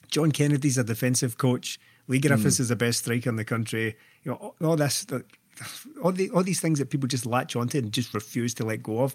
John 0.09 0.33
Kennedy's 0.33 0.79
a 0.79 0.85
defensive 0.85 1.37
coach. 1.37 1.79
Leigh 2.09 2.21
Griffiths 2.21 2.59
hmm. 2.59 2.63
is 2.63 2.69
the 2.69 2.77
best 2.77 3.01
striker 3.01 3.29
in 3.29 3.37
the 3.37 3.45
country. 3.45 3.97
You 4.23 4.33
know, 4.33 4.37
all, 4.37 4.57
all 4.63 4.77
this, 4.77 5.07
all 6.03 6.13
the 6.13 6.31
all 6.31 6.43
these 6.43 6.61
things 6.61 6.79
that 6.79 6.91
people 6.91 7.09
just 7.09 7.27
latch 7.27 7.57
onto 7.57 7.79
and 7.79 7.93
just 7.93 8.15
refuse 8.15 8.55
to 8.55 8.65
let 8.65 8.83
go 8.83 9.01
of. 9.01 9.15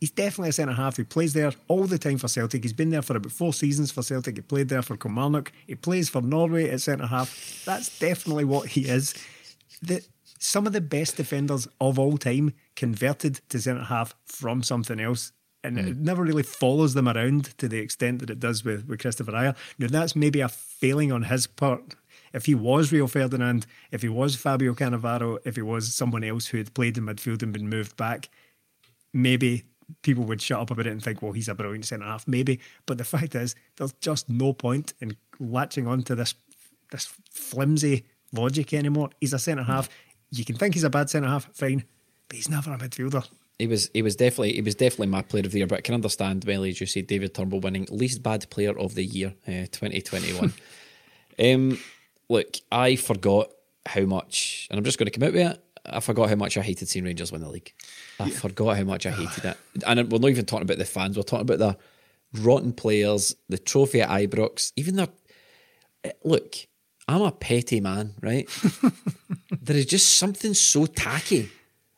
He's 0.00 0.10
definitely 0.10 0.48
a 0.48 0.52
centre 0.52 0.72
half. 0.72 0.96
He 0.96 1.04
plays 1.04 1.34
there 1.34 1.52
all 1.68 1.84
the 1.84 1.98
time 1.98 2.16
for 2.16 2.26
Celtic. 2.26 2.62
He's 2.62 2.72
been 2.72 2.88
there 2.88 3.02
for 3.02 3.16
about 3.16 3.32
four 3.32 3.52
seasons 3.52 3.92
for 3.92 4.02
Celtic. 4.02 4.36
He 4.36 4.40
played 4.40 4.70
there 4.70 4.80
for 4.80 4.96
Kilmarnock. 4.96 5.52
He 5.66 5.74
plays 5.74 6.08
for 6.08 6.22
Norway 6.22 6.70
at 6.70 6.80
centre 6.80 7.06
half. 7.06 7.62
That's 7.66 7.98
definitely 7.98 8.44
what 8.44 8.68
he 8.68 8.88
is. 8.88 9.14
The, 9.82 10.02
some 10.38 10.66
of 10.66 10.72
the 10.72 10.80
best 10.80 11.18
defenders 11.18 11.68
of 11.82 11.98
all 11.98 12.16
time 12.16 12.54
converted 12.76 13.42
to 13.50 13.60
centre 13.60 13.84
half 13.84 14.14
from 14.24 14.62
something 14.62 14.98
else. 14.98 15.32
And 15.62 15.78
it 15.78 15.94
hmm. 15.94 16.02
never 16.02 16.22
really 16.22 16.42
follows 16.42 16.94
them 16.94 17.06
around 17.06 17.56
to 17.58 17.68
the 17.68 17.78
extent 17.78 18.20
that 18.20 18.30
it 18.30 18.40
does 18.40 18.64
with, 18.64 18.88
with 18.88 19.00
Kristoffer 19.00 19.34
Ajer. 19.34 19.54
Now, 19.78 19.88
that's 19.88 20.16
maybe 20.16 20.40
a 20.40 20.48
failing 20.48 21.12
on 21.12 21.24
his 21.24 21.46
part. 21.46 21.94
If 22.32 22.46
he 22.46 22.54
was 22.54 22.90
Rio 22.90 23.06
Ferdinand, 23.06 23.66
if 23.90 24.00
he 24.00 24.08
was 24.08 24.34
Fabio 24.34 24.72
Cannavaro, 24.72 25.38
if 25.44 25.56
he 25.56 25.62
was 25.62 25.92
someone 25.92 26.24
else 26.24 26.46
who 26.46 26.56
had 26.56 26.72
played 26.72 26.96
in 26.96 27.04
midfield 27.04 27.42
and 27.42 27.52
been 27.52 27.68
moved 27.68 27.98
back, 27.98 28.30
maybe 29.12 29.64
people 30.02 30.24
would 30.24 30.40
shut 30.40 30.60
up 30.60 30.70
about 30.70 30.86
it 30.86 30.90
and 30.90 31.02
think, 31.02 31.22
well, 31.22 31.32
he's 31.32 31.48
a 31.48 31.54
brilliant 31.54 31.84
centre 31.84 32.04
half, 32.04 32.26
maybe. 32.26 32.60
But 32.86 32.98
the 32.98 33.04
fact 33.04 33.34
is, 33.34 33.54
there's 33.76 33.92
just 33.94 34.28
no 34.28 34.52
point 34.52 34.94
in 35.00 35.16
latching 35.38 35.86
onto 35.86 36.14
this 36.14 36.34
this 36.90 37.12
flimsy 37.30 38.04
logic 38.32 38.74
anymore. 38.74 39.10
He's 39.20 39.32
a 39.32 39.38
centre 39.38 39.62
half. 39.62 39.88
You 40.30 40.44
can 40.44 40.56
think 40.56 40.74
he's 40.74 40.84
a 40.84 40.90
bad 40.90 41.08
centre 41.08 41.28
half, 41.28 41.52
fine, 41.54 41.84
but 42.28 42.36
he's 42.36 42.48
never 42.48 42.72
a 42.72 42.78
midfielder. 42.78 43.26
He 43.58 43.66
was 43.66 43.90
he 43.92 44.02
was 44.02 44.16
definitely 44.16 44.54
he 44.54 44.62
was 44.62 44.74
definitely 44.74 45.08
my 45.08 45.22
player 45.22 45.44
of 45.44 45.52
the 45.52 45.58
year, 45.58 45.66
but 45.66 45.78
I 45.78 45.82
can 45.82 45.94
understand 45.94 46.46
Melly, 46.46 46.70
as 46.70 46.80
you 46.80 46.86
said, 46.86 47.06
David 47.06 47.34
Turnbull 47.34 47.60
winning 47.60 47.86
least 47.90 48.22
bad 48.22 48.48
player 48.50 48.78
of 48.78 48.94
the 48.94 49.04
year, 49.04 49.34
uh, 49.46 49.66
twenty 49.70 50.00
twenty 50.00 50.32
one. 50.32 50.52
Um, 51.38 51.78
look, 52.28 52.56
I 52.70 52.96
forgot 52.96 53.50
how 53.86 54.02
much, 54.02 54.68
and 54.70 54.76
I'm 54.76 54.84
just 54.84 54.98
going 54.98 55.06
to 55.06 55.18
come 55.18 55.26
out 55.26 55.32
with 55.32 55.52
it. 55.52 55.64
I 55.86 56.00
forgot 56.00 56.28
how 56.28 56.34
much 56.36 56.56
I 56.56 56.62
hated 56.62 56.88
seeing 56.88 57.04
Rangers 57.04 57.32
win 57.32 57.40
the 57.40 57.48
league. 57.48 57.72
I 58.18 58.30
forgot 58.30 58.76
how 58.76 58.84
much 58.84 59.06
I 59.06 59.10
hated 59.10 59.44
it. 59.44 59.56
And 59.86 60.10
we're 60.12 60.18
not 60.18 60.30
even 60.30 60.44
talking 60.46 60.62
about 60.64 60.78
the 60.78 60.84
fans. 60.84 61.16
We're 61.16 61.22
talking 61.22 61.48
about 61.50 61.58
the 61.58 61.76
rotten 62.42 62.72
players, 62.72 63.34
the 63.48 63.58
trophy 63.58 64.00
at 64.02 64.08
Ibrox, 64.10 64.72
even 64.76 64.96
the. 64.96 65.08
eh, 66.04 66.12
Look, 66.24 66.54
I'm 67.08 67.22
a 67.22 67.32
petty 67.32 67.80
man, 67.80 68.14
right? 68.20 68.48
there 69.62 69.76
is 69.76 69.86
just 69.86 70.16
something 70.18 70.54
so 70.54 70.86
tacky 70.86 71.50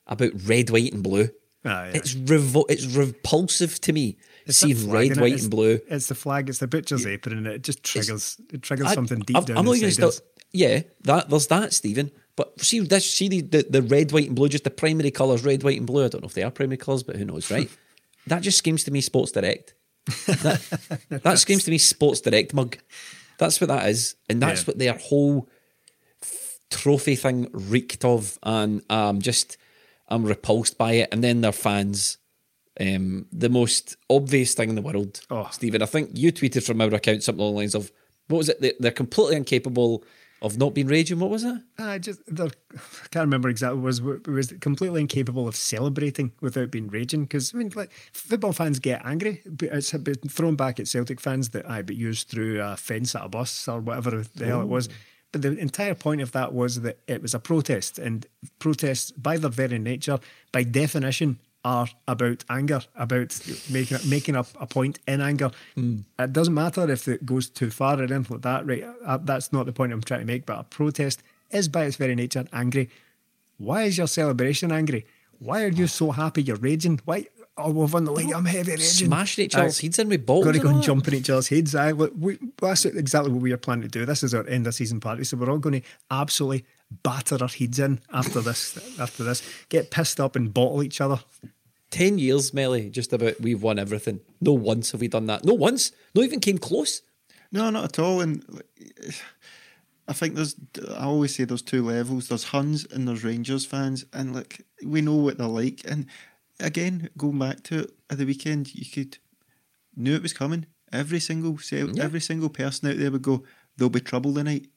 about 0.06 0.30
red, 0.46 0.70
white, 0.70 0.92
and 0.92 1.02
blue. 1.02 1.28
Ah, 1.64 1.84
yeah. 1.84 1.92
It's 1.94 2.14
revol- 2.14 2.64
It's 2.68 2.86
repulsive 2.86 3.80
to 3.82 3.92
me 3.92 4.16
It's 4.46 4.58
seeing 4.58 4.90
red, 4.90 5.16
white, 5.18 5.26
It's- 5.34 5.42
and 5.42 5.50
blue. 5.50 5.80
It's 5.88 6.08
the 6.08 6.14
flag. 6.14 6.48
It's 6.48 6.58
the 6.58 6.66
butcher's 6.66 7.06
apron, 7.06 7.38
and 7.38 7.46
it 7.46 7.62
just 7.62 7.82
triggers. 7.82 8.36
It 8.52 8.62
triggers 8.62 8.86
I- 8.88 8.94
something 8.94 9.20
deep 9.20 9.36
I'm- 9.36 9.44
down 9.44 9.58
I'm 9.58 9.64
not 9.64 9.76
even 9.76 9.88
inside 9.88 10.12
still. 10.12 10.26
Yeah, 10.54 10.82
that 11.02 11.30
there's 11.30 11.46
that, 11.48 11.72
Stephen. 11.72 12.10
But 12.36 12.60
see 12.60 12.80
this, 12.80 13.10
see 13.10 13.28
the, 13.28 13.40
the 13.42 13.66
the 13.68 13.82
red, 13.82 14.10
white, 14.12 14.26
and 14.28 14.36
blue, 14.36 14.48
just 14.48 14.64
the 14.64 14.70
primary 14.70 15.10
colours, 15.10 15.44
red, 15.44 15.62
white, 15.62 15.76
and 15.78 15.86
blue. 15.86 16.04
I 16.04 16.08
don't 16.08 16.22
know 16.22 16.28
if 16.28 16.34
they 16.34 16.42
are 16.42 16.50
primary 16.50 16.78
colours, 16.78 17.02
but 17.02 17.16
who 17.16 17.24
knows, 17.24 17.50
right? 17.50 17.68
that 18.26 18.42
just 18.42 18.58
screams 18.58 18.84
to 18.84 18.90
me 18.90 19.00
Sports 19.02 19.32
Direct. 19.32 19.74
That, 20.26 20.98
that 21.24 21.38
screams 21.38 21.64
to 21.64 21.70
me 21.70 21.78
Sports 21.78 22.20
Direct 22.22 22.54
mug. 22.54 22.78
That's 23.38 23.60
what 23.60 23.68
that 23.68 23.88
is, 23.88 24.14
and 24.30 24.40
that's 24.40 24.62
Yeah. 24.62 24.64
what 24.66 24.78
their 24.78 24.94
whole 24.94 25.48
f- 26.22 26.58
trophy 26.70 27.16
thing 27.16 27.48
reeked 27.52 28.04
of, 28.04 28.38
and 28.42 28.82
um, 28.90 29.20
just 29.20 29.58
I'm 30.08 30.24
repulsed 30.24 30.78
by 30.78 30.92
it. 30.94 31.08
And 31.12 31.22
then 31.22 31.40
their 31.42 31.52
fans, 31.52 32.16
um, 32.80 33.26
the 33.30 33.48
most 33.50 33.96
obvious 34.08 34.54
thing 34.54 34.70
in 34.70 34.74
the 34.74 34.82
world, 34.82 35.20
Oh. 35.30 35.48
Stephen. 35.52 35.82
I 35.82 35.86
think 35.86 36.10
you 36.14 36.32
tweeted 36.32 36.64
from 36.64 36.80
our 36.80 36.92
account 36.94 37.22
something 37.22 37.40
along 37.42 37.54
the 37.54 37.58
lines 37.60 37.74
of, 37.74 37.92
"What 38.28 38.38
was 38.38 38.48
it? 38.48 38.60
They- 38.60 38.74
They're 38.80 38.90
completely 38.90 39.36
incapable 39.36 40.04
of 40.42 40.58
not 40.58 40.74
being 40.74 40.88
raging." 40.88 41.18
What 41.18 41.30
was 41.30 41.44
it? 41.44 41.56
Uh, 41.78 41.84
I 41.84 41.98
just 41.98 42.20
I 42.30 42.50
can't 43.10 43.24
remember 43.24 43.48
exactly. 43.48 43.80
Was 43.80 44.02
was 44.02 44.52
completely 44.60 45.00
incapable 45.00 45.48
of 45.48 45.56
celebrating 45.56 46.32
without 46.42 46.70
being 46.70 46.88
raging. 46.88 47.22
Because 47.22 47.54
I 47.54 47.58
mean, 47.58 47.72
like 47.74 47.92
football 48.12 48.52
fans 48.52 48.78
get 48.78 49.00
angry. 49.06 49.40
But 49.46 49.70
it's 49.72 49.92
been 49.92 50.16
thrown 50.28 50.56
back 50.56 50.78
at 50.78 50.88
Celtic 50.88 51.20
fans 51.20 51.50
that 51.50 51.68
I 51.68 51.80
but 51.80 51.96
used 51.96 52.28
through 52.28 52.60
a 52.60 52.76
fence 52.76 53.14
at 53.14 53.24
a 53.24 53.28
bus 53.28 53.66
or 53.68 53.80
whatever 53.80 54.24
the 54.34 54.46
hell 54.46 54.60
it 54.60 54.68
was. 54.68 54.88
But 55.32 55.40
the 55.40 55.56
entire 55.56 55.94
point 55.94 56.20
of 56.20 56.32
that 56.32 56.52
was 56.52 56.82
that 56.82 56.98
it 57.08 57.22
was 57.22 57.32
a 57.32 57.38
protest, 57.38 57.98
and 57.98 58.26
protests, 58.58 59.12
by 59.12 59.38
their 59.38 59.50
very 59.50 59.78
nature, 59.78 60.18
by 60.52 60.62
definition, 60.62 61.38
are 61.64 61.88
about 62.08 62.44
anger, 62.50 62.80
about 62.96 63.38
making 63.70 63.98
making 64.08 64.36
up 64.36 64.48
a 64.60 64.66
point 64.66 64.98
in 65.06 65.20
anger. 65.20 65.50
It 65.76 66.32
doesn't 66.32 66.54
matter 66.54 66.90
if 66.90 67.06
it 67.06 67.24
goes 67.24 67.48
too 67.48 67.70
far 67.70 67.98
or 67.98 68.02
anything 68.02 68.26
like 68.28 68.42
that. 68.42 68.66
Right? 68.66 68.84
Uh, 69.04 69.18
That's 69.22 69.52
not 69.52 69.66
the 69.66 69.72
point 69.72 69.92
I'm 69.92 70.02
trying 70.02 70.20
to 70.20 70.26
make. 70.26 70.44
But 70.46 70.58
a 70.58 70.64
protest 70.64 71.22
is, 71.50 71.68
by 71.68 71.84
its 71.84 71.96
very 71.96 72.14
nature, 72.14 72.44
angry. 72.52 72.90
Why 73.58 73.84
is 73.84 73.96
your 73.96 74.08
celebration 74.08 74.72
angry? 74.72 75.06
Why 75.38 75.62
are 75.64 75.68
you 75.68 75.86
so 75.86 76.10
happy 76.10 76.42
you're 76.42 76.56
raging? 76.56 77.00
Why? 77.04 77.26
Oh, 77.56 77.70
we've 77.70 77.92
won 77.92 78.04
the 78.04 78.12
league. 78.12 78.32
I'm 78.32 78.46
heavy 78.46 78.72
raging. 78.72 79.06
Smashing 79.06 79.44
each 79.44 79.54
other's 79.54 79.78
heads 79.78 79.98
in 79.98 80.08
with 80.08 80.24
balls. 80.24 80.44
Got 80.44 80.54
to 80.54 80.58
go 80.58 80.70
and 80.70 80.82
jump 80.82 81.06
in 81.06 81.14
each 81.14 81.30
other's 81.30 81.48
heads. 81.48 81.74
Aye, 81.74 81.90
look, 81.92 82.12
we, 82.18 82.38
that's 82.60 82.86
exactly 82.86 83.30
what 83.30 83.42
we 83.42 83.52
are 83.52 83.58
planning 83.58 83.82
to 83.82 83.88
do. 83.88 84.06
This 84.06 84.22
is 84.22 84.34
our 84.34 84.46
end 84.48 84.66
of 84.66 84.74
season 84.74 85.00
party, 85.00 85.22
so 85.24 85.36
we're 85.36 85.50
all 85.50 85.58
going 85.58 85.82
to 85.82 85.88
absolutely 86.10 86.64
batter 87.02 87.38
our 87.40 87.48
heads 87.48 87.78
in 87.78 88.00
after 88.12 88.40
this. 88.40 88.78
After 88.98 89.24
this, 89.24 89.42
get 89.68 89.90
pissed 89.90 90.20
up 90.20 90.36
and 90.36 90.52
bottle 90.52 90.82
each 90.82 91.00
other. 91.00 91.20
Ten 91.90 92.18
years, 92.18 92.54
Melly, 92.54 92.88
just 92.88 93.12
about 93.12 93.40
we've 93.40 93.62
won 93.62 93.78
everything. 93.78 94.20
No 94.40 94.52
once 94.52 94.92
have 94.92 95.00
we 95.00 95.08
done 95.08 95.26
that. 95.26 95.44
No 95.44 95.54
once. 95.54 95.92
Not 96.14 96.24
even 96.24 96.40
came 96.40 96.58
close. 96.58 97.02
No, 97.50 97.68
not 97.70 97.84
at 97.84 97.98
all. 97.98 98.20
And 98.22 98.62
I 100.08 100.14
think 100.14 100.34
there's, 100.34 100.56
I 100.96 101.04
always 101.04 101.34
say 101.34 101.44
there's 101.44 101.62
two 101.62 101.84
levels. 101.84 102.28
There's 102.28 102.44
Huns 102.44 102.86
and 102.90 103.06
there's 103.06 103.24
Rangers 103.24 103.66
fans, 103.66 104.04
and 104.12 104.34
like 104.34 104.64
we 104.84 105.02
know 105.02 105.16
what 105.16 105.38
they're 105.38 105.46
like. 105.46 105.82
And 105.84 106.06
again, 106.58 107.10
going 107.16 107.38
back 107.38 107.62
to 107.64 107.80
it 107.80 107.90
at 108.10 108.18
the 108.18 108.24
weekend, 108.24 108.74
you 108.74 108.86
could 108.90 109.18
knew 109.94 110.14
it 110.14 110.22
was 110.22 110.32
coming. 110.32 110.66
Every 110.92 111.20
single 111.20 111.58
cell, 111.58 111.88
every 112.00 112.20
single 112.20 112.48
person 112.48 112.88
out 112.88 112.98
there 112.98 113.10
would 113.10 113.22
go, 113.22 113.44
"There'll 113.76 113.90
be 113.90 114.00
trouble 114.00 114.34
tonight." 114.34 114.68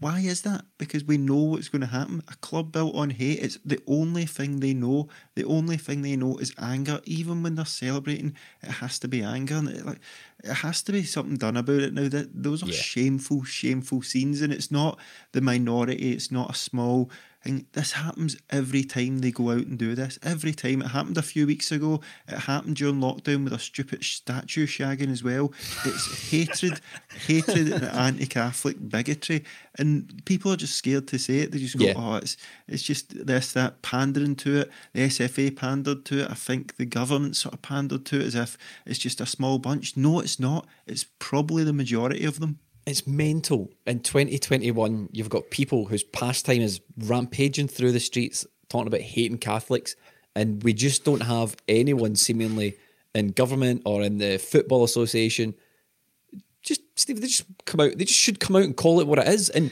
Why 0.00 0.20
is 0.20 0.42
that? 0.42 0.64
Because 0.76 1.04
we 1.04 1.18
know 1.18 1.36
what's 1.36 1.68
going 1.68 1.82
to 1.82 1.86
happen. 1.86 2.22
A 2.28 2.34
club 2.36 2.72
built 2.72 2.96
on 2.96 3.10
hate. 3.10 3.38
It's 3.40 3.58
the 3.64 3.80
only 3.86 4.26
thing 4.26 4.58
they 4.58 4.74
know. 4.74 5.08
The 5.36 5.44
only 5.44 5.76
thing 5.76 6.02
they 6.02 6.16
know 6.16 6.36
is 6.38 6.52
anger. 6.58 7.00
Even 7.04 7.42
when 7.44 7.54
they're 7.54 7.64
celebrating, 7.64 8.34
it 8.60 8.70
has 8.70 8.98
to 9.00 9.08
be 9.08 9.22
anger. 9.22 9.54
And 9.56 9.68
it, 9.68 9.86
like, 9.86 10.00
it 10.42 10.52
has 10.52 10.82
to 10.82 10.92
be 10.92 11.04
something 11.04 11.36
done 11.36 11.56
about 11.56 11.80
it 11.82 11.94
now. 11.94 12.08
That 12.08 12.42
those 12.42 12.62
are 12.64 12.66
Yeah. 12.66 12.72
shameful, 12.72 13.44
shameful 13.44 14.02
scenes, 14.02 14.40
and 14.40 14.52
it's 14.52 14.70
not 14.72 14.98
the 15.32 15.40
minority. 15.40 16.12
It's 16.12 16.32
not 16.32 16.50
a 16.50 16.58
small 16.58 17.10
thing. 17.42 17.66
This 17.72 17.92
happens 17.92 18.36
every 18.50 18.84
time 18.84 19.18
they 19.18 19.30
go 19.30 19.50
out 19.50 19.66
and 19.66 19.78
do 19.78 19.94
this. 19.94 20.18
Every 20.22 20.52
time 20.52 20.82
it 20.82 20.88
happened 20.88 21.18
a 21.18 21.22
few 21.22 21.46
weeks 21.46 21.70
ago. 21.72 22.00
It 22.26 22.38
happened 22.40 22.76
during 22.76 23.00
lockdown 23.00 23.44
with 23.44 23.52
a 23.52 23.58
stupid 23.58 24.04
statue 24.04 24.66
shagging 24.66 25.10
as 25.10 25.22
well. 25.22 25.52
It's 25.84 26.30
hatred, 26.30 26.80
hatred, 27.26 27.72
and 27.72 27.84
anti-Catholic 27.84 28.88
bigotry, 28.88 29.44
and 29.78 30.22
people 30.24 30.52
are 30.52 30.56
just 30.56 30.76
scared 30.76 31.08
to 31.08 31.18
say 31.18 31.38
it. 31.40 31.52
They 31.52 31.58
just 31.58 31.78
go, 31.78 31.86
Yeah. 31.86 31.94
"Oh, 31.96 32.16
it's 32.16 32.36
it's 32.66 32.82
just 32.82 33.26
this 33.26 33.52
that 33.52 33.82
pandering 33.82 34.36
to 34.36 34.58
it." 34.60 34.70
The 34.92 35.02
SFA 35.02 35.54
pandered 35.54 36.04
to 36.06 36.22
it. 36.22 36.30
I 36.30 36.34
think 36.34 36.76
the 36.76 36.86
government 36.86 37.36
sort 37.36 37.54
of 37.54 37.62
pandered 37.62 38.04
to 38.06 38.20
it 38.20 38.26
as 38.26 38.34
if 38.34 38.58
it's 38.86 38.98
just 38.98 39.20
a 39.20 39.26
small 39.26 39.58
bunch. 39.58 39.96
No, 39.96 40.20
it's 40.20 40.40
not. 40.40 40.66
It's 40.86 41.06
probably 41.18 41.64
the 41.64 41.72
majority 41.72 42.24
of 42.24 42.40
them. 42.40 42.58
It's 42.88 43.06
mental. 43.06 43.70
In 43.86 44.00
2021, 44.00 45.10
you've 45.12 45.28
got 45.28 45.50
people 45.50 45.86
whose 45.86 46.02
pastime 46.02 46.62
is 46.62 46.80
rampaging 46.96 47.68
through 47.68 47.92
the 47.92 48.00
streets 48.00 48.46
talking 48.68 48.86
about 48.86 49.00
hating 49.00 49.38
Catholics, 49.38 49.94
and 50.34 50.62
we 50.62 50.72
just 50.72 51.04
don't 51.04 51.22
have 51.22 51.56
anyone 51.68 52.16
seemingly 52.16 52.76
in 53.14 53.28
government 53.28 53.82
or 53.84 54.02
in 54.02 54.18
the 54.18 54.38
football 54.38 54.84
association. 54.84 55.54
Just 56.62 56.80
Steve, 56.96 57.20
they 57.20 57.26
just 57.26 57.44
come 57.64 57.80
out. 57.80 57.96
They 57.98 58.04
just 58.04 58.18
should 58.18 58.40
come 58.40 58.56
out 58.56 58.62
and 58.62 58.76
call 58.76 59.00
it 59.00 59.06
what 59.06 59.18
it 59.18 59.28
is. 59.28 59.48
And 59.50 59.70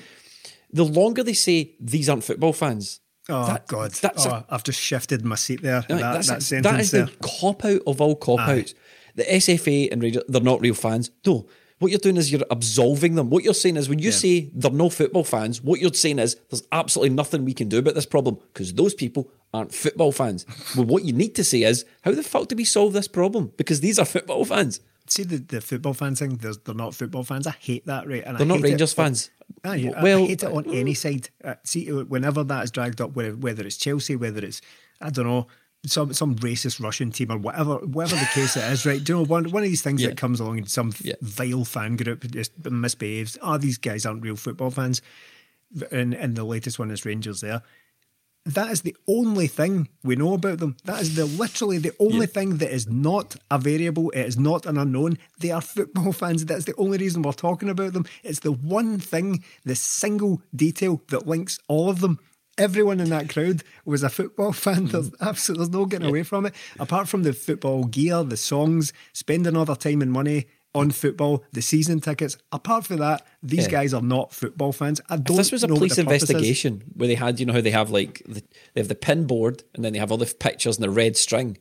the 0.72 0.84
longer 0.84 1.22
they 1.22 1.32
say 1.32 1.74
these 1.80 2.08
aren't 2.08 2.24
football 2.24 2.52
fans, 2.52 3.00
Oh 3.28 3.46
that- 3.46 3.66
God! 3.66 3.92
that's 3.92 4.26
oh, 4.26 4.30
a- 4.30 4.46
I've 4.48 4.62
just 4.64 4.80
shifted 4.80 5.24
my 5.24 5.34
seat 5.36 5.62
there. 5.62 5.76
Right, 5.76 5.88
that 5.88 6.12
that's 6.12 6.28
that 6.28 6.42
sentence 6.42 6.72
that 6.72 6.80
is 6.80 6.90
there. 6.90 7.06
the 7.06 7.12
cop 7.40 7.64
out 7.64 7.80
of 7.86 8.00
all 8.00 8.14
cop 8.14 8.40
outs. 8.40 8.74
the 9.14 9.24
SFA 9.24 9.90
and 9.90 10.02
Rangers, 10.02 10.22
they're 10.28 10.40
not 10.40 10.60
real 10.60 10.74
fans. 10.74 11.10
No. 11.26 11.46
What 11.78 11.90
you're 11.90 12.00
doing 12.00 12.16
is 12.16 12.32
you're 12.32 12.40
absolving 12.50 13.16
them. 13.16 13.28
What 13.28 13.44
you're 13.44 13.52
saying 13.54 13.76
is 13.76 13.88
when 13.88 13.98
you 13.98 14.10
say 14.10 14.50
they're 14.54 14.70
no 14.70 14.88
football 14.88 15.24
fans, 15.24 15.60
what 15.62 15.78
you're 15.78 15.92
saying 15.92 16.18
is 16.18 16.36
there's 16.50 16.66
absolutely 16.72 17.14
nothing 17.14 17.44
we 17.44 17.52
can 17.52 17.68
do 17.68 17.78
about 17.78 17.94
this 17.94 18.06
problem 18.06 18.38
because 18.54 18.72
those 18.72 18.94
people 18.94 19.30
aren't 19.52 19.74
football 19.74 20.10
fans. 20.10 20.46
well, 20.76 20.86
what 20.86 21.04
you 21.04 21.12
need 21.12 21.34
to 21.34 21.44
say 21.44 21.62
is 21.64 21.84
how 22.02 22.12
the 22.12 22.22
fuck 22.22 22.48
do 22.48 22.56
we 22.56 22.64
solve 22.64 22.94
this 22.94 23.08
problem? 23.08 23.52
Because 23.58 23.80
these 23.80 23.98
are 23.98 24.06
football 24.06 24.44
fans. 24.46 24.80
See 25.08 25.22
the, 25.22 25.36
the 25.36 25.60
football 25.60 25.92
fans 25.94 26.18
thing. 26.18 26.36
They're, 26.38 26.54
they're 26.64 26.74
not 26.74 26.94
football 26.94 27.22
fans. 27.24 27.46
I 27.46 27.52
hate 27.60 27.84
that. 27.86 28.08
Right, 28.08 28.24
and 28.24 28.38
They're 28.38 28.46
I 28.46 28.48
not 28.48 28.60
Rangers 28.62 28.92
it. 28.92 28.96
fans. 28.96 29.30
Aye, 29.62 29.92
I- 29.94 30.02
Well- 30.02 30.24
I 30.24 30.26
hate 30.28 30.42
it 30.42 30.50
on 30.52 30.68
any 30.70 30.94
side. 30.94 31.28
Uh, 31.44 31.54
see, 31.62 31.92
whenever 31.92 32.42
that 32.44 32.64
is 32.64 32.70
dragged 32.70 33.00
up, 33.02 33.14
whether, 33.14 33.36
whether 33.36 33.64
it's 33.66 33.76
Chelsea, 33.76 34.16
whether 34.16 34.42
it's 34.44 34.62
I 35.00 35.10
don't 35.10 35.26
know 35.26 35.46
some 35.84 36.12
some 36.12 36.36
racist 36.36 36.80
Russian 36.82 37.10
team 37.12 37.30
or 37.30 37.38
whatever, 37.38 37.76
whatever 37.78 38.16
the 38.16 38.28
case 38.32 38.56
it 38.56 38.64
is, 38.72 38.84
right? 38.86 39.02
Do 39.02 39.12
you 39.12 39.18
know 39.18 39.24
one 39.24 39.50
one 39.50 39.62
of 39.62 39.68
these 39.68 39.82
things 39.82 40.02
Yeah. 40.02 40.08
that 40.08 40.16
comes 40.16 40.40
along 40.40 40.58
and 40.58 40.68
some 40.70 40.92
Yeah. 41.00 41.14
vile 41.20 41.64
fan 41.64 41.96
group 41.96 42.28
just 42.30 42.52
misbehaves? 42.64 43.38
Ah, 43.42 43.58
these 43.58 43.78
guys 43.78 44.04
aren't 44.06 44.22
real 44.22 44.36
football 44.36 44.70
fans. 44.70 45.00
And 45.90 46.14
and 46.14 46.34
the 46.36 46.44
latest 46.44 46.78
one 46.78 46.90
is 46.90 47.04
Rangers. 47.04 47.40
There, 47.40 47.62
that 48.46 48.70
is 48.70 48.82
the 48.82 48.96
only 49.08 49.48
thing 49.48 49.88
we 50.04 50.14
know 50.16 50.34
about 50.34 50.58
them. 50.60 50.76
That 50.84 51.02
is 51.02 51.14
the 51.16 51.24
literally 51.24 51.78
the 51.78 51.92
only 51.98 52.26
thing 52.26 52.58
that 52.58 52.72
is 52.72 52.86
not 52.88 53.36
a 53.50 53.58
variable. 53.58 54.10
It 54.10 54.22
is 54.26 54.38
not 54.38 54.66
an 54.66 54.78
unknown. 54.78 55.18
They 55.40 55.50
are 55.50 55.60
football 55.60 56.12
fans. 56.20 56.44
That's 56.46 56.64
the 56.64 56.76
only 56.76 56.98
reason 56.98 57.22
we're 57.22 57.32
talking 57.32 57.68
about 57.68 57.92
them. 57.92 58.06
It's 58.22 58.40
the 58.40 58.52
one 58.52 58.98
thing, 59.00 59.44
the 59.64 59.74
single 59.74 60.42
detail 60.54 61.02
that 61.08 61.26
links 61.26 61.58
all 61.68 61.90
of 61.90 62.00
them. 62.00 62.18
Everyone 62.58 63.00
in 63.00 63.10
that 63.10 63.28
crowd 63.28 63.62
was 63.84 64.02
a 64.02 64.08
football 64.08 64.52
fan. 64.64 64.86
There's 64.86 65.10
mm. 65.10 65.28
absolutely 65.28 65.64
there's 65.64 65.74
no 65.74 65.86
getting 65.86 66.08
away 66.08 66.22
from 66.22 66.46
it. 66.46 66.54
Apart 66.78 67.08
from 67.08 67.22
the 67.22 67.32
football 67.32 67.84
gear, 67.84 68.22
the 68.22 68.36
songs, 68.36 68.92
spending 69.12 69.56
all 69.56 69.64
their 69.64 69.76
time 69.76 70.02
and 70.02 70.10
money 70.12 70.46
on 70.74 70.90
football, 70.90 71.42
the 71.52 71.62
season 71.62 72.00
tickets. 72.00 72.36
Apart 72.52 72.84
from 72.86 72.98
that, 72.98 73.26
these 73.42 73.64
Yeah. 73.64 73.70
guys 73.70 73.94
are 73.94 74.02
not 74.02 74.32
football 74.34 74.72
fans. 74.72 75.00
I 75.08 75.16
don't 75.16 75.36
this 75.36 75.50
was 75.50 75.64
a 75.64 75.68
police 75.68 75.96
investigation 75.96 76.84
where 76.94 77.08
they 77.08 77.14
had, 77.14 77.40
you 77.40 77.46
know, 77.46 77.54
how 77.54 77.62
they 77.62 77.70
have 77.70 77.90
like 77.90 78.22
the, 78.26 78.42
they 78.74 78.80
have 78.82 78.88
the 78.88 78.94
pin 78.94 79.26
board 79.26 79.64
and 79.74 79.84
then 79.84 79.94
they 79.94 79.98
have 79.98 80.12
all 80.12 80.18
the 80.18 80.26
pictures 80.26 80.76
and 80.76 80.84
the 80.84 80.90
red 80.90 81.16
string, 81.16 81.56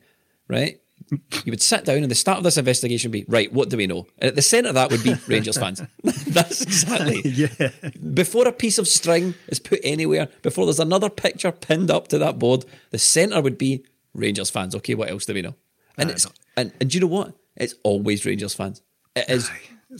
right? 0.48 0.80
You 1.10 1.52
would 1.52 1.62
sit 1.62 1.84
down 1.84 1.98
and 1.98 2.10
the 2.10 2.16
start 2.16 2.38
of 2.38 2.44
this 2.44 2.56
investigation 2.56 3.10
would 3.10 3.18
be 3.18 3.24
right. 3.28 3.52
What 3.52 3.68
do 3.68 3.76
we 3.76 3.86
know? 3.86 4.06
And 4.18 4.28
at 4.28 4.34
the 4.34 4.42
centre 4.42 4.70
of 4.70 4.74
that 4.74 4.90
would 4.90 5.04
be 5.04 5.14
Rangers 5.28 5.56
fans. 5.56 5.80
That's 6.02 6.62
exactly 6.62 7.20
yeah. 7.24 7.70
before 8.12 8.48
a 8.48 8.52
piece 8.52 8.78
of 8.78 8.88
string 8.88 9.34
is 9.48 9.60
put 9.60 9.80
anywhere. 9.84 10.28
Before 10.42 10.66
there's 10.66 10.80
another 10.80 11.08
picture 11.08 11.52
pinned 11.52 11.90
up 11.90 12.08
to 12.08 12.18
that 12.18 12.38
board, 12.38 12.64
the 12.90 12.98
centre 12.98 13.40
would 13.40 13.58
be 13.58 13.84
Rangers 14.14 14.50
fans. 14.50 14.74
Okay, 14.74 14.94
what 14.94 15.10
else 15.10 15.26
do 15.26 15.34
we 15.34 15.42
know? 15.42 15.54
And 15.96 16.10
it's 16.10 16.26
and, 16.56 16.72
and 16.80 16.90
do 16.90 16.96
you 16.96 17.00
know 17.00 17.06
what? 17.06 17.34
It's 17.56 17.74
always 17.82 18.26
Rangers 18.26 18.54
fans. 18.54 18.82
It 19.14 19.30
is 19.30 19.50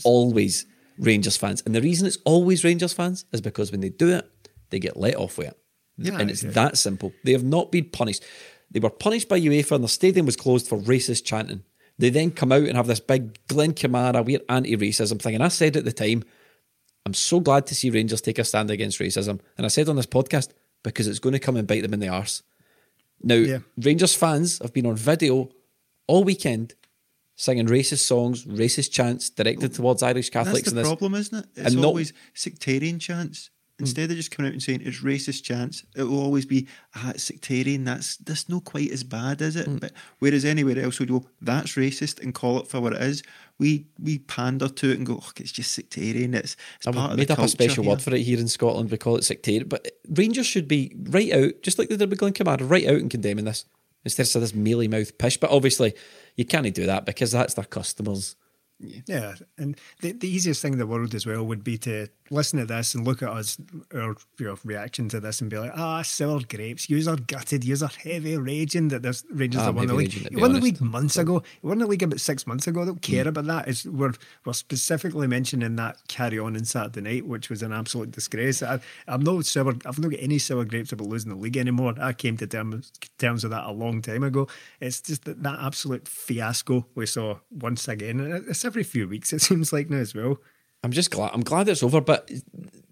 always 0.03 0.65
Rangers 0.99 1.37
fans. 1.37 1.63
And 1.65 1.73
the 1.73 1.81
reason 1.81 2.07
it's 2.07 2.17
always 2.25 2.63
Rangers 2.63 2.93
fans 2.93 3.25
is 3.31 3.41
because 3.41 3.71
when 3.71 3.81
they 3.81 3.89
do 3.89 4.09
it, 4.09 4.29
they 4.69 4.79
get 4.79 4.97
let 4.97 5.15
off 5.15 5.37
with 5.37 5.47
it. 5.47 5.57
Yeah, 5.97 6.19
and 6.19 6.29
it's 6.29 6.43
yeah. 6.43 6.51
that 6.51 6.77
simple. 6.77 7.13
They 7.23 7.31
have 7.31 7.43
not 7.43 7.71
been 7.71 7.85
punished. 7.85 8.23
They 8.71 8.79
were 8.79 8.89
punished 8.89 9.29
by 9.29 9.39
UEFA 9.39 9.71
and 9.73 9.83
the 9.83 9.87
stadium 9.89 10.25
was 10.25 10.35
closed 10.35 10.67
for 10.67 10.77
racist 10.77 11.23
chanting. 11.23 11.63
They 11.97 12.09
then 12.09 12.31
come 12.31 12.51
out 12.51 12.63
and 12.63 12.75
have 12.75 12.87
this 12.87 12.99
big 12.99 13.39
Glenn 13.47 13.73
Kamara, 13.73 14.23
we're 14.23 14.41
anti-racism 14.49 15.19
thing. 15.21 15.35
And 15.35 15.43
I 15.43 15.47
said 15.47 15.75
at 15.77 15.85
the 15.85 15.91
time, 15.93 16.23
I'm 17.05 17.13
so 17.13 17.39
glad 17.39 17.65
to 17.67 17.75
see 17.75 17.89
Rangers 17.89 18.21
take 18.21 18.37
a 18.37 18.43
stand 18.43 18.69
against 18.69 18.99
racism. 18.99 19.39
And 19.57 19.65
I 19.65 19.69
said 19.69 19.89
on 19.89 19.95
this 19.95 20.05
podcast, 20.05 20.49
because 20.83 21.07
it's 21.07 21.19
going 21.19 21.33
to 21.33 21.39
come 21.39 21.55
and 21.57 21.67
bite 21.67 21.81
them 21.81 21.93
in 21.93 21.99
the 21.99 22.09
arse. 22.09 22.43
Now, 23.23 23.35
Yeah. 23.35 23.59
Rangers 23.77 24.13
fans 24.13 24.59
have 24.59 24.73
been 24.73 24.85
on 24.85 24.95
video 24.95 25.49
all 26.07 26.23
weekend 26.23 26.75
singing 27.35 27.67
racist 27.67 27.99
songs, 27.99 28.45
racist 28.45 28.91
chants 28.91 29.29
directed 29.29 29.73
towards 29.73 30.03
Irish 30.03 30.29
Catholics. 30.29 30.71
That's 30.71 30.87
the 30.87 30.95
problem, 30.95 31.15
isn't 31.15 31.37
it? 31.37 31.45
It's 31.55 31.67
and 31.67 31.75
not- 31.81 31.85
always 31.87 32.13
sectarian 32.33 32.99
chants. 32.99 33.49
Instead 33.79 34.09
of 34.09 34.17
just 34.17 34.31
coming 34.31 34.49
out 34.49 34.53
and 34.53 34.63
saying 34.63 34.81
it's 34.83 35.03
racist 35.03 35.43
chants, 35.43 35.83
it 35.95 36.01
will 36.03 36.19
always 36.19 36.47
be 36.47 36.67
ah, 36.95 37.11
it's 37.11 37.23
sectarian. 37.23 37.83
That's 37.83 38.17
that's 38.17 38.49
not 38.49 38.63
quite 38.63 38.89
as 38.89 39.03
bad, 39.03 39.39
is 39.39 39.55
it? 39.55 39.79
But 39.79 39.91
whereas 40.17 40.45
anywhere 40.45 40.79
else 40.79 40.99
we'd 40.99 41.09
go, 41.09 41.25
that's 41.41 41.73
racist 41.73 42.19
and 42.19 42.33
call 42.33 42.59
it 42.59 42.67
for 42.67 42.81
what 42.81 42.93
it 42.93 43.01
is. 43.03 43.21
We 43.59 43.85
we 43.99 44.17
pander 44.19 44.67
to 44.67 44.91
it 44.91 44.97
and 44.97 45.05
go, 45.05 45.19
oh, 45.21 45.31
it's 45.37 45.51
just 45.51 45.73
sectarian. 45.73 46.33
It's, 46.33 46.57
it's 46.77 46.87
I've 46.87 46.95
part 46.95 47.11
of 47.11 47.17
made 47.17 47.27
the 47.27 47.33
up 47.33 47.39
a 47.39 47.47
special 47.47 47.83
here." 47.83 47.91
word 47.91 48.01
for 48.01 48.15
it 48.15 48.21
here 48.21 48.39
in 48.39 48.47
Scotland. 48.47 48.89
We 48.89 48.97
call 48.97 49.15
it 49.15 49.23
sectarian. 49.23 49.67
But 49.67 49.87
Rangers 50.09 50.47
should 50.47 50.67
be 50.67 50.95
right 51.09 51.31
out, 51.31 51.61
just 51.61 51.77
like 51.77 51.89
they 51.89 51.97
did 51.97 52.09
with 52.09 52.17
Glenn 52.17 52.33
Kamara, 52.33 52.67
right 52.67 52.87
out 52.87 52.95
and 52.95 53.11
condemning 53.11 53.45
this 53.45 53.65
instead 54.03 54.25
of 54.35 54.41
this 54.41 54.55
mealy 54.55 54.87
mouth 54.87 55.15
pish. 55.19 55.37
But 55.37 55.51
obviously, 55.51 55.93
you 56.35 56.45
can't 56.45 56.73
do 56.73 56.87
that 56.87 57.05
because 57.05 57.31
that's 57.31 57.53
their 57.53 57.65
customers. 57.65 58.35
Yeah, 58.79 59.35
and 59.57 59.75
the, 60.01 60.11
the 60.11 60.27
easiest 60.27 60.61
thing 60.61 60.73
in 60.73 60.79
the 60.79 60.85
world 60.87 61.15
as 61.15 61.25
well 61.25 61.43
would 61.43 61.63
be 61.63 61.77
to 61.79 62.07
listen 62.29 62.59
to 62.59 62.65
this 62.65 62.93
and 62.95 63.05
look 63.05 63.21
at 63.23 63.29
us, 63.29 63.57
our 63.93 64.15
you 64.39 64.45
know, 64.47 64.57
reaction 64.63 65.09
to 65.09 65.19
this, 65.19 65.41
and 65.41 65.49
be 65.49 65.57
like, 65.57 65.71
"Ah, 65.75 66.01
sour 66.01 66.41
grapes. 66.47 66.89
Yous 66.89 67.07
are 67.07 67.15
gutted. 67.15 67.63
Yous 67.63 67.81
are 67.81 67.89
heavy 68.03 68.37
raging 68.37 68.87
that 68.89 69.01
this 69.01 69.23
Rangers 69.31 69.61
Ah, 69.61 69.65
have 69.65 69.75
won 69.75 69.87
the 69.87 69.93
league. 69.93 70.13
raging, 70.15 70.39
won 70.39 70.53
the 70.53 70.59
league 70.59 70.81
months 70.81 71.17
ago. 71.17 71.41
You 71.61 71.69
won 71.69 71.79
the 71.79 71.87
league 71.87 72.03
about 72.03 72.19
six 72.19 72.45
months 72.47 72.67
ago. 72.67 72.81
I 72.81 72.85
don't 72.85 73.01
care 73.01 73.27
about 73.27 73.45
that. 73.45 73.67
It's, 73.67 73.85
we're 73.85 74.13
we're 74.45 74.53
specifically 74.53 75.27
mentioning 75.27 75.75
that 75.77 75.97
carry 76.07 76.39
on 76.39 76.55
in 76.55 76.65
Saturday 76.65 77.01
night, 77.01 77.25
which 77.27 77.49
was 77.49 77.61
an 77.63 77.73
absolute 77.73 78.11
disgrace. 78.11 78.61
I, 78.63 78.79
I'm 79.07 79.21
not 79.21 79.45
sour. 79.45 79.73
I've 79.85 79.99
not 79.99 80.11
got 80.11 80.19
any 80.21 80.39
sour 80.39 80.65
grapes 80.65 80.91
about 80.91 81.07
losing 81.07 81.29
the 81.31 81.37
league 81.37 81.57
anymore. 81.57 81.93
I 81.99 82.13
came 82.13 82.37
to 82.37 82.47
terms 82.47 82.91
terms 83.17 83.43
with 83.43 83.51
that 83.51 83.65
a 83.65 83.71
long 83.71 84.01
time 84.01 84.23
ago. 84.23 84.47
It's 84.79 85.01
just 85.01 85.25
that 85.25 85.43
that 85.43 85.59
absolute 85.61 86.07
fiasco 86.07 86.85
we 86.95 87.05
saw 87.05 87.39
once 87.51 87.87
again. 87.87 88.19
And 88.19 88.47
it's 88.47 88.65
every 88.65 88.83
few 88.83 89.07
weeks. 89.07 89.33
It 89.33 89.41
seems 89.47 89.71
like 89.73 89.89
now 89.89 89.97
as 89.97 90.13
well. 90.15 90.39
I'm 90.87 90.93
just 90.93 91.11
glad. 91.11 91.31
I'm 91.33 91.41
glad 91.41 91.67
it's 91.67 91.83
over. 91.83 91.99
But 91.99 92.27
th- 92.27 92.41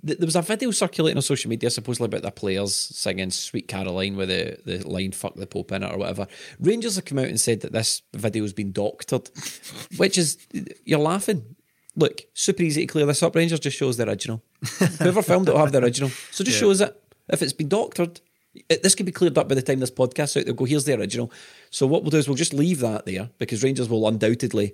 there 0.04 0.26
was 0.26 0.36
a 0.36 0.42
video 0.42 0.70
circulating 0.72 1.16
on 1.16 1.22
social 1.22 1.48
media, 1.48 1.70
supposedly 1.70 2.08
about 2.08 2.24
the 2.24 2.32
players 2.32 2.76
singing 2.76 3.32
"Sweet 3.32 3.70
Caroline" 3.70 4.18
with 4.18 4.28
the, 4.28 4.58
the 4.66 4.86
line 4.86 5.14
"Fuck 5.14 5.36
the 5.36 5.48
Pope" 5.48 5.72
in 5.72 5.82
it 5.82 5.94
or 5.94 5.98
whatever. 5.98 6.28
Rangers 6.60 6.98
have 6.98 7.06
come 7.06 7.20
out 7.20 7.28
and 7.28 7.40
said 7.40 7.62
that 7.62 7.72
this 7.72 8.02
video 8.14 8.44
has 8.44 8.52
been 8.52 8.74
doctored, 8.74 9.30
which 9.96 10.18
is 10.18 10.38
you're 10.84 11.00
laughing. 11.00 11.56
Look, 11.96 12.24
super 12.34 12.64
easy 12.64 12.82
to 12.82 12.88
clear 12.88 13.06
this 13.06 13.24
up. 13.24 13.34
Rangers 13.34 13.62
just 13.62 13.78
shows 13.78 13.96
the 13.96 14.10
original. 14.10 14.44
Whoever 15.00 15.22
filmed 15.22 15.48
it 15.48 15.54
will 15.54 15.62
have 15.62 15.72
the 15.72 15.82
original, 15.82 16.10
so 16.32 16.44
just 16.44 16.60
shows 16.60 16.82
it. 16.82 17.02
If 17.30 17.42
it's 17.42 17.54
been 17.54 17.70
doctored, 17.70 18.20
it, 18.68 18.84
this 18.84 18.94
could 18.94 19.06
be 19.06 19.14
cleared 19.14 19.38
up 19.38 19.48
by 19.48 19.56
the 19.56 19.62
time 19.62 19.80
this 19.80 19.90
podcast's 19.90 20.36
out. 20.36 20.48
They'll 20.48 20.54
go, 20.54 20.66
"Here's 20.66 20.84
the 20.84 21.00
original." 21.00 21.32
So 21.70 21.88
what 21.88 22.04
we'll 22.04 22.12
do 22.12 22.18
is 22.18 22.28
we'll 22.28 22.36
just 22.36 22.54
leave 22.54 22.82
that 22.82 23.06
there 23.06 23.30
because 23.38 23.64
Rangers 23.64 23.88
will 23.88 24.06
undoubtedly 24.06 24.74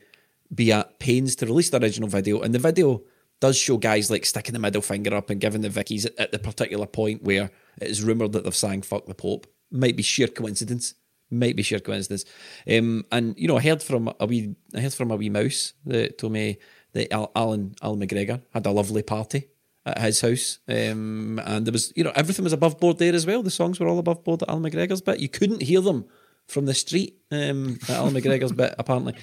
be 0.53 0.71
at 0.71 0.97
pains 0.97 1.35
to 1.37 1.45
release 1.45 1.69
the 1.69 1.79
original 1.79 2.09
video, 2.09 2.41
and 2.41 2.55
the 2.55 2.59
video 2.59 3.03
does 3.41 3.57
show 3.57 3.75
guys 3.75 4.09
like 4.09 4.25
sticking 4.25 4.53
the 4.53 4.59
middle 4.59 4.81
finger 4.81 5.13
up 5.13 5.29
and 5.29 5.41
giving 5.41 5.61
the 5.61 5.69
Vickies 5.69 6.07
at, 6.17 6.31
the 6.31 6.39
particular 6.39 6.85
point 6.85 7.23
where 7.23 7.51
it 7.81 7.89
is 7.89 8.03
rumoured 8.03 8.31
that 8.31 8.45
they've 8.45 8.55
sang 8.55 8.81
"fuck 8.81 9.07
the 9.07 9.13
Pope." 9.13 9.47
Might 9.69 9.97
be 9.97 10.03
sheer 10.03 10.27
coincidence. 10.27 10.93
Might 11.29 11.55
be 11.55 11.63
sheer 11.63 11.79
coincidence. 11.79 12.23
Um, 12.69 13.05
and 13.11 13.37
you 13.37 13.47
know, 13.47 13.57
I 13.57 13.61
heard 13.61 13.83
from 13.83 14.13
a 14.19 14.25
wee, 14.25 14.55
I 14.73 14.79
heard 14.79 14.93
from 14.93 15.11
a 15.11 15.15
wee 15.15 15.29
mouse 15.29 15.73
that 15.85 16.17
told 16.17 16.33
me 16.33 16.59
that 16.93 17.11
Al, 17.11 17.31
Allan 17.35 17.75
Al 17.81 17.97
McGregor 17.97 18.41
had 18.53 18.65
a 18.65 18.71
lovely 18.71 19.01
party 19.01 19.49
at 19.85 19.99
his 19.99 20.21
house, 20.21 20.59
um, 20.67 21.41
and 21.43 21.65
there 21.65 21.71
was, 21.71 21.91
you 21.95 22.03
know, 22.03 22.11
everything 22.15 22.43
was 22.43 22.53
above 22.53 22.79
board 22.79 22.99
there 22.99 23.15
as 23.15 23.25
well. 23.25 23.41
The 23.41 23.49
songs 23.49 23.79
were 23.79 23.87
all 23.87 23.97
above 23.97 24.23
board 24.23 24.43
at 24.43 24.49
Al 24.49 24.59
McGregor's 24.59 25.01
bit. 25.01 25.19
You 25.19 25.29
couldn't 25.29 25.63
hear 25.63 25.81
them 25.81 26.05
from 26.47 26.67
the 26.67 26.75
street 26.75 27.17
um, 27.31 27.79
at 27.83 27.91
Al 27.91 28.11
McGregor's 28.11 28.51
bit, 28.51 28.75
apparently. 28.77 29.15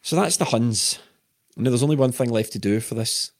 So 0.00 0.16
that's 0.16 0.38
the 0.38 0.46
Huns. 0.46 0.98
Now, 1.58 1.70
there's 1.70 1.82
only 1.82 1.96
one 1.96 2.12
thing 2.12 2.30
left 2.30 2.52
to 2.52 2.58
do 2.60 2.78
for 2.78 2.94
this 2.94 3.32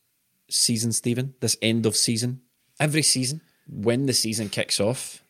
season, 0.51 0.93
Stephen, 0.93 1.35
this 1.41 1.57
end 1.63 1.87
of 1.87 1.97
season. 1.97 2.41
Every 2.81 3.03
season, 3.03 3.43
when 3.69 4.07
the 4.07 4.13
season 4.13 4.49
kicks 4.49 4.81
off, 4.81 5.23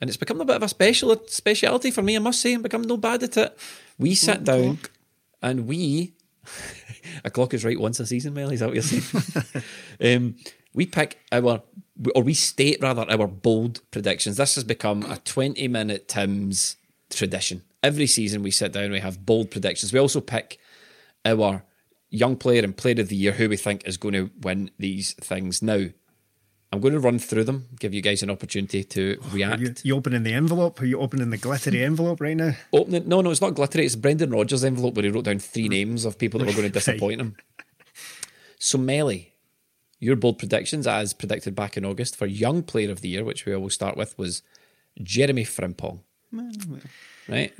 and 0.00 0.08
it's 0.08 0.16
become 0.16 0.40
a 0.40 0.44
bit 0.44 0.56
of 0.56 0.62
a 0.62 0.68
special 0.68 1.20
speciality 1.26 1.90
for 1.90 2.02
me, 2.02 2.16
I 2.16 2.20
must 2.20 2.40
say, 2.40 2.54
and 2.54 2.62
become 2.62 2.82
no 2.82 2.96
bad 2.96 3.22
at 3.24 3.36
it. 3.36 3.58
We 3.98 4.14
sit 4.14 4.44
down 4.44 4.78
and 5.42 5.66
we, 5.66 6.14
a 7.24 7.30
clock 7.30 7.54
is 7.54 7.64
right 7.64 7.78
once 7.78 7.98
a 8.00 8.06
season, 8.06 8.34
Mel, 8.34 8.50
is 8.50 8.60
that 8.60 8.66
what 8.66 8.74
you're 8.74 8.82
saying? 8.82 9.64
um, 10.16 10.36
we 10.74 10.86
pick 10.86 11.18
our, 11.30 11.62
or 12.14 12.22
we 12.22 12.34
state 12.34 12.80
rather, 12.80 13.04
our 13.08 13.26
bold 13.26 13.80
predictions. 13.90 14.36
This 14.36 14.54
has 14.54 14.64
become 14.64 15.02
a 15.04 15.18
20 15.18 15.66
minute 15.68 16.08
Tim's 16.08 16.76
tradition. 17.10 17.62
Every 17.82 18.06
season 18.06 18.42
we 18.42 18.52
sit 18.52 18.72
down, 18.72 18.92
we 18.92 19.00
have 19.00 19.26
bold 19.26 19.50
predictions. 19.50 19.92
We 19.92 19.98
also 19.98 20.20
pick 20.20 20.58
our 21.24 21.62
young 22.12 22.36
player 22.36 22.62
and 22.62 22.76
player 22.76 23.00
of 23.00 23.08
the 23.08 23.16
year 23.16 23.32
who 23.32 23.48
we 23.48 23.56
think 23.56 23.86
is 23.86 23.96
going 23.96 24.14
to 24.14 24.30
win 24.42 24.70
these 24.78 25.14
things. 25.14 25.62
Now, 25.62 25.86
I'm 26.70 26.80
going 26.80 26.94
to 26.94 27.00
run 27.00 27.18
through 27.18 27.44
them, 27.44 27.68
give 27.80 27.92
you 27.92 28.00
guys 28.00 28.22
an 28.22 28.30
opportunity 28.30 28.84
to 28.84 29.18
Are 29.24 29.28
react. 29.30 29.60
you, 29.60 29.74
you 29.82 29.96
opening 29.96 30.22
the 30.22 30.34
envelope? 30.34 30.80
Are 30.80 30.86
you 30.86 31.00
opening 31.00 31.30
the 31.30 31.38
glittery 31.38 31.82
envelope 31.82 32.20
right 32.20 32.36
now? 32.36 32.52
Open 32.72 32.94
it. 32.94 33.06
No, 33.06 33.20
no, 33.22 33.30
it's 33.30 33.40
not 33.40 33.54
glittery. 33.54 33.84
It's 33.84 33.96
Brendan 33.96 34.30
Rodgers' 34.30 34.64
envelope 34.64 34.94
where 34.94 35.04
he 35.04 35.10
wrote 35.10 35.24
down 35.24 35.38
three 35.38 35.68
names 35.68 36.04
of 36.04 36.18
people 36.18 36.38
that 36.40 36.46
were 36.46 36.52
going 36.52 36.68
to 36.68 36.70
disappoint 36.70 37.20
him. 37.20 37.36
So, 38.58 38.78
Melly, 38.78 39.34
your 39.98 40.16
bold 40.16 40.38
predictions, 40.38 40.86
as 40.86 41.12
predicted 41.14 41.54
back 41.54 41.76
in 41.76 41.84
August 41.84 42.16
for 42.16 42.26
Young 42.26 42.62
Player 42.62 42.90
of 42.90 43.00
the 43.00 43.08
Year, 43.08 43.24
which 43.24 43.44
we 43.44 43.54
always 43.54 43.74
start 43.74 43.96
with, 43.96 44.16
was 44.16 44.42
Jeremy 45.02 45.44
Frimpong. 45.44 46.00
Right? 47.28 47.52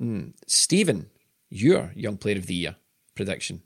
Mm. 0.00 0.32
Stephen, 0.46 1.10
your 1.48 1.92
Young 1.94 2.16
Player 2.16 2.36
of 2.36 2.46
the 2.46 2.54
Year 2.54 2.76
prediction, 3.14 3.62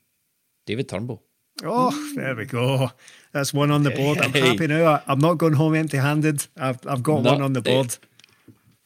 David 0.66 0.88
Turnbull. 0.88 1.22
Oh, 1.64 2.12
there 2.14 2.36
we 2.36 2.44
go. 2.44 2.90
That's 3.32 3.53
one 3.53 3.70
on 3.72 3.82
the 3.82 3.90
board. 3.90 4.18
I'm 4.18 4.32
happy 4.32 4.68
now. 4.68 4.84
I- 4.94 5.03
I'm 5.09 5.18
not 5.18 5.38
going 5.38 5.55
home 5.55 5.74
empty-handed. 5.74 6.46
I've 6.57 6.86
I've 6.86 7.03
got 7.03 7.22
Not 7.24 7.32
one 7.34 7.42
on 7.42 7.53
the 7.53 7.62
board. 7.62 7.96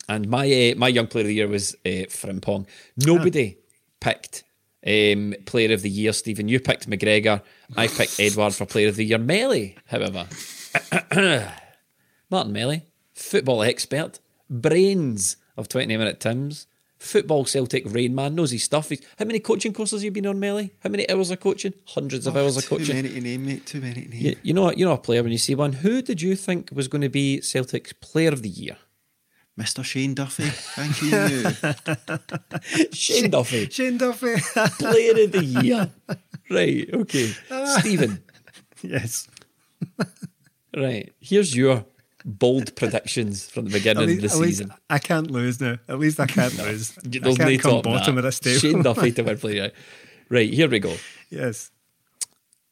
And 0.09 0.29
my 0.29 0.45
uh, 0.47 0.75
my 0.77 0.89
young 0.89 1.07
player 1.07 1.23
of 1.23 1.29
the 1.29 1.35
year 1.35 1.49
was 1.49 1.75
uh, 1.85 2.09
Frimpong. 2.09 2.67
Nobody 2.97 3.57
picked 4.01 4.43
um, 4.87 5.35
player 5.47 5.73
of 5.75 5.83
the 5.83 5.91
year. 5.91 6.13
Stephen, 6.13 6.49
you 6.49 6.61
picked 6.61 6.89
McGregor. 6.89 7.43
I 7.77 7.87
picked 7.89 8.19
Edouard 8.19 8.55
for 8.55 8.65
player 8.67 8.89
of 8.89 8.97
the 8.97 9.05
year. 9.05 9.19
Melly, 9.19 9.77
however, 9.87 10.27
Martin 12.31 12.53
Melly, 12.53 12.83
football 13.15 13.63
expert, 13.63 14.19
brains 14.49 15.37
of 15.57 15.69
twenty 15.69 15.97
minute 15.97 16.21
Tims, 16.21 16.67
football 17.03 17.45
Celtic 17.45 17.85
rain 17.87 18.15
man, 18.15 18.35
knows 18.35 18.51
his 18.53 18.63
stuff. 18.65 18.89
He's, 18.89 19.03
how 19.19 19.25
many 19.25 19.41
coaching 19.41 19.73
courses 19.73 20.01
have 20.01 20.05
you 20.05 20.11
been 20.11 20.27
on, 20.27 20.39
Melly? 20.41 20.73
How 20.81 20.91
many 20.91 21.09
hours 21.11 21.31
of 21.31 21.41
coaching? 21.41 21.75
Hundreds 21.87 22.27
of 22.27 22.37
Oh, 22.37 22.43
hours 22.43 22.57
of 22.57 22.67
coaching. 22.69 22.87
too 22.87 22.95
many 22.95 23.09
to 23.11 23.21
name, 23.21 23.47
mate. 23.47 23.67
Too 23.67 23.81
many 23.81 24.03
to 24.03 24.09
name. 24.09 24.23
You, 24.23 24.37
you 24.43 24.55
know, 24.55 24.71
you 24.73 24.85
know 24.85 24.93
a 24.93 24.99
player 24.99 25.23
when 25.23 25.33
you 25.33 25.39
see 25.39 25.55
one. 25.55 25.73
Who 25.75 26.01
did 26.03 26.23
you 26.23 26.37
think 26.37 26.71
was 26.73 26.89
going 26.89 27.03
to 27.03 27.09
be 27.09 27.41
Celtic's 27.41 27.93
player 27.93 28.31
of 28.33 28.43
the 28.43 28.49
year? 28.49 28.77
Mr. 29.61 29.85
Shane 29.85 30.15
Duffy. 30.15 30.45
Thank 30.45 31.03
you. 31.03 32.89
Shane 32.93 33.31
Duffy. 33.31 33.69
Shane 33.71 33.99
Duffy. 33.99 34.37
Player 34.79 35.25
of 35.25 35.33
the 35.33 35.45
year. 35.45 35.91
Right, 36.51 36.89
okay. 36.95 37.33
Stephen, 37.79 38.23
yes. 38.83 39.29
right. 40.77 41.13
Here's 41.21 41.55
your 41.55 41.85
bold 42.25 42.75
predictions 42.77 43.49
from 43.49 43.67
the 43.67 43.71
beginning 43.71 44.07
least, 44.07 44.25
of 44.25 44.41
the 44.41 44.47
season. 44.47 44.75
I 44.89 44.99
can't 44.99 45.31
lose 45.31 45.61
now. 45.61 45.79
At 45.89 45.99
least 45.99 46.21
I 46.21 46.27
can't 46.27 46.57
lose. 46.59 46.97
I 46.99 47.03
can't 47.03 47.39
no 47.39 47.59
come 47.59 47.83
bottom 47.83 48.15
that. 48.17 48.21
of 48.21 48.25
this 48.25 48.41
table. 48.41 48.59
Shane 48.61 48.83
Duffy 48.83 49.13
to 49.13 49.23
win 49.23 49.39
player. 49.39 49.73
Right, 50.29 50.53
here 50.53 50.69
we 50.69 50.79
go. 50.79 50.95
yes. 51.31 51.71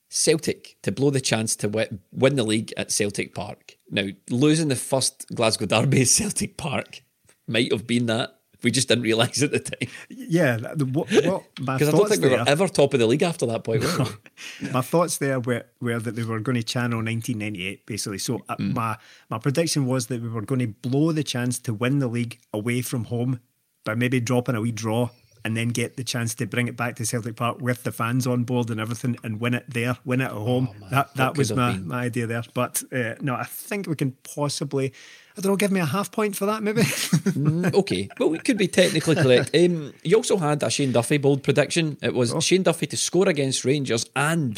Celtic 0.08 0.76
to 0.82 0.90
blow 0.90 1.10
the 1.10 1.20
chance 1.20 1.54
to 1.56 1.88
win 2.10 2.34
the 2.34 2.42
league 2.42 2.72
at 2.76 2.90
Celtic 2.90 3.32
Park. 3.32 3.76
Now, 3.90 4.08
losing 4.28 4.68
the 4.68 4.76
first 4.76 5.26
Glasgow 5.32 5.66
Derby 5.66 6.00
at 6.02 6.08
Celtic 6.08 6.56
Park 6.56 7.02
might 7.46 7.70
have 7.70 7.86
been 7.86 8.06
that. 8.06 8.39
We 8.62 8.70
just 8.70 8.88
didn't 8.88 9.04
realise 9.04 9.42
at 9.42 9.50
the 9.52 9.58
time. 9.60 9.88
Yeah. 10.08 10.56
The, 10.56 10.84
what, 10.86 11.10
what 11.24 11.44
Because 11.56 11.88
I 11.88 11.90
don't 11.92 12.08
think 12.08 12.22
we 12.22 12.30
were 12.30 12.44
ever 12.46 12.68
top 12.68 12.92
of 12.94 13.00
the 13.00 13.06
league 13.06 13.22
after 13.22 13.46
that 13.46 13.64
point, 13.64 13.82
were 13.82 14.06
my 14.72 14.80
thoughts 14.82 15.18
there 15.18 15.40
were, 15.40 15.64
were 15.80 15.98
that 15.98 16.16
they 16.16 16.22
were 16.24 16.40
going 16.40 16.56
to 16.56 16.62
channel 16.62 16.98
1998 16.98 17.86
basically. 17.86 18.18
So 18.18 18.42
uh, 18.48 18.56
Mm. 18.56 18.74
my 18.74 18.96
my 19.30 19.38
prediction 19.38 19.86
was 19.86 20.06
that 20.08 20.20
we 20.22 20.28
were 20.28 20.42
going 20.42 20.58
to 20.60 20.68
blow 20.88 21.12
the 21.12 21.24
chance 21.24 21.58
to 21.60 21.72
win 21.72 21.98
the 21.98 22.08
league 22.08 22.38
away 22.52 22.82
from 22.82 23.04
home 23.04 23.40
by 23.84 23.94
maybe 23.94 24.20
dropping 24.20 24.54
a 24.54 24.60
wee 24.60 24.72
draw 24.72 25.08
and 25.44 25.56
then 25.56 25.68
get 25.68 25.96
the 25.96 26.04
chance 26.04 26.34
to 26.36 26.46
bring 26.46 26.68
it 26.68 26.76
back 26.76 26.96
to 26.96 27.06
Celtic 27.06 27.36
Park 27.36 27.60
with 27.60 27.82
the 27.84 27.92
fans 27.92 28.26
on 28.26 28.44
board 28.44 28.70
and 28.70 28.80
everything 28.80 29.16
and 29.24 29.40
win 29.40 29.54
it 29.54 29.64
there, 29.68 29.96
win 30.04 30.20
it 30.20 30.24
at 30.26 30.30
home. 30.32 30.68
that 30.80 30.82
Oh, 30.82 30.88
that 30.90 31.14
that 31.16 31.36
was 31.38 31.52
my, 31.52 31.72
been- 31.72 31.88
my 31.88 32.02
idea 32.04 32.26
there. 32.26 32.42
But 32.54 32.82
uh, 32.92 33.14
no, 33.20 33.34
I 33.34 33.44
think 33.44 33.86
we 33.86 33.94
can 33.96 34.12
possibly. 34.34 34.92
I 35.38 35.40
don't 35.40 35.52
know. 35.52 35.56
Give 35.56 35.70
me 35.72 35.80
a 35.80 35.86
half 35.86 36.10
point 36.10 36.36
for 36.36 36.46
that, 36.46 36.62
maybe. 36.62 36.82
Mm, 37.30 37.72
okay, 37.74 38.08
well, 38.18 38.28
we 38.28 38.38
could 38.38 38.58
be 38.58 38.66
technically 38.68 39.14
correct. 39.14 39.50
Um, 39.54 39.92
you 40.02 40.16
also 40.16 40.36
had 40.36 40.62
a 40.62 40.70
Shane 40.70 40.92
Duffy 40.92 41.18
bold 41.18 41.42
prediction. 41.42 41.96
It 42.02 42.12
was 42.14 42.32
Oh. 42.34 42.40
Shane 42.40 42.62
Duffy 42.64 42.86
to 42.88 42.96
score 42.96 43.28
against 43.28 43.64
Rangers 43.64 44.04
and 44.16 44.56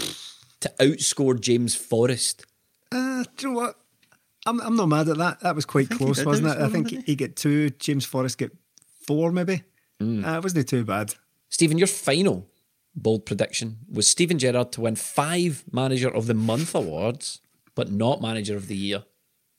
to 0.61 0.73
outscore 0.81 1.39
James 1.39 1.75
Forrest. 1.75 2.47
Uh, 2.91 3.25
do 3.37 3.49
you 3.49 3.53
know 3.55 3.61
what? 3.61 3.79
I'm, 4.47 4.61
I'm 4.61 4.77
not 4.77 4.87
mad 4.87 5.09
at 5.09 5.19
that. 5.19 5.41
That 5.41 5.55
was 5.55 5.65
quite 5.67 5.91
close, 5.91 6.25
wasn't 6.25 6.49
it? 6.49 6.53
I 6.53 6.55
outscore 6.55 6.65
him, 6.65 6.71
think 6.73 6.89
didn't 6.89 7.07
he 7.07 7.15
got 7.17 7.37
two. 7.37 7.71
James 7.71 8.05
Forrest 8.07 8.39
get 8.39 8.53
four, 9.07 9.31
maybe. 9.33 9.63
Uh, 10.25 10.37
it 10.39 10.43
wasn't 10.43 10.69
too 10.69 10.85
bad. 10.85 11.15
Stephen, 11.49 11.79
your 11.79 11.87
final 11.87 12.47
bold 12.95 13.25
prediction 13.27 13.79
was 13.91 14.07
Steven 14.09 14.39
Gerrard 14.39 14.73
to 14.73 14.81
win 14.83 14.97
five 14.97 15.65
Manager 15.73 16.09
of 16.15 16.27
the 16.27 16.35
Month 16.35 16.75
awards, 16.75 17.41
but 17.75 17.91
not 17.91 18.21
Manager 18.21 18.57
of 18.57 18.67
the 18.69 18.77
Year. 18.77 19.05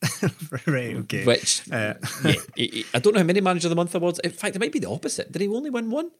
right. 0.67 0.95
Okay. 0.97 1.25
Which, 1.25 1.61
Uh, 1.71 1.93
yeah, 2.57 2.83
I- 2.93 2.99
don't 2.99 3.13
know 3.13 3.19
how 3.21 3.25
many 3.25 3.41
Manager 3.41 3.67
of 3.67 3.69
the 3.71 3.75
Month 3.75 3.95
awards. 3.95 4.19
In 4.19 4.31
fact, 4.31 4.55
it 4.55 4.59
might 4.59 4.71
be 4.71 4.79
the 4.79 4.89
opposite. 4.89 5.31
Did 5.31 5.41
he 5.41 5.47
only 5.47 5.69
win 5.69 5.89
one? 5.89 6.11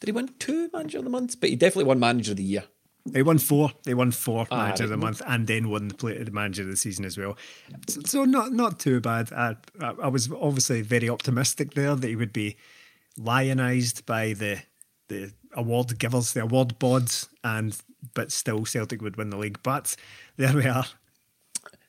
Did 0.00 0.08
he 0.08 0.12
win 0.12 0.30
two 0.38 0.70
Manager 0.72 0.98
of 0.98 1.04
the 1.04 1.10
Month? 1.10 1.40
But 1.40 1.50
he 1.50 1.56
definitely 1.56 1.84
won 1.84 1.98
Manager 1.98 2.32
of 2.32 2.36
the 2.38 2.42
Year. 2.44 2.64
They 3.06 3.22
won 3.22 3.38
four. 3.38 3.70
They 3.84 3.94
won 3.94 4.10
four 4.10 4.46
Ah, 4.50 4.64
manager 4.64 4.84
of 4.84 4.90
the 4.90 4.96
month, 4.98 5.22
and 5.26 5.46
then 5.46 5.70
won 5.70 5.88
the, 5.88 5.94
play, 5.94 6.22
the 6.22 6.30
manager 6.30 6.62
of 6.62 6.68
the 6.68 6.76
season 6.76 7.06
as 7.06 7.16
well. 7.16 7.38
So, 7.88 8.00
so 8.04 8.24
not 8.26 8.52
not 8.52 8.78
too 8.80 9.00
bad. 9.00 9.32
I, 9.32 9.56
I, 9.80 9.94
I 10.02 10.08
was 10.08 10.30
obviously 10.30 10.82
very 10.82 11.08
optimistic 11.08 11.72
there 11.72 11.94
that 11.94 12.06
he 12.06 12.16
would 12.16 12.34
be 12.34 12.56
lionised 13.18 14.06
by 14.06 14.32
the 14.32 14.60
the 15.08 15.32
award 15.54 15.98
givers, 15.98 16.32
the 16.32 16.42
award 16.42 16.78
boards, 16.78 17.28
and 17.42 17.76
but 18.14 18.30
still 18.32 18.64
Celtic 18.64 19.02
would 19.02 19.16
win 19.16 19.30
the 19.30 19.36
league. 19.38 19.58
But 19.62 19.96
there 20.36 20.54
we 20.54 20.66
are. 20.66 20.84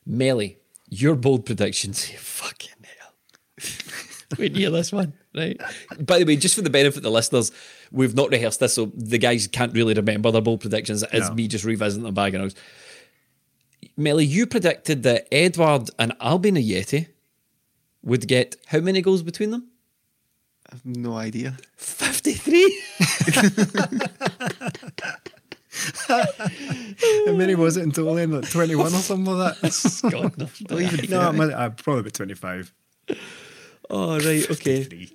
Melly, 0.06 0.58
your 0.88 1.14
bold 1.14 1.46
predictions. 1.46 2.08
Fucking 2.18 2.72
hell. 2.82 3.14
Wait, 4.38 4.56
hear 4.56 4.70
this 4.70 4.92
one, 4.92 5.12
right? 5.34 5.60
By 5.98 6.18
the 6.18 6.24
way, 6.24 6.36
just 6.36 6.54
for 6.54 6.62
the 6.62 6.70
benefit 6.70 6.98
of 6.98 7.02
the 7.02 7.10
listeners, 7.10 7.50
we've 7.90 8.14
not 8.14 8.30
rehearsed 8.30 8.60
this, 8.60 8.74
so 8.74 8.90
the 8.94 9.18
guys 9.18 9.46
can't 9.48 9.72
really 9.74 9.94
remember 9.94 10.30
their 10.30 10.40
bold 10.40 10.60
predictions. 10.60 11.02
It's 11.12 11.28
No. 11.28 11.34
me 11.34 11.48
just 11.48 11.64
revisiting 11.64 12.04
them 12.04 12.14
back 12.14 12.32
and 12.32 12.42
I 12.42 12.44
was. 12.44 12.54
Melly, 13.96 14.24
you 14.24 14.46
predicted 14.46 15.02
that 15.02 15.26
Edouard 15.32 15.90
and 15.98 16.12
Albian 16.20 16.56
Ajeti 16.56 17.08
would 18.02 18.26
get 18.28 18.56
how 18.66 18.78
many 18.80 19.02
goals 19.02 19.22
between 19.22 19.50
them? 19.50 19.66
I've 20.72 20.84
no 20.86 21.16
idea. 21.16 21.56
53. 21.76 22.82
How 26.08 27.32
many 27.32 27.54
was 27.54 27.76
it 27.76 27.82
in 27.82 27.92
total? 27.92 28.14
Then 28.14 28.32
like 28.32 28.50
twenty 28.50 28.74
one 28.74 28.86
or 28.86 28.90
something 28.98 29.34
like 29.34 29.58
that. 29.60 30.10
God, 30.10 30.38
no. 30.38 30.48
Don't 30.66 30.82
even 30.82 31.10
no, 31.10 31.20
I'm, 31.20 31.40
uh, 31.40 31.70
probably 31.70 32.00
about 32.00 32.14
twenty 32.14 32.34
five. 32.34 32.72
Oh, 33.88 34.18
right, 34.18 34.50
okay. 34.50 35.08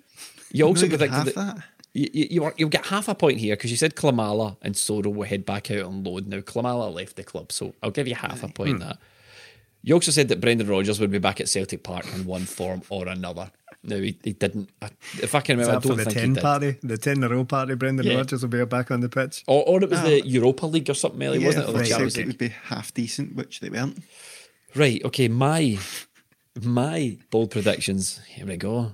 You 0.52 0.66
also 0.66 0.86
Not 0.88 0.94
even 0.94 0.98
predicted 0.98 1.14
half 1.14 1.26
that. 1.36 1.56
that. 1.58 1.64
You, 1.94 2.10
you, 2.14 2.28
you 2.32 2.44
are, 2.44 2.54
you'll 2.58 2.70
get 2.70 2.88
half 2.88 3.08
a 3.08 3.16
point 3.16 3.40
here 3.40 3.56
because 3.56 3.72
you 3.72 3.78
said 3.78 3.96
Klimala 3.96 4.58
and 4.62 4.76
Soro 4.76 5.14
will 5.14 5.28
head 5.28 5.46
back 5.46 5.72
out 5.72 5.84
on 5.86 6.04
loan. 6.04 6.26
Now, 6.28 6.40
Klimala 6.40 6.94
left 6.94 7.16
the 7.16 7.24
club, 7.24 7.52
so 7.54 7.74
I'll 7.82 7.92
give 7.92 8.08
you 8.08 8.16
half 8.16 8.44
a 8.44 8.50
point 8.50 8.80
that. 8.80 8.98
You 9.82 9.94
also 9.94 10.12
said 10.12 10.30
that 10.30 10.42
Brendan 10.42 10.68
Rodgers 10.68 11.00
would 11.00 11.12
be 11.12 11.20
back 11.20 11.40
at 11.40 11.48
Celtic 11.48 11.84
Park 11.84 12.06
in 12.16 12.26
one 12.26 12.46
form 12.46 12.82
or 12.90 13.08
another. 13.08 13.52
No, 13.86 13.98
he, 14.02 14.18
he 14.24 14.34
didn't. 14.34 14.70
I, 14.82 14.90
if 15.22 15.36
I 15.36 15.42
can 15.42 15.58
remember, 15.58 15.78
I 15.78 15.80
don't 15.80 15.98
the 15.98 16.04
think 16.06 16.16
he 16.16 16.22
ten 16.22 16.34
did. 16.34 16.42
party, 16.44 16.78
the 16.82 16.98
ten 16.98 17.18
in 17.18 17.24
a 17.24 17.30
row 17.30 17.46
party? 17.46 17.76
Brendan 17.76 18.06
Yeah. 18.06 18.16
Rodgers 18.16 18.42
will 18.42 18.50
be 18.50 18.64
back 18.66 18.92
on 18.92 19.00
the 19.02 19.10
pitch. 19.10 19.44
Or, 19.48 19.64
or 19.68 19.84
it 19.84 19.90
was 19.90 20.02
the 20.02 20.22
ah. 20.22 20.26
Europa 20.26 20.66
League 20.66 20.90
or 20.90 20.94
something, 20.94 21.20
Melly, 21.20 21.40
Yeah, 21.40 21.48
wasn't 21.48 21.66
it? 21.66 21.70
Or 21.70 21.74
the 21.74 21.80
right, 21.80 21.88
Champions 21.90 22.18
League? 22.18 22.28
would 22.28 22.38
be 22.38 22.50
half 22.50 22.94
decent, 22.94 23.36
which 23.36 23.60
they 23.60 23.70
weren't. 23.70 24.00
Right, 24.76 25.04
okay, 25.06 25.28
my 25.28 25.78
my 26.62 27.18
bold 27.32 27.52
predictions. 27.52 28.20
Here 28.28 28.46
we 28.46 28.58
go. 28.58 28.94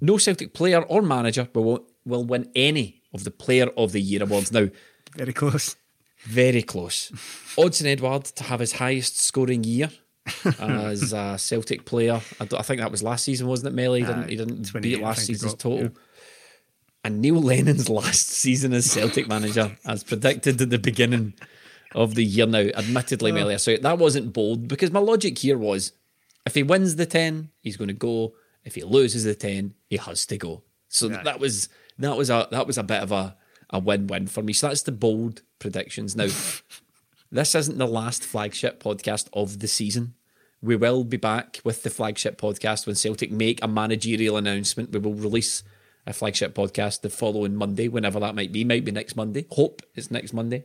No 0.00 0.18
Celtic 0.18 0.54
player 0.54 0.82
or 0.82 1.02
manager 1.02 1.48
will 1.54 1.86
will 2.04 2.24
win 2.24 2.50
any 2.54 3.02
of 3.12 3.24
the 3.24 3.30
Player 3.30 3.68
of 3.76 3.92
the 3.92 4.00
Year 4.00 4.22
awards. 4.22 4.52
Now, 4.52 4.68
Very 5.16 5.32
close. 5.32 5.76
very 6.24 6.62
close. 6.62 7.10
Odds 7.56 7.80
Odsonne 7.80 7.86
Edouard 7.92 8.24
to 8.24 8.44
have 8.44 8.60
his 8.60 8.72
highest 8.72 9.20
scoring 9.20 9.62
year 9.64 9.90
as 10.58 11.12
a 11.12 11.36
Celtic 11.38 11.84
player. 11.84 12.20
I, 12.40 12.48
I 12.56 12.62
think 12.62 12.80
that 12.80 12.90
was 12.90 13.02
last 13.02 13.24
season, 13.24 13.46
wasn't 13.46 13.72
it, 13.72 13.76
Melly? 13.76 14.00
He 14.00 14.06
didn't, 14.06 14.28
he 14.28 14.36
didn't 14.36 14.72
beat 14.82 15.00
last 15.00 15.26
season's 15.26 15.52
got, 15.52 15.60
total. 15.60 15.82
yeah. 15.84 15.88
And 17.04 17.20
Neil 17.20 17.40
Lennon's 17.40 17.88
last 17.90 18.28
season 18.30 18.72
as 18.72 18.90
Celtic 18.90 19.28
manager, 19.28 19.76
as 19.84 20.02
predicted 20.02 20.60
at 20.62 20.70
the 20.70 20.78
beginning 20.78 21.34
of 21.94 22.14
the 22.14 22.24
year. 22.24 22.46
Now, 22.46 22.60
admittedly, 22.60 23.30
Oh. 23.30 23.34
Melly, 23.34 23.58
so 23.58 23.76
that 23.76 23.98
wasn't 23.98 24.32
bold 24.32 24.68
because 24.68 24.90
my 24.90 25.00
logic 25.00 25.38
here 25.38 25.58
was 25.58 25.92
if 26.46 26.54
he 26.54 26.62
wins 26.62 26.96
the 26.96 27.06
10, 27.06 27.50
he's 27.60 27.76
going 27.76 27.88
to 27.88 27.94
go. 27.94 28.34
If 28.64 28.74
he 28.76 28.82
loses 28.82 29.24
the 29.24 29.34
10, 29.34 29.74
he 29.88 29.98
has 29.98 30.24
to 30.26 30.38
go. 30.38 30.62
So 30.88 31.10
Right. 31.10 31.24
that 31.24 31.38
was 31.40 31.68
that 31.98 32.16
was 32.16 32.30
a 32.30 32.48
that 32.50 32.66
was 32.66 32.78
a 32.78 32.82
bit 32.82 33.02
of 33.02 33.12
a, 33.12 33.36
a 33.68 33.78
win-win 33.78 34.26
for 34.26 34.42
me. 34.42 34.54
So 34.54 34.68
that's 34.68 34.82
the 34.82 34.92
bold 34.92 35.42
predictions. 35.58 36.16
Now, 36.16 36.28
this 37.34 37.54
isn't 37.56 37.78
the 37.78 37.86
last 37.86 38.24
flagship 38.24 38.80
podcast 38.80 39.28
of 39.32 39.58
the 39.58 39.66
season. 39.66 40.14
We 40.62 40.76
will 40.76 41.02
be 41.02 41.16
back 41.16 41.60
with 41.64 41.82
the 41.82 41.90
flagship 41.90 42.40
podcast 42.40 42.86
when 42.86 42.94
Celtic 42.94 43.32
make 43.32 43.62
a 43.62 43.66
managerial 43.66 44.36
announcement. 44.36 44.92
We 44.92 45.00
will 45.00 45.14
release 45.14 45.64
a 46.06 46.12
flagship 46.12 46.54
podcast 46.54 47.00
the 47.00 47.10
following 47.10 47.56
Monday, 47.56 47.88
whenever 47.88 48.20
that 48.20 48.36
might 48.36 48.52
be. 48.52 48.64
Might 48.64 48.84
be 48.84 48.92
next 48.92 49.16
Monday. 49.16 49.46
Hope 49.50 49.82
it's 49.96 50.12
next 50.12 50.32
Monday. 50.32 50.64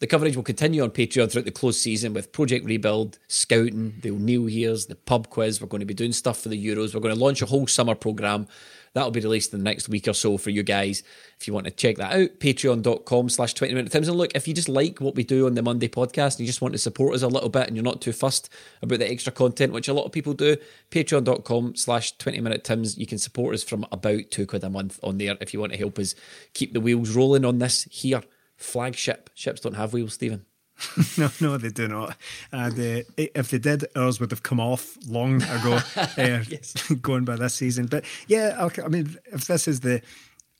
The 0.00 0.06
coverage 0.06 0.36
will 0.36 0.42
continue 0.42 0.82
on 0.82 0.90
Patreon 0.90 1.30
throughout 1.30 1.44
the 1.44 1.50
closed 1.50 1.80
season 1.80 2.14
with 2.14 2.32
Project 2.32 2.64
Rebuild, 2.64 3.18
Scouting, 3.28 3.96
the 4.00 4.10
O'Neill 4.10 4.48
Years, 4.48 4.86
the 4.86 4.94
pub 4.94 5.28
quiz. 5.28 5.60
We're 5.60 5.68
going 5.68 5.80
to 5.80 5.86
be 5.86 5.92
doing 5.92 6.12
stuff 6.12 6.40
for 6.40 6.48
the 6.48 6.66
Euros. 6.66 6.94
We're 6.94 7.02
going 7.02 7.14
to 7.14 7.20
launch 7.20 7.42
a 7.42 7.46
whole 7.46 7.66
summer 7.66 7.94
programme. 7.94 8.48
That'll 8.92 9.12
be 9.12 9.20
released 9.20 9.52
in 9.52 9.60
the 9.60 9.64
next 9.64 9.88
week 9.88 10.08
or 10.08 10.12
so 10.12 10.36
for 10.36 10.50
you 10.50 10.62
guys. 10.62 11.04
If 11.40 11.46
you 11.46 11.54
want 11.54 11.66
to 11.66 11.70
check 11.70 11.96
that 11.96 12.12
out, 12.12 12.40
patreon.com 12.40 13.28
slash 13.28 13.54
20 13.54 13.74
minute 13.74 13.92
tims. 13.92 14.08
And 14.08 14.18
look, 14.18 14.32
if 14.34 14.48
you 14.48 14.54
just 14.54 14.68
like 14.68 15.00
what 15.00 15.14
we 15.14 15.22
do 15.22 15.46
on 15.46 15.54
the 15.54 15.62
Monday 15.62 15.88
podcast 15.88 16.34
and 16.34 16.40
you 16.40 16.46
just 16.46 16.60
want 16.60 16.72
to 16.72 16.78
support 16.78 17.14
us 17.14 17.22
a 17.22 17.28
little 17.28 17.48
bit 17.48 17.68
and 17.68 17.76
you're 17.76 17.84
not 17.84 18.00
too 18.00 18.12
fussed 18.12 18.48
about 18.82 18.98
the 18.98 19.10
extra 19.10 19.32
content, 19.32 19.72
which 19.72 19.88
a 19.88 19.92
lot 19.92 20.06
of 20.06 20.12
people 20.12 20.32
do, 20.32 20.56
patreon.com 20.90 21.76
slash 21.76 22.16
20 22.18 22.40
minute 22.40 22.64
tims. 22.64 22.98
You 22.98 23.06
can 23.06 23.18
support 23.18 23.54
us 23.54 23.62
from 23.62 23.86
about 23.92 24.30
two 24.30 24.46
quid 24.46 24.64
a 24.64 24.70
month 24.70 24.98
on 25.02 25.18
there 25.18 25.36
if 25.40 25.54
you 25.54 25.60
want 25.60 25.72
to 25.72 25.78
help 25.78 25.98
us 25.98 26.14
keep 26.52 26.72
the 26.72 26.80
wheels 26.80 27.14
rolling 27.14 27.44
on 27.44 27.58
this 27.58 27.84
here 27.84 28.22
flagship. 28.56 29.30
Ships 29.34 29.60
don't 29.60 29.74
have 29.74 29.92
wheels, 29.92 30.14
Stephen. 30.14 30.49
no, 31.18 31.30
no, 31.40 31.56
they 31.56 31.68
do 31.70 31.88
not. 31.88 32.16
And 32.52 32.72
uh, 32.74 33.02
if 33.16 33.50
they 33.50 33.58
did, 33.58 33.86
ours 33.96 34.20
would 34.20 34.30
have 34.30 34.42
come 34.42 34.60
off 34.60 34.96
long 35.06 35.42
ago, 35.42 35.80
uh, 35.96 36.44
going 37.02 37.24
by 37.24 37.36
this 37.36 37.54
season. 37.54 37.86
But 37.86 38.04
yeah, 38.26 38.56
okay, 38.64 38.82
I 38.82 38.88
mean, 38.88 39.16
if 39.32 39.46
this 39.46 39.68
is 39.68 39.80
the, 39.80 40.02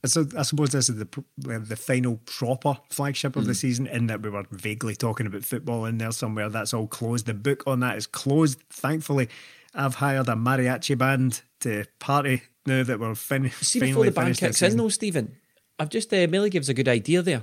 so 0.04 0.26
I 0.36 0.42
suppose 0.42 0.70
this 0.70 0.88
is 0.88 0.96
the 0.96 1.24
the 1.36 1.76
final 1.76 2.20
proper 2.24 2.78
flagship 2.88 3.36
of 3.36 3.44
the 3.44 3.54
season. 3.54 3.86
In 3.86 4.06
that 4.06 4.22
we 4.22 4.30
were 4.30 4.46
vaguely 4.50 4.96
talking 4.96 5.26
about 5.26 5.44
football 5.44 5.84
in 5.84 5.98
there 5.98 6.12
somewhere. 6.12 6.48
That's 6.48 6.72
all 6.72 6.86
closed. 6.86 7.26
The 7.26 7.34
book 7.34 7.64
on 7.66 7.80
that 7.80 7.98
is 7.98 8.06
closed. 8.06 8.62
Thankfully, 8.70 9.28
I've 9.74 9.96
hired 9.96 10.28
a 10.28 10.32
mariachi 10.32 10.96
band 10.96 11.42
to 11.60 11.84
party 11.98 12.42
now 12.66 12.82
that 12.82 12.98
we're 12.98 13.14
fin- 13.14 13.50
See, 13.60 13.78
finally 13.78 13.92
before 13.92 14.04
the 14.06 14.10
band 14.12 14.38
kicks 14.38 14.62
in, 14.62 14.76
though, 14.76 14.88
Stephen, 14.88 15.36
I've 15.78 15.90
just, 15.90 16.12
uh, 16.12 16.26
Millie 16.28 16.50
gives 16.50 16.68
a 16.68 16.74
good 16.74 16.88
idea 16.88 17.22
there. 17.22 17.42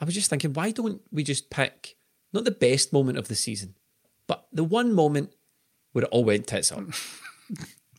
I 0.00 0.04
was 0.04 0.14
just 0.14 0.30
thinking, 0.30 0.52
why 0.52 0.70
don't 0.70 1.02
we 1.10 1.22
just 1.24 1.50
pick 1.50 1.96
not 2.32 2.44
the 2.44 2.50
best 2.50 2.92
moment 2.92 3.18
of 3.18 3.28
the 3.28 3.34
season, 3.34 3.74
but 4.26 4.46
the 4.52 4.64
one 4.64 4.92
moment 4.92 5.32
where 5.92 6.04
it 6.04 6.10
all 6.10 6.24
went 6.24 6.46
tits 6.46 6.72
up? 6.72 6.84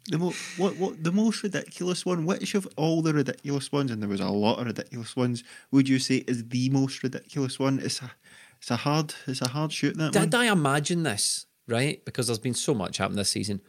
The 0.10 0.18
mo- 0.18 0.34
what 0.58 0.76
what 0.78 1.04
the 1.04 1.12
most 1.12 1.43
ridiculous 1.43 2.04
one? 2.04 2.26
Which 2.26 2.56
of 2.56 2.68
all 2.78 3.04
the 3.04 3.14
ridiculous 3.14 3.72
ones, 3.72 3.91
and 3.91 4.02
there 4.02 4.10
was 4.10 4.20
a 4.20 4.30
lot 4.30 4.58
of 4.58 4.66
ridiculous 4.66 5.16
ones, 5.16 5.43
would 5.72 5.88
you 5.88 6.00
say 6.00 6.24
is 6.28 6.47
the 6.50 6.70
most 6.70 7.04
ridiculous 7.04 7.60
one? 7.60 7.78
It's 7.80 8.02
a 8.02 8.12
it's 8.60 8.72
a 8.72 8.78
hard 8.78 9.14
it's 9.28 9.41
a 9.43 9.50
hard 9.50 9.72
shoot 9.72 9.95
that 9.97 10.14
Did 10.14 10.34
one. 10.34 10.41
I 10.41 10.52
imagine 10.52 11.04
this, 11.04 11.45
right? 11.68 12.04
Because 12.06 12.26
there's 12.26 12.39
been 12.39 12.56
so 12.56 12.74
much 12.74 12.97
happened 12.97 13.20
this 13.20 13.30
season. 13.30 13.62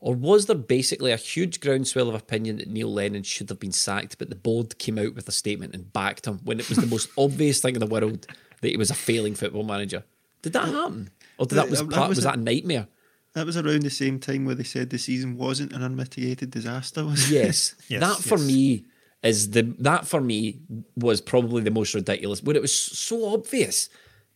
Or 0.00 0.14
was 0.14 0.46
there 0.46 0.56
basically 0.56 1.10
a 1.10 1.16
huge 1.16 1.60
groundswell 1.60 2.08
of 2.08 2.14
opinion 2.14 2.58
that 2.58 2.68
Neil 2.68 2.92
Lennon 2.92 3.24
should 3.24 3.48
have 3.48 3.58
been 3.58 3.72
sacked, 3.72 4.16
but 4.18 4.30
the 4.30 4.36
board 4.36 4.78
came 4.78 4.96
out 4.96 5.14
with 5.14 5.28
a 5.28 5.32
statement 5.32 5.74
and 5.74 5.92
backed 5.92 6.26
him 6.26 6.38
when 6.44 6.60
it 6.60 6.68
was 6.68 6.78
the 6.78 6.86
most 6.86 7.10
obvious 7.18 7.60
thing 7.60 7.74
in 7.74 7.80
the 7.80 7.86
world 7.86 8.26
that 8.60 8.68
he 8.68 8.76
was 8.76 8.90
a 8.90 8.94
failing 8.94 9.34
football 9.34 9.64
manager? 9.64 10.04
Did 10.42 10.52
that 10.52 10.68
happen? 10.68 11.10
Or 11.36 11.46
did 11.46 11.56
that 11.56 11.68
was 11.68 11.80
that 11.80 11.90
part, 11.90 12.08
was 12.08 12.18
was 12.18 12.24
a- 12.24 12.28
that 12.28 12.38
a 12.38 12.40
nightmare? 12.40 12.86
That 13.34 13.46
was 13.46 13.56
around 13.56 13.82
the 13.82 13.90
same 13.90 14.18
time 14.18 14.44
where 14.44 14.54
they 14.54 14.64
said 14.64 14.90
the 14.90 14.98
season 14.98 15.36
wasn't 15.36 15.72
an 15.72 15.82
unmitigated 15.82 16.50
disaster. 16.50 17.04
Was 17.04 17.30
it? 17.30 17.34
Yes. 17.34 17.74
Yes, 17.88 18.00
that 18.00 18.16
for 18.22 18.38
yes. 18.38 18.46
me 18.46 18.84
is 19.22 19.50
the 19.50 19.62
that 19.80 20.06
for 20.06 20.20
me 20.20 20.60
was 20.96 21.20
probably 21.20 21.62
the 21.62 21.70
most 21.70 21.92
ridiculous 21.94 22.42
when 22.42 22.54
it 22.56 22.62
was 22.62 22.74
so 22.74 23.32
obvious 23.34 23.88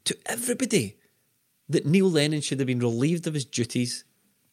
to 0.05 0.17
everybody 0.27 0.97
that 1.69 1.87
Neil 1.87 2.11
Lennon 2.11 2.41
should 2.41 2.59
have 2.59 2.67
been 2.67 2.81
relieved 2.81 3.27
of 3.27 3.35
his 3.35 3.45
duties. 3.45 4.05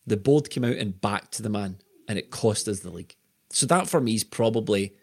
The 0.10 0.18
board 0.18 0.50
came 0.50 0.64
out 0.64 0.76
and 0.76 1.00
backed 1.00 1.34
to 1.34 1.44
the 1.44 1.50
man, 1.50 1.78
and 2.08 2.18
it 2.18 2.32
cost 2.32 2.68
us 2.68 2.80
the 2.80 2.90
league. 2.90 3.16
So 3.52 3.66
that 3.68 3.88
for 3.88 4.02
me 4.02 4.16
is 4.16 4.24
probably 4.24 4.94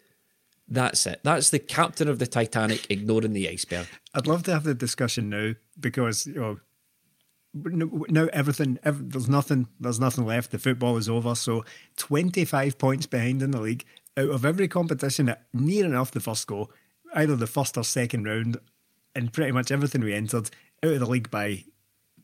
that's 0.67 1.05
it. 1.05 1.21
That's 1.23 1.49
the 1.49 1.59
captain 1.59 2.07
of 2.09 2.19
the 2.19 2.27
Titanic 2.27 2.87
ignoring 2.89 3.33
the 3.33 3.49
iceberg. 3.49 3.87
I'd 4.13 4.27
love 4.27 4.43
to 4.43 4.53
have 4.53 4.63
the 4.63 4.73
discussion 4.73 5.29
now 5.29 5.53
because 5.79 6.27
you 6.27 6.35
know 6.35 6.59
now 8.09 8.27
everything 8.33 8.77
ev- 8.83 9.11
there's 9.11 9.29
nothing 9.29 9.67
there's 9.79 9.99
nothing 9.99 10.25
left. 10.25 10.51
The 10.51 10.59
football 10.59 10.97
is 10.97 11.09
over. 11.09 11.35
So 11.35 11.63
25 11.97 12.77
points 12.77 13.05
behind 13.05 13.41
in 13.41 13.51
the 13.51 13.61
league 13.61 13.85
out 14.17 14.29
of 14.29 14.45
every 14.45 14.67
competition 14.67 15.29
at 15.29 15.45
near 15.53 15.85
enough 15.85 16.11
the 16.11 16.19
first 16.19 16.47
goal, 16.47 16.71
either 17.13 17.35
the 17.35 17.47
first 17.47 17.77
or 17.77 17.83
second 17.83 18.25
round, 18.25 18.57
and 19.15 19.31
pretty 19.31 19.51
much 19.51 19.71
everything 19.71 20.01
we 20.01 20.13
entered 20.13 20.49
out 20.83 20.91
of 20.91 20.99
the 20.99 21.05
league 21.05 21.31
by 21.31 21.63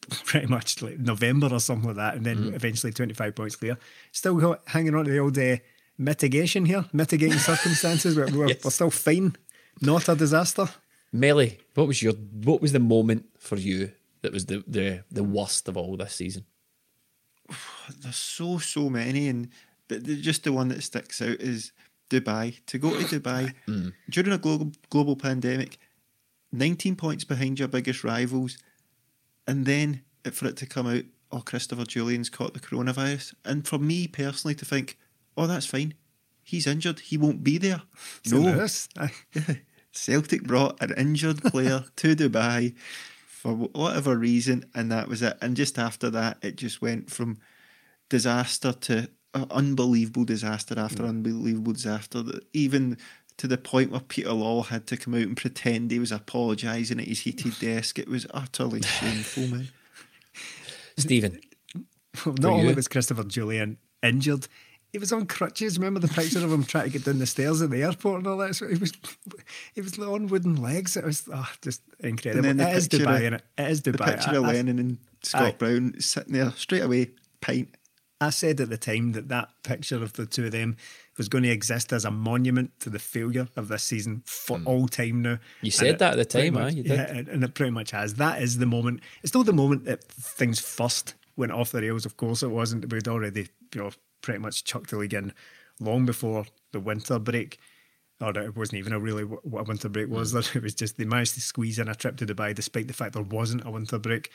pretty 0.26 0.47
much 0.47 0.82
like 0.82 0.99
November 0.99 1.49
or 1.51 1.60
something 1.60 1.88
like 1.88 1.97
that, 1.97 2.16
and 2.16 2.26
then 2.26 2.54
eventually 2.54 2.91
25 2.91 3.36
points 3.36 3.56
clear. 3.56 3.78
Still 4.12 4.36
got, 4.36 4.62
hanging 4.68 4.95
on 4.95 5.06
to 5.06 5.12
the 5.12 5.20
old 5.20 5.38
uh, 5.38 5.58
mitigation 5.97 6.66
here, 6.66 6.86
mitigating 6.93 7.39
circumstances. 7.51 8.16
We're, 8.16 8.32
we're, 8.32 8.56
we're 8.64 8.72
still 8.72 8.89
fine, 8.89 9.36
not 9.82 10.10
a 10.10 10.16
disaster. 10.16 10.68
Melly, 11.12 11.60
what 11.76 11.88
was 11.88 12.01
your 12.01 12.14
what 12.14 12.62
was 12.62 12.72
the 12.72 12.80
moment 12.80 13.26
for 13.38 13.56
you 13.56 13.91
that 14.22 14.34
was 14.34 14.47
the 14.47 14.64
the, 14.68 15.04
the 15.12 15.24
worst 15.24 15.68
of 15.68 15.78
all 15.78 15.95
this 15.95 16.16
season? 16.16 16.45
There's 18.01 18.16
so 18.16 18.58
so 18.58 18.89
many, 18.89 19.28
and 19.28 19.49
but 19.88 20.06
the, 20.06 20.20
just 20.20 20.43
the 20.43 20.54
one 20.54 20.70
that 20.70 20.82
sticks 20.82 21.22
out 21.22 21.39
is 21.39 21.72
Dubai. 22.10 22.66
To 22.66 22.78
go 22.80 22.89
to 22.89 23.20
Dubai 23.20 23.54
during 24.10 24.34
a 24.34 24.38
global 24.39 24.72
global 24.89 25.16
pandemic, 25.16 25.78
19 26.51 26.95
points 26.95 27.24
behind 27.24 27.60
your 27.60 27.68
biggest 27.68 28.04
rivals, 28.04 28.58
and 29.48 29.66
then 29.66 30.02
it- 30.26 30.34
for 30.36 30.48
it 30.48 30.58
to 30.58 30.66
come 30.66 30.88
out, 30.88 31.04
oh 31.32 31.41
Christopher 31.41 31.86
Jullien's 31.86 32.30
caught 32.30 32.54
the 32.54 32.60
coronavirus, 32.60 33.34
and 33.46 33.68
for 33.68 33.78
me 33.80 34.08
personally 34.08 34.56
to 34.56 34.66
think, 34.66 34.98
oh 35.38 35.48
that's 35.48 35.66
fine, 35.66 35.94
he's 36.44 36.68
injured, 36.68 37.00
he 37.00 37.18
won't 37.18 37.44
be 37.44 37.58
there. 37.58 37.82
So 38.26 38.38
no. 38.44 38.58
Celtic 39.91 40.44
brought 40.44 40.82
an 40.82 40.94
injured 40.98 41.41
player 41.44 41.86
to 41.98 42.16
Dubai 42.16 42.76
for 43.28 43.54
whatever 43.54 44.18
reason, 44.18 44.66
and 44.74 44.91
that 44.91 45.08
was 45.08 45.22
it. 45.22 45.38
And 45.41 45.56
just 45.56 45.78
after 45.78 46.10
that, 46.12 46.38
it 46.41 46.56
just 46.56 46.82
went 46.82 47.12
from 47.12 47.38
disaster 48.10 48.74
to 48.74 49.10
uh, 49.34 49.46
unbelievable 49.52 50.24
disaster 50.26 50.78
after 50.80 51.04
unbelievable 51.06 51.74
disaster. 51.74 52.24
Even 52.54 52.98
to 53.38 53.47
the 53.47 53.57
point 53.57 53.91
where 53.91 53.99
Peter 54.01 54.29
Lawwell 54.29 54.67
had 54.67 54.86
to 54.88 54.97
come 54.97 55.13
out 55.15 55.21
and 55.21 55.36
pretend 55.38 55.91
he 55.91 55.99
was 55.99 56.11
apologising 56.11 56.99
at 56.99 57.07
his 57.07 57.21
heated 57.21 57.57
desk. 57.59 57.97
It 57.99 58.07
was 58.07 58.27
utterly 58.34 58.81
shameful, 58.84 59.47
man. 59.47 59.67
Stephen, 60.97 61.39
Not 62.25 62.43
only 62.45 62.69
you? 62.69 62.75
was 62.75 62.88
Christopher 62.88 63.23
Jullien 63.23 63.77
injured, 64.01 64.47
he 64.91 64.99
was 64.99 65.11
on 65.11 65.25
crutches. 65.25 65.79
Remember 65.79 65.99
the 65.99 66.07
picture 66.07 66.38
of 66.45 66.51
him 66.51 66.63
trying 66.63 66.86
to 66.86 66.89
get 66.91 67.03
down 67.05 67.17
the 67.17 67.25
stairs 67.25 67.63
at 67.63 67.71
the 67.71 67.81
airport 67.81 68.19
and 68.19 68.27
all 68.27 68.38
that? 68.38 68.55
So 68.55 68.67
he 68.67 68.75
was, 68.77 68.93
he 69.73 69.81
was 69.81 69.97
on 69.97 70.27
wooden 70.27 70.61
legs. 70.61 70.95
It 70.95 71.03
was 71.03 71.27
oh, 71.34 71.49
just 71.63 71.81
incredible. 71.99 72.47
And 72.47 72.59
then 72.59 72.65
the 72.67 72.71
It 72.71 72.77
is 72.77 72.88
picture 72.88 73.05
Dubai, 73.07 73.15
of- 73.27 73.34
innit? 73.34 73.41
It 73.57 73.71
is 73.71 73.81
The 73.81 73.93
picture 73.93 74.29
I- 74.29 74.36
of 74.36 74.43
I- 74.43 74.51
Lennon 74.53 74.77
and 74.79 74.97
Scott 75.23 75.41
Aye. 75.43 75.55
Brown 75.57 75.95
sitting 75.99 76.34
there 76.34 76.51
straight 76.51 76.84
away, 76.84 77.09
pint. 77.41 77.69
I 78.21 78.29
said 78.29 78.61
at 78.61 78.69
the 78.69 78.77
time 78.77 79.13
that 79.13 79.29
that 79.29 79.49
picture 79.63 80.01
of 80.01 80.13
the 80.13 80.25
two 80.27 80.45
of 80.45 80.51
them 80.51 80.77
was 81.18 81.30
going 81.30 81.43
to 81.43 81.49
exist 81.49 81.93
as 81.93 82.05
a 82.05 82.11
monument 82.11 82.72
to 82.80 82.89
the 82.89 82.99
failure 82.99 83.47
of 83.55 83.68
this 83.68 83.84
season 83.84 84.24
for 84.26 84.57
hmm. 84.57 84.68
all 84.68 84.88
time 84.88 85.22
now. 85.22 85.39
You 85.61 85.72
said 85.72 85.88
it 85.88 85.99
that 85.99 86.14
at 86.14 86.18
the 86.18 86.26
time, 86.26 86.53
much- 86.53 86.74
eh? 86.74 86.76
did. 86.76 86.86
Yeah, 86.88 87.09
and, 87.09 87.28
and 87.28 87.43
it 87.43 87.53
pretty 87.53 87.72
much 87.72 87.91
has. 87.91 88.16
That 88.16 88.41
is 88.41 88.57
the 88.57 88.66
moment. 88.66 89.01
It's 89.22 89.34
not 89.34 89.45
the 89.45 89.53
moment 89.53 89.86
that 89.86 90.03
things 90.03 90.59
first 90.59 91.16
went 91.36 91.51
off 91.51 91.72
the 91.72 91.82
rails. 91.82 92.05
Of 92.05 92.18
course, 92.18 92.43
it 92.43 92.49
wasn't. 92.49 92.91
We'd 92.91 93.07
already, 93.07 93.47
you 93.74 93.82
know, 93.82 93.91
pretty 94.22 94.39
much 94.39 94.64
chucked 94.64 94.89
the 94.91 94.97
league 94.97 95.14
in 95.14 95.34
long 95.80 96.05
before 96.05 96.45
the 96.72 96.80
winter 96.80 97.20
break. 97.20 97.59
Or 98.22 98.30
it 98.38 98.55
wasn't 98.55 98.78
even 98.78 98.93
a 98.93 98.99
really 98.99 99.24
what 99.24 99.61
a 99.61 99.64
winter 99.64 99.89
break 99.89 100.09
was. 100.09 100.32
There, 100.32 100.41
hmm. 100.41 100.57
it 100.59 100.64
was 100.64 100.76
just 100.76 100.97
they 100.97 101.05
managed 101.05 101.36
to 101.36 101.41
squeeze 101.41 101.80
in 101.80 101.88
a 101.88 101.95
trip 101.95 102.18
to 102.18 102.26
Dubai, 102.26 102.55
despite 102.55 102.88
the 102.88 102.93
fact 102.93 103.14
there 103.14 103.24
wasn't 103.24 103.66
a 103.66 103.72
winter 103.72 103.99
break 103.99 104.32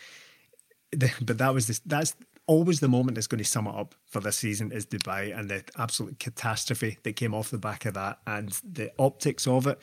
but 1.20 1.38
that 1.38 1.52
was 1.52 1.66
this 1.66 1.80
that's 1.80 2.14
always 2.48 2.80
the 2.80 2.88
moment 2.88 3.14
that's 3.14 3.28
going 3.28 3.38
to 3.38 3.44
sum 3.44 3.68
it 3.68 3.74
up 3.74 3.94
for 4.06 4.20
this 4.20 4.38
season 4.38 4.72
is 4.72 4.86
Dubai 4.86 5.38
and 5.38 5.48
the 5.48 5.62
absolute 5.76 6.18
catastrophe 6.18 6.98
that 7.04 7.14
came 7.14 7.34
off 7.34 7.50
the 7.50 7.58
back 7.58 7.84
of 7.84 7.94
that 7.94 8.18
and 8.26 8.58
the 8.64 8.90
optics 8.98 9.46
of 9.46 9.66
it 9.68 9.78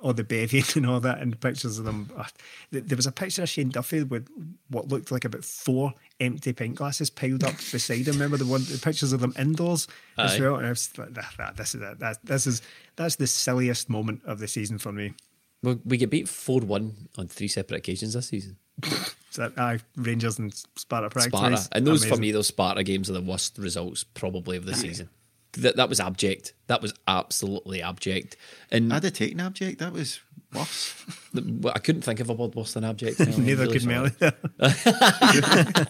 or 0.00 0.12
the 0.12 0.24
bevian 0.24 0.76
and 0.76 0.86
all 0.86 1.00
that 1.00 1.20
and 1.20 1.40
pictures 1.40 1.78
of 1.78 1.84
them. 1.84 2.10
Uh, 2.16 2.24
there 2.70 2.96
was 2.96 3.06
a 3.06 3.12
picture 3.12 3.42
of 3.42 3.48
Shane 3.48 3.70
Duffy 3.70 4.02
with 4.02 4.28
what 4.68 4.88
looked 4.88 5.10
like 5.10 5.24
about 5.24 5.44
four 5.44 5.94
empty 6.20 6.52
pint 6.52 6.74
glasses 6.74 7.08
piled 7.08 7.44
up 7.44 7.56
beside 7.56 8.06
him. 8.06 8.14
Remember 8.14 8.36
the 8.36 8.46
one 8.46 8.64
the 8.64 8.78
pictures 8.82 9.12
of 9.12 9.20
them 9.20 9.32
indoors 9.38 9.86
as 10.18 10.38
well? 10.38 10.56
And 10.56 10.66
I 10.66 10.70
was 10.70 10.96
like 10.98 11.14
that, 11.14 11.32
that, 11.38 11.56
this 11.56 11.74
is 11.74 11.82
it. 11.82 11.98
that, 12.00 12.24
this 12.24 12.46
is 12.46 12.62
that's 12.96 13.16
the 13.16 13.26
silliest 13.26 13.88
moment 13.88 14.22
of 14.24 14.40
the 14.40 14.48
season 14.48 14.78
for 14.78 14.92
me. 14.92 15.14
We, 15.62 15.78
we 15.84 15.96
get 15.96 16.10
beat 16.10 16.28
four 16.28 16.60
one 16.60 17.08
on 17.16 17.28
three 17.28 17.48
separate 17.48 17.78
occasions 17.78 18.14
this 18.14 18.28
season. 18.28 18.56
so 19.30 19.52
aye, 19.56 19.78
Rangers 19.96 20.38
and 20.38 20.54
Sparta 20.76 21.10
Prague 21.10 21.28
Sparta, 21.28 21.68
and 21.72 21.86
those 21.86 22.04
for 22.04 22.16
me, 22.16 22.32
those 22.32 22.48
Sparta 22.48 22.82
games 22.82 23.10
are 23.10 23.14
the 23.14 23.20
worst 23.20 23.58
results 23.58 24.04
probably 24.04 24.56
of 24.56 24.64
the 24.64 24.74
season. 24.74 25.08
That 25.52 25.76
that 25.76 25.88
was 25.88 26.00
abject. 26.00 26.52
That 26.66 26.82
was 26.82 26.94
absolutely 27.06 27.82
abject. 27.82 28.36
And 28.70 28.92
I'd 28.92 29.04
have 29.04 29.12
taken 29.14 29.40
abject. 29.40 29.78
That 29.80 29.92
was 29.92 30.20
worse. 30.52 30.94
I 31.74 31.78
couldn't 31.78 32.02
think 32.02 32.20
of 32.20 32.30
a 32.30 32.32
word 32.32 32.54
worse 32.54 32.74
than 32.74 32.84
abject. 32.84 33.18
Melly. 33.26 33.36
Neither 33.38 33.62
really 33.66 33.72
could 33.78 33.82
sorry. 33.82 34.10
Melly 34.58 35.86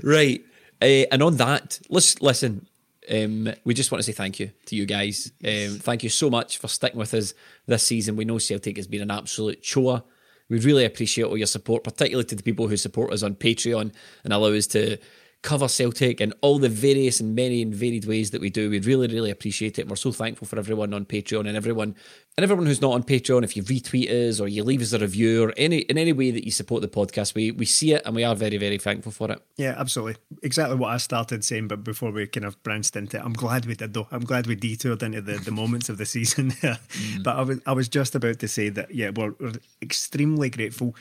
Right. 0.02 0.44
Uh, 0.82 1.06
and 1.10 1.22
on 1.22 1.36
that, 1.36 1.80
let's 1.88 2.20
listen. 2.20 2.66
Um, 3.08 3.52
we 3.64 3.72
just 3.72 3.92
want 3.92 4.00
to 4.00 4.02
say 4.02 4.12
thank 4.12 4.40
you 4.40 4.50
to 4.66 4.76
you 4.76 4.84
guys. 4.84 5.30
Um, 5.44 5.78
thank 5.78 6.02
you 6.02 6.08
so 6.10 6.28
much 6.28 6.58
for 6.58 6.66
sticking 6.68 6.98
with 6.98 7.14
us 7.14 7.34
this 7.66 7.86
season. 7.86 8.16
We 8.16 8.24
know 8.24 8.38
Celtic 8.38 8.76
has 8.76 8.88
been 8.88 9.02
an 9.02 9.10
absolute 9.12 9.62
chore. 9.62 10.02
We 10.48 10.60
really 10.60 10.84
appreciate 10.84 11.24
all 11.24 11.36
your 11.36 11.46
support, 11.46 11.84
particularly 11.84 12.24
to 12.26 12.36
the 12.36 12.42
people 12.42 12.68
who 12.68 12.76
support 12.76 13.12
us 13.12 13.22
on 13.22 13.34
Patreon 13.34 13.92
and 14.24 14.32
allow 14.32 14.52
us 14.52 14.66
to 14.68 14.98
cover 15.42 15.68
Celtic 15.68 16.20
in 16.20 16.32
all 16.40 16.58
the 16.58 16.68
various 16.68 17.20
and 17.20 17.34
many 17.34 17.62
and 17.62 17.74
varied 17.74 18.04
ways 18.04 18.32
that 18.32 18.40
we 18.40 18.50
do. 18.50 18.68
We 18.68 18.80
really, 18.80 19.06
really 19.06 19.30
appreciate 19.30 19.78
it. 19.78 19.82
And 19.82 19.90
we're 19.90 19.96
so 19.96 20.10
thankful 20.10 20.46
for 20.46 20.58
everyone 20.58 20.92
on 20.92 21.04
Patreon 21.04 21.46
and 21.46 21.56
everyone 21.56 21.94
and 22.36 22.44
everyone 22.44 22.66
who's 22.66 22.82
not 22.82 22.92
on 22.92 23.02
Patreon. 23.02 23.44
If 23.44 23.56
you 23.56 23.62
retweet 23.62 24.10
us 24.10 24.40
or 24.40 24.48
you 24.48 24.64
leave 24.64 24.82
us 24.82 24.92
a 24.92 24.98
review 24.98 25.44
or 25.44 25.54
any 25.56 25.78
in 25.78 25.98
any 25.98 26.12
way 26.12 26.30
that 26.32 26.44
you 26.44 26.50
support 26.50 26.82
the 26.82 26.88
podcast, 26.88 27.34
we 27.34 27.50
we 27.50 27.64
see 27.64 27.92
it 27.92 28.02
and 28.04 28.14
we 28.16 28.24
are 28.24 28.34
very, 28.34 28.56
very 28.56 28.78
thankful 28.78 29.12
for 29.12 29.30
it. 29.30 29.40
Yeah, 29.56 29.74
absolutely. 29.78 30.16
Exactly 30.42 30.76
what 30.76 30.90
I 30.90 30.96
started 30.96 31.44
saying, 31.44 31.68
but 31.68 31.84
before 31.84 32.10
we 32.10 32.26
kind 32.26 32.44
of 32.44 32.60
branched 32.62 32.96
into 32.96 33.16
it, 33.16 33.24
I'm 33.24 33.32
glad 33.32 33.66
we 33.66 33.74
did 33.74 33.94
though. 33.94 34.08
I'm 34.10 34.24
glad 34.24 34.46
we 34.46 34.56
detoured 34.56 35.02
into 35.02 35.20
the, 35.20 35.38
the 35.38 35.52
moments 35.52 35.88
of 35.88 35.98
the 35.98 36.06
season. 36.16 36.50
mm. 36.50 37.22
But 37.22 37.36
I 37.36 37.42
was 37.42 37.60
I 37.66 37.72
was 37.72 37.88
just 37.88 38.14
about 38.14 38.40
to 38.40 38.48
say 38.48 38.68
that 38.70 38.94
yeah, 38.94 39.10
we're, 39.14 39.34
we're 39.38 39.52
extremely 39.80 40.50
grateful 40.50 40.96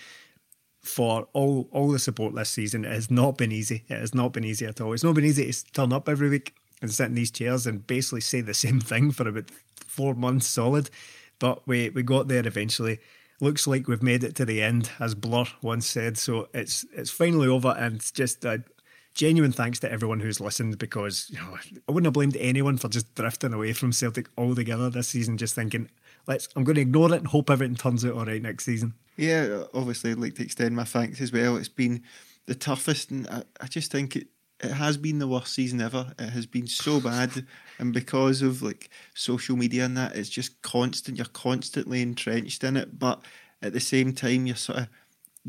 for 0.85 1.27
all 1.33 1.67
all 1.71 1.91
the 1.91 1.99
support 1.99 2.35
this 2.35 2.49
season. 2.49 2.85
It 2.85 2.91
has 2.91 3.09
not 3.09 3.37
been 3.37 3.51
easy. 3.51 3.83
It 3.87 3.99
has 3.99 4.13
not 4.13 4.33
been 4.33 4.43
easy 4.43 4.65
at 4.65 4.79
all. 4.79 4.93
It's 4.93 5.03
not 5.03 5.15
been 5.15 5.25
easy 5.25 5.51
to 5.51 5.71
turn 5.71 5.91
up 5.91 6.07
every 6.07 6.29
week 6.29 6.55
and 6.81 6.91
sit 6.91 7.07
in 7.07 7.15
these 7.15 7.31
chairs 7.31 7.65
and 7.65 7.85
basically 7.85 8.21
say 8.21 8.41
the 8.41 8.53
same 8.65 8.79
thing 8.79 9.11
for 9.11 9.27
about 9.27 9.49
four 9.85 10.13
months 10.13 10.47
solid. 10.47 10.89
But 11.39 11.67
we 11.67 11.89
we 11.89 12.03
got 12.03 12.27
there 12.27 12.45
eventually. 12.45 12.99
Looks 13.41 13.67
like 13.67 13.87
we've 13.87 14.01
made 14.01 14.23
it 14.23 14.35
to 14.35 14.45
the 14.45 14.63
end, 14.63 14.91
as 14.99 15.13
Blur 15.13 15.45
once 15.61 15.87
said. 15.87 16.17
So 16.17 16.47
it's 16.53 16.85
it's 16.93 17.11
finally 17.11 17.47
over, 17.47 17.75
and 17.77 17.95
it's 17.95 18.11
just 18.11 18.45
a 18.45 18.63
genuine 19.13 19.51
thanks 19.51 19.79
to 19.79 19.91
everyone 19.91 20.19
who's 20.19 20.39
listened 20.39 20.77
because 20.77 21.29
you 21.29 21.37
know 21.37 21.57
I 21.87 21.91
wouldn't 21.91 22.05
have 22.05 22.13
blamed 22.13 22.37
anyone 22.37 22.77
for 22.77 22.89
just 22.89 23.13
drifting 23.15 23.53
away 23.53 23.73
from 23.73 23.91
Celtic 23.91 24.29
altogether 24.37 24.89
this 24.89 25.09
season, 25.09 25.37
just 25.37 25.55
thinking 25.55 25.89
let's 26.27 26.47
I'm 26.55 26.63
going 26.63 26.75
to 26.75 26.81
ignore 26.81 27.13
it 27.13 27.17
and 27.17 27.27
hope 27.27 27.49
everything 27.49 27.75
turns 27.75 28.05
out 28.05 28.13
all 28.13 28.25
right 28.25 28.41
next 28.41 28.65
season. 28.65 28.93
Yeah, 29.17 29.63
obviously, 29.73 30.11
I'd 30.11 30.17
like 30.17 30.35
to 30.35 30.43
extend 30.43 30.75
my 30.75 30.83
thanks 30.83 31.21
as 31.21 31.31
well. 31.31 31.55
It's 31.57 31.69
been 31.69 32.03
the 32.45 32.55
toughest, 32.55 33.11
and 33.11 33.27
I, 33.27 33.43
I 33.61 33.67
just 33.67 33.91
think 33.91 34.15
it 34.15 34.27
it 34.63 34.71
has 34.71 34.97
been 34.97 35.19
the 35.19 35.27
worst 35.27 35.53
season 35.53 35.81
ever. 35.81 36.13
It 36.17 36.29
has 36.29 36.45
been 36.45 36.67
so 36.67 36.99
bad, 36.99 37.45
and 37.79 37.93
because 37.93 38.41
of 38.41 38.61
like 38.61 38.89
social 39.13 39.55
media 39.55 39.85
and 39.85 39.97
that, 39.97 40.15
it's 40.15 40.29
just 40.29 40.61
constant. 40.61 41.17
You're 41.17 41.25
constantly 41.27 42.01
entrenched 42.01 42.63
in 42.63 42.77
it, 42.77 42.97
but 42.97 43.21
at 43.61 43.73
the 43.73 43.79
same 43.79 44.13
time, 44.13 44.45
you're 44.45 44.55
sort 44.55 44.79
of 44.79 44.87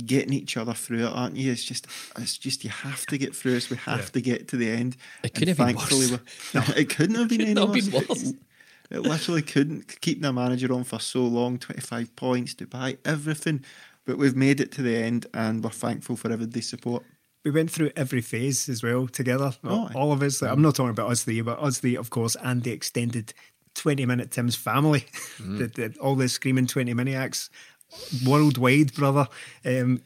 getting 0.05 0.33
each 0.33 0.57
other 0.57 0.75
through 0.75 1.07
it, 1.07 1.13
aren't 1.13 1.37
you? 1.37 1.53
It's 1.53 1.65
just, 1.65 1.87
it's 2.17 2.37
just 2.37 2.65
you 2.65 2.71
have 2.71 3.07
to 3.07 3.19
get 3.19 3.35
through 3.35 3.55
it. 3.55 3.71
We 3.71 3.77
have 3.79 4.01
yeah. 4.01 4.07
to 4.07 4.21
get 4.21 4.49
to 4.49 4.57
the 4.57 4.71
end. 4.71 4.97
It 5.23 5.35
could 5.35 5.49
have 5.49 5.57
been 5.57 5.77
worse. 5.77 6.19
No, 6.55 6.63
it 6.77 6.89
couldn't 6.91 7.17
have 7.17 7.29
been 7.29 7.41
any 7.43 7.61
worse. 7.61 7.89
Been 7.89 8.07
worse. 8.09 8.33
It 8.91 9.01
literally 9.01 9.43
couldn't 9.43 10.01
keep 10.01 10.21
the 10.21 10.33
manager 10.33 10.73
on 10.73 10.85
for 10.85 11.01
so 11.01 11.23
long 11.23 11.59
25 11.59 12.15
points, 12.17 12.55
Dubai, 12.55 12.99
everything. 13.05 13.65
But 14.05 14.19
we've 14.19 14.37
made 14.37 14.61
it 14.61 14.71
to 14.73 14.83
the 14.83 14.97
end 14.97 15.27
and 15.35 15.65
we're 15.65 15.71
thankful 15.71 16.17
for 16.17 16.31
everybody's 16.31 16.69
support. 16.69 17.03
We 17.45 17.51
went 17.51 17.71
through 17.71 17.91
every 17.97 18.23
phase 18.23 18.69
as 18.69 18.83
well 18.83 19.07
together. 19.07 19.53
Oh, 19.65 19.91
all 19.95 20.13
of 20.13 20.23
us. 20.23 20.43
I'm 20.43 20.63
not 20.63 20.75
talking 20.75 20.91
about 20.91 21.11
us 21.11 21.25
three, 21.25 21.41
but 21.41 21.61
us 21.61 21.79
three, 21.79 21.97
of 21.97 22.11
course, 22.11 22.37
and 22.43 22.63
the 22.63 22.73
extended 22.73 23.35
20 23.75 24.07
minute 24.07 24.31
Tim's 24.31 24.57
family. 24.57 25.05
Mm. 25.39 25.59
the, 25.75 25.89
the, 25.89 25.99
all 26.01 26.15
the 26.15 26.29
screaming 26.29 26.67
20 26.67 26.95
maniacs 26.95 27.51
worldwide, 28.25 28.95
brother. 28.95 29.29
Um, 29.65 30.03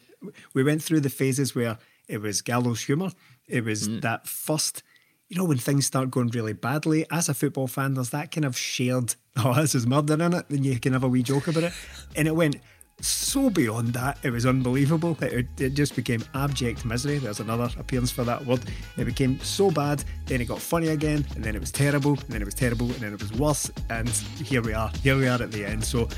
we 0.53 0.63
went 0.63 0.83
through 0.83 1.01
the 1.01 1.11
phases 1.11 1.55
where 1.55 1.79
it 2.09 2.21
was 2.21 2.43
gallows 2.43 2.83
humour. 2.83 3.13
It 3.49 3.65
was 3.65 3.89
mm. 3.89 4.01
that 4.03 4.27
first 4.27 4.83
you 5.31 5.39
know, 5.39 5.45
when 5.45 5.59
things 5.59 5.87
start 5.87 6.11
going 6.11 6.29
really 6.29 6.53
badly, 6.53 7.07
as 7.11 7.29
a 7.29 7.35
football 7.35 7.69
fan, 7.69 7.95
there's 7.95 8.11
that 8.11 8.33
kind 8.33 8.45
of 8.45 8.59
shared, 8.59 9.15
oh, 9.37 9.55
this 9.55 9.75
is 9.77 9.87
murder 9.87 10.15
in 10.15 10.35
it, 10.35 10.47
then 10.49 10.65
you 10.65 10.79
can 10.79 10.93
have 10.93 11.05
a 11.05 11.09
wee 11.09 11.23
joke 11.23 11.47
about 11.47 11.63
it. 11.63 11.73
And 12.17 12.27
it 12.27 12.35
went 12.35 12.57
so 13.01 13.49
beyond 13.49 13.95
that, 13.95 14.19
it 14.25 14.31
was 14.31 14.45
unbelievable. 14.45 15.17
It, 15.23 15.47
it 15.59 15.75
just 15.75 15.95
became 15.95 16.23
abject 16.35 16.85
misery. 16.85 17.19
There's 17.19 17.39
another 17.39 17.71
appearance 17.79 18.11
for 18.11 18.25
that 18.25 18.45
word. 18.45 18.61
It 18.99 19.05
became 19.05 19.39
so 19.39 19.71
bad, 19.71 20.05
then 20.27 20.41
it 20.41 20.47
got 20.47 20.61
funny 20.61 20.89
again, 20.89 21.25
and 21.37 21.45
then 21.45 21.55
it 21.55 21.61
was 21.61 21.71
terrible, 21.71 22.15
and 22.15 22.29
then 22.29 22.43
it 22.43 22.45
was 22.45 22.55
terrible, 22.55 22.87
and 22.87 22.97
then 22.97 23.15
it 23.15 23.23
was 23.23 23.33
worse. 23.33 23.71
And 23.89 24.09
here 24.09 24.63
we 24.63 24.75
are. 24.75 24.91
Here 25.03 25.17
we 25.17 25.29
are 25.29 25.41
at 25.41 25.53
the 25.53 25.65
end. 25.65 25.85
So, 25.85 26.09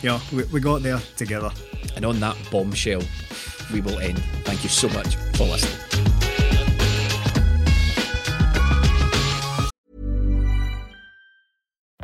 yeah, 0.00 0.20
we, 0.32 0.44
we 0.44 0.60
got 0.60 0.84
there 0.84 1.00
together. 1.16 1.50
And 1.96 2.04
on 2.04 2.20
that 2.20 2.36
bombshell, 2.52 3.02
we 3.72 3.80
will 3.80 3.98
end. 3.98 4.22
Thank 4.44 4.62
you 4.62 4.70
so 4.70 4.88
much 4.90 5.16
for 5.34 5.44
listening. 5.44 5.89